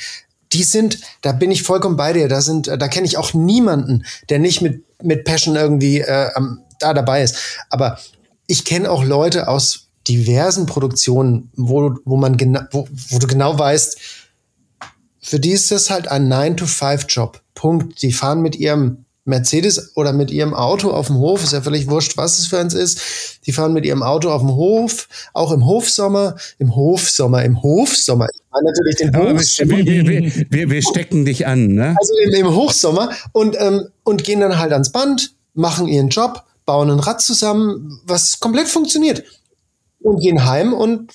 Die 0.55 0.63
sind, 0.63 0.99
da 1.21 1.33
bin 1.33 1.51
ich 1.51 1.63
vollkommen 1.63 1.97
bei 1.97 2.13
dir. 2.13 2.27
Da 2.29 2.41
sind, 2.41 2.67
äh, 2.67 2.77
da 2.77 2.87
kenne 2.87 3.05
ich 3.05 3.17
auch 3.17 3.33
niemanden, 3.33 4.05
der 4.29 4.39
nicht 4.39 4.61
mit 4.61 4.85
mit 5.01 5.23
Passion 5.25 5.55
irgendwie 5.55 5.99
äh, 5.99 6.29
da 6.79 6.93
dabei 6.93 7.23
ist. 7.23 7.37
Aber 7.69 7.99
ich 8.47 8.65
kenne 8.65 8.89
auch 8.89 9.03
Leute 9.03 9.47
aus 9.47 9.87
diversen 10.07 10.65
Produktionen, 10.65 11.51
wo, 11.55 11.95
wo 12.05 12.17
man 12.17 12.37
genau, 12.37 12.61
wo, 12.71 12.87
wo 13.09 13.19
du 13.19 13.27
genau 13.27 13.57
weißt, 13.57 13.97
für 15.21 15.39
die 15.39 15.51
ist 15.51 15.71
das 15.71 15.89
halt 15.89 16.07
ein 16.07 16.31
9-to-5-Job. 16.31 17.41
Punkt. 17.55 18.01
Die 18.01 18.11
fahren 18.11 18.41
mit 18.41 18.55
ihrem 18.55 19.05
Mercedes 19.23 19.95
oder 19.95 20.13
mit 20.13 20.29
ihrem 20.29 20.53
Auto 20.53 20.91
auf 20.91 21.07
dem 21.07 21.17
Hof, 21.17 21.43
ist 21.43 21.53
ja 21.53 21.61
völlig 21.61 21.89
wurscht, 21.89 22.15
was 22.15 22.37
es 22.37 22.45
für 22.45 22.59
eins 22.59 22.75
ist. 22.75 23.39
Die 23.47 23.51
fahren 23.51 23.73
mit 23.73 23.85
ihrem 23.85 24.03
Auto 24.03 24.29
auf 24.29 24.41
dem 24.41 24.51
Hof, 24.51 25.07
auch 25.33 25.51
im 25.51 25.65
Hofsommer, 25.65 26.35
im 26.59 26.75
Hofsommer, 26.75 27.43
im 27.43 27.63
Hofsommer. 27.63 28.27
Natürlich 28.63 28.95
den 28.95 29.15
Aber 29.15 29.33
Hofsommer. 29.33 29.77
wir, 29.77 29.85
wir, 29.85 30.07
wir, 30.07 30.45
wir, 30.49 30.69
wir 30.69 30.81
stecken 30.81 31.25
dich 31.25 31.45
an, 31.47 31.67
ne? 31.67 31.95
Also 31.99 32.13
im, 32.23 32.33
im 32.33 32.55
Hochsommer 32.55 33.09
und, 33.31 33.55
ähm, 33.59 33.87
und 34.03 34.23
gehen 34.23 34.39
dann 34.39 34.57
halt 34.57 34.73
ans 34.73 34.91
Band, 34.91 35.33
machen 35.53 35.87
ihren 35.87 36.09
Job, 36.09 36.43
bauen 36.65 36.89
ein 36.89 36.99
Rad 36.99 37.21
zusammen, 37.21 37.99
was 38.05 38.39
komplett 38.39 38.67
funktioniert. 38.67 39.23
Und 40.01 40.19
gehen 40.19 40.45
heim 40.45 40.73
und, 40.73 41.13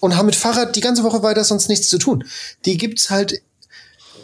und 0.00 0.16
haben 0.16 0.26
mit 0.26 0.36
Fahrrad 0.36 0.74
die 0.74 0.80
ganze 0.80 1.04
Woche 1.04 1.22
weiter 1.22 1.44
sonst 1.44 1.68
nichts 1.68 1.88
zu 1.88 1.98
tun. 1.98 2.24
Die 2.64 2.76
gibt's 2.76 3.10
halt 3.10 3.42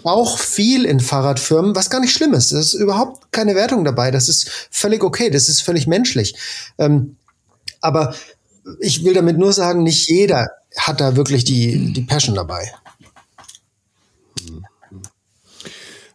auch 0.03 0.39
viel 0.39 0.85
in 0.85 1.01
Fahrradfirmen, 1.01 1.75
was 1.75 1.91
gar 1.91 2.01
nicht 2.01 2.13
schlimm 2.13 2.35
ist. 2.35 2.53
Das 2.53 2.67
ist 2.67 2.75
überhaupt 2.75 3.33
keine 3.33 3.55
Wertung 3.55 3.85
dabei. 3.85 4.11
Das 4.11 4.29
ist 4.29 4.51
völlig 4.71 5.03
okay. 5.03 5.31
Das 5.31 5.49
ist 5.49 5.63
völlig 5.63 5.87
menschlich. 5.87 6.35
Ähm, 6.79 7.17
aber 7.81 8.15
ich 8.81 9.05
will 9.05 9.15
damit 9.15 9.39
nur 9.39 9.53
sagen, 9.53 9.83
nicht 9.83 10.09
jeder 10.09 10.49
hat 10.77 11.01
da 11.01 11.17
wirklich 11.17 11.45
die, 11.45 11.93
die 11.93 12.03
Passion 12.03 12.35
dabei. 12.35 12.71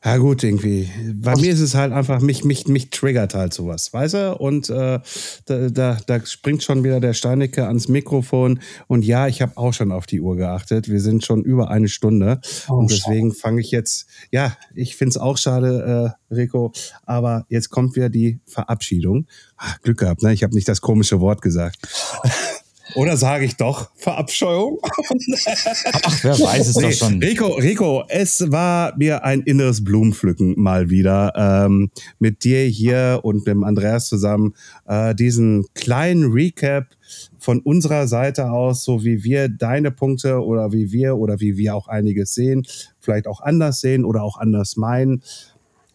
Ja 0.04 0.18
gut, 0.18 0.44
irgendwie. 0.44 0.90
Bei 1.14 1.36
mir 1.36 1.52
ist 1.52 1.60
es 1.60 1.76
halt 1.76 1.92
einfach, 1.92 2.22
mich, 2.22 2.46
mich, 2.46 2.68
mich 2.68 2.90
triggert 2.90 3.34
halt 3.34 3.54
sowas, 3.54 3.92
weißt 3.92 4.14
du? 4.14 4.36
Und 4.38 4.70
äh, 4.70 5.00
da, 5.46 5.70
da, 5.70 5.98
da 6.06 6.26
springt 6.26 6.64
schon 6.64 6.86
wieder 6.86 7.02
der 7.02 7.14
Steinecke 7.14 7.68
ans 7.68 7.90
Mikrofon. 7.90 8.62
Und 8.88 9.04
ja, 9.04 9.28
ich 9.28 9.42
habe 9.42 9.58
auch 9.58 9.74
schon 9.74 9.92
auf 9.92 10.06
die 10.06 10.22
Uhr 10.22 10.38
geachtet. 10.38 10.88
Wir 10.88 11.02
sind 11.02 11.26
schon 11.26 11.44
über 11.44 11.70
eine 11.70 11.90
Stunde. 11.90 12.40
Oh, 12.70 12.76
und 12.76 12.92
deswegen 12.92 13.34
fange 13.34 13.60
ich 13.60 13.72
jetzt, 13.72 14.08
ja, 14.32 14.56
ich 14.74 14.96
find's 14.96 15.18
auch 15.18 15.38
schade, 15.38 16.16
äh, 16.30 16.34
Rico, 16.34 16.72
aber 17.06 17.46
jetzt 17.50 17.70
kommt 17.70 17.96
wieder 17.98 18.10
die 18.10 18.40
Verabschiedung. 18.46 19.28
Ah, 19.58 19.76
Glück 19.84 20.00
gehabt, 20.00 20.24
ne? 20.24 20.32
Ich 20.32 20.44
habe 20.44 20.56
nicht 20.56 20.70
das 20.70 20.80
komische 20.80 21.20
Wort 21.20 21.42
gesagt. 21.42 21.78
Oder 22.96 23.18
sage 23.18 23.46
ich 23.46 23.56
doch 23.56 23.92
Verabscheuung? 23.96 24.80
Ach, 24.84 26.24
wer 26.24 26.40
weiß 26.40 26.68
es 26.68 26.76
doch 26.76 26.92
schon. 26.92 27.22
Rico, 27.22 27.48
Rico, 27.54 28.04
es 28.08 28.52
war 28.52 28.96
mir 28.98 29.24
ein 29.24 29.42
inneres 29.42 29.84
Blumenpflücken 29.84 30.56
mal 30.58 30.90
wieder 30.90 31.34
ähm, 31.36 31.92
mit 32.20 32.44
dir 32.44 32.64
hier 32.64 33.20
und 33.24 33.48
dem 33.48 33.64
Andreas 33.64 34.08
zusammen 34.08 34.56
äh, 34.88 35.14
diesen 35.14 35.66
kleinen 35.74 36.32
Recap 36.32 36.88
von 37.38 37.60
unserer 37.60 38.08
Seite 38.08 38.52
aus, 38.52 38.84
so 38.84 39.04
wie 39.04 39.24
wir 39.24 39.50
deine 39.50 39.92
Punkte 39.92 40.44
oder 40.44 40.72
wie 40.72 40.92
wir 40.92 41.18
oder 41.18 41.40
wie 41.40 41.58
wir 41.58 41.76
auch 41.76 41.88
einiges 41.88 42.34
sehen, 42.34 42.66
vielleicht 43.00 43.28
auch 43.28 43.42
anders 43.42 43.82
sehen 43.82 44.06
oder 44.06 44.24
auch 44.24 44.38
anders 44.38 44.78
meinen. 44.78 45.24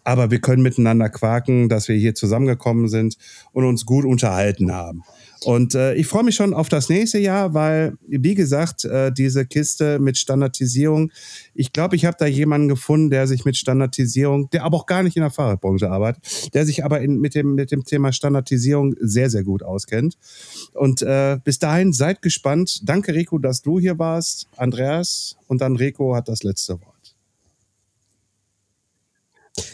Aber 0.04 0.30
wir 0.30 0.40
können 0.40 0.62
miteinander 0.62 1.08
quaken, 1.08 1.68
dass 1.68 1.88
wir 1.88 1.96
hier 1.96 2.14
zusammengekommen 2.14 2.88
sind 2.88 3.16
und 3.52 3.64
uns 3.64 3.86
gut 3.86 4.04
unterhalten 4.04 4.72
haben. 4.72 5.02
Und 5.44 5.74
äh, 5.74 5.94
ich 5.94 6.06
freue 6.06 6.24
mich 6.24 6.34
schon 6.34 6.54
auf 6.54 6.68
das 6.68 6.88
nächste 6.88 7.18
Jahr, 7.18 7.54
weil, 7.54 7.96
wie 8.06 8.34
gesagt, 8.34 8.84
äh, 8.84 9.12
diese 9.12 9.44
Kiste 9.44 9.98
mit 9.98 10.16
Standardisierung, 10.16 11.12
ich 11.54 11.72
glaube, 11.72 11.96
ich 11.96 12.04
habe 12.04 12.16
da 12.18 12.26
jemanden 12.26 12.68
gefunden, 12.68 13.10
der 13.10 13.26
sich 13.26 13.44
mit 13.44 13.56
Standardisierung, 13.56 14.48
der 14.50 14.64
aber 14.64 14.78
auch 14.78 14.86
gar 14.86 15.02
nicht 15.02 15.16
in 15.16 15.22
der 15.22 15.30
Fahrradbranche 15.30 15.90
arbeitet, 15.90 16.22
der 16.54 16.64
sich 16.64 16.84
aber 16.84 17.00
in, 17.00 17.20
mit, 17.20 17.34
dem, 17.34 17.54
mit 17.54 17.72
dem 17.72 17.84
Thema 17.84 18.12
Standardisierung 18.12 18.94
sehr, 19.00 19.28
sehr 19.28 19.44
gut 19.44 19.62
auskennt. 19.62 20.16
Und 20.72 21.02
äh, 21.02 21.38
bis 21.44 21.58
dahin 21.58 21.92
seid 21.92 22.22
gespannt. 22.22 22.80
Danke, 22.84 23.14
Rico, 23.14 23.38
dass 23.38 23.62
du 23.62 23.78
hier 23.78 23.98
warst. 23.98 24.48
Andreas 24.56 25.36
und 25.46 25.60
dann 25.60 25.76
Rico 25.76 26.14
hat 26.14 26.28
das 26.28 26.42
letzte 26.42 26.80
Wort. 26.80 26.93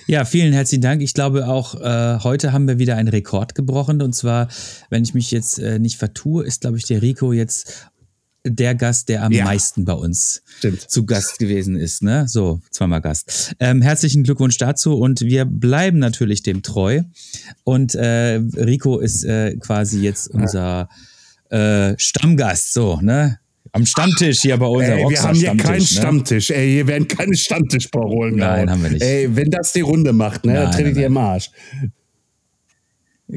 Ja, 0.06 0.24
vielen 0.24 0.52
herzlichen 0.52 0.82
Dank. 0.82 1.02
Ich 1.02 1.14
glaube 1.14 1.48
auch, 1.48 1.74
äh, 1.80 2.18
heute 2.22 2.52
haben 2.52 2.68
wir 2.68 2.78
wieder 2.78 2.96
einen 2.96 3.08
Rekord 3.08 3.54
gebrochen. 3.54 4.02
Und 4.02 4.14
zwar, 4.14 4.48
wenn 4.90 5.02
ich 5.02 5.14
mich 5.14 5.30
jetzt 5.30 5.58
äh, 5.58 5.78
nicht 5.78 5.96
vertue, 5.96 6.44
ist, 6.44 6.60
glaube 6.62 6.76
ich, 6.76 6.84
der 6.84 7.00
Rico 7.00 7.32
jetzt 7.32 7.86
der 8.44 8.74
Gast, 8.74 9.08
der 9.10 9.22
am 9.22 9.32
Ja. 9.32 9.44
meisten 9.44 9.84
bei 9.84 9.92
uns 9.92 10.42
Stimmt. 10.58 10.80
zu 10.90 11.04
Gast 11.06 11.38
gewesen 11.38 11.76
ist. 11.76 12.02
Ne? 12.02 12.26
So, 12.28 12.60
zweimal 12.70 13.00
Gast. 13.00 13.54
Ähm, 13.60 13.82
herzlichen 13.82 14.22
Glückwunsch 14.24 14.56
dazu 14.56 14.96
und 14.98 15.20
wir 15.22 15.44
bleiben 15.44 15.98
natürlich 15.98 16.42
dem 16.42 16.62
treu. 16.62 17.02
Und 17.64 17.94
äh, 17.94 18.34
Rico 18.56 18.98
ist 18.98 19.24
äh, 19.24 19.56
quasi 19.56 20.00
jetzt 20.00 20.28
unser 20.28 20.88
äh, 21.50 21.94
Stammgast, 21.98 22.72
so, 22.72 23.00
ne? 23.00 23.38
Am 23.72 23.86
Stammtisch 23.86 24.40
hier 24.40 24.56
bei 24.56 24.66
uns. 24.66 24.84
Ey, 24.84 25.08
wir 25.08 25.22
haben 25.22 25.34
hier 25.34 25.56
keinen 25.56 25.86
Stammtisch. 25.86 26.50
Ey, 26.50 26.72
hier 26.72 26.86
werden 26.86 27.06
keine 27.06 27.36
Stammtischparolen 27.36 28.34
ne? 28.34 28.40
Nein, 28.40 28.54
gehauen. 28.54 28.70
haben 28.70 28.82
wir 28.82 28.90
nicht. 28.90 29.02
Ey, 29.02 29.36
wenn 29.36 29.50
das 29.50 29.72
die 29.72 29.80
Runde 29.80 30.12
macht, 30.12 30.44
ne, 30.44 30.54
Nein, 30.54 30.62
dann 30.62 30.72
tretet 30.72 30.94
nein, 30.94 31.00
ihr 31.00 31.06
im 31.06 31.16
Arsch. 31.16 31.50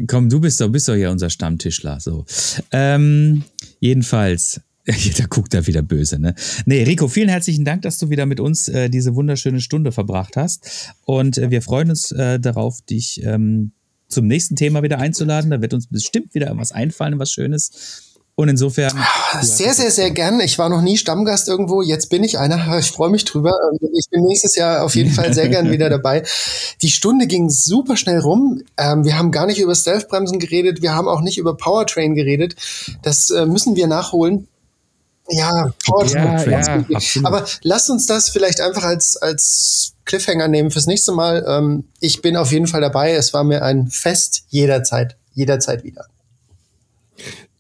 Komm, 0.08 0.30
du 0.30 0.40
bist 0.40 0.60
doch, 0.60 0.70
bist 0.70 0.88
doch 0.88 0.96
hier 0.96 1.12
unser 1.12 1.30
Stammtischler. 1.30 2.00
So. 2.00 2.26
Ähm, 2.72 3.44
jedenfalls. 3.80 4.62
Da 5.18 5.28
guckt 5.30 5.54
er 5.54 5.66
wieder 5.66 5.82
böse, 5.82 6.20
ne? 6.20 6.36
Nee, 6.66 6.84
Rico, 6.84 7.08
vielen 7.08 7.30
herzlichen 7.30 7.64
Dank, 7.64 7.84
dass 7.84 8.00
du 8.00 8.10
wieder 8.10 8.26
mit 8.26 8.42
uns 8.42 8.68
äh, 8.68 8.90
diese 8.90 9.16
wunderschöne 9.16 9.62
Stunde 9.62 9.94
verbracht 9.94 10.36
hast. 10.36 10.94
Und 11.06 11.38
äh, 11.38 11.52
wir 11.52 11.62
freuen 11.62 11.90
uns 11.90 12.12
äh, 12.12 12.38
darauf, 12.38 12.82
dich 12.82 13.24
ähm, 13.24 13.72
zum 14.10 14.28
nächsten 14.28 14.58
Thema 14.58 14.84
wieder 14.84 15.00
einzuladen. 15.00 15.52
Da 15.52 15.62
wird 15.62 15.74
uns 15.74 15.88
bestimmt 15.88 16.36
wieder 16.36 16.52
was 16.58 16.74
einfallen, 16.74 17.18
was 17.18 17.32
Schönes. 17.32 18.13
Und 18.36 18.50
insofern. 18.50 18.94
hast 18.98 19.58
Sehr, 19.58 19.74
sehr, 19.76 19.92
sehr 19.92 20.10
gern. 20.10 20.40
Ich 20.40 20.58
war 20.58 20.68
noch 20.68 20.82
nie 20.82 20.98
Stammgast 20.98 21.48
irgendwo. 21.48 21.84
Jetzt 21.84 22.10
bin 22.10 22.24
ich 22.24 22.40
einer. 22.40 22.80
Ich 22.80 22.92
freue 22.92 23.12
mich 23.12 23.26
drüber. 23.26 23.54
Ich 23.94 24.10
bin 24.10 24.24
nächstes 24.24 24.56
Jahr 24.56 24.84
auf 24.84 24.96
jeden 24.96 25.12
Fall 25.12 25.34
sehr 25.34 25.50
gern 25.50 25.70
wieder 25.72 25.90
dabei. 25.90 26.24
Die 26.82 26.90
Stunde 26.90 27.28
ging 27.28 27.52
super 27.52 27.96
schnell 27.96 28.20
rum. 28.20 28.64
Ähm, 28.78 29.06
wir 29.06 29.20
haben 29.20 29.32
gar 29.32 29.46
nicht 29.46 29.60
über 29.60 29.76
Stealth-Bremsen 29.76 30.40
geredet. 30.40 30.82
Wir 30.82 30.96
haben 30.96 31.08
auch 31.08 31.22
nicht 31.22 31.38
über 31.38 31.56
Powertrain 31.56 32.16
geredet. 32.16 32.56
Das 33.04 33.30
äh, 33.30 33.46
müssen 33.46 33.76
wir 33.76 33.86
nachholen. 33.86 34.48
Ja, 35.30 35.72
Powertrain. 35.86 36.50
Ja, 36.50 36.86
ja. 36.90 37.00
Aber 37.24 37.46
lasst 37.62 37.92
uns 37.92 38.08
das 38.08 38.30
vielleicht 38.30 38.62
einfach 38.62 38.84
als, 38.84 39.16
als 39.16 39.94
Cliffhanger 40.06 40.48
nehmen 40.48 40.72
fürs 40.72 40.88
nächste 40.88 41.12
Mal. 41.12 41.46
Ähm, 41.48 41.86
ich 42.00 42.24
bin 42.24 42.36
auf 42.36 42.52
jeden 42.52 42.68
Fall 42.68 42.82
dabei. 42.82 43.14
Es 43.14 43.32
war 43.32 43.44
mir 43.44 43.62
ein 43.62 43.90
Fest 43.90 44.46
jederzeit. 44.50 45.18
Jederzeit 45.36 45.84
wieder. 45.84 46.08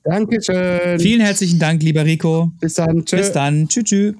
Dankeschön. 0.03 0.99
Vielen 0.99 1.21
herzlichen 1.21 1.59
Dank, 1.59 1.81
lieber 1.81 2.05
Rico. 2.05 2.51
Bis 2.59 2.75
dann. 2.75 3.05
Tschö. 3.05 3.17
Bis 3.17 3.31
dann. 3.31 3.67
Tschüss. 3.67 3.83
tschüss. 3.85 4.15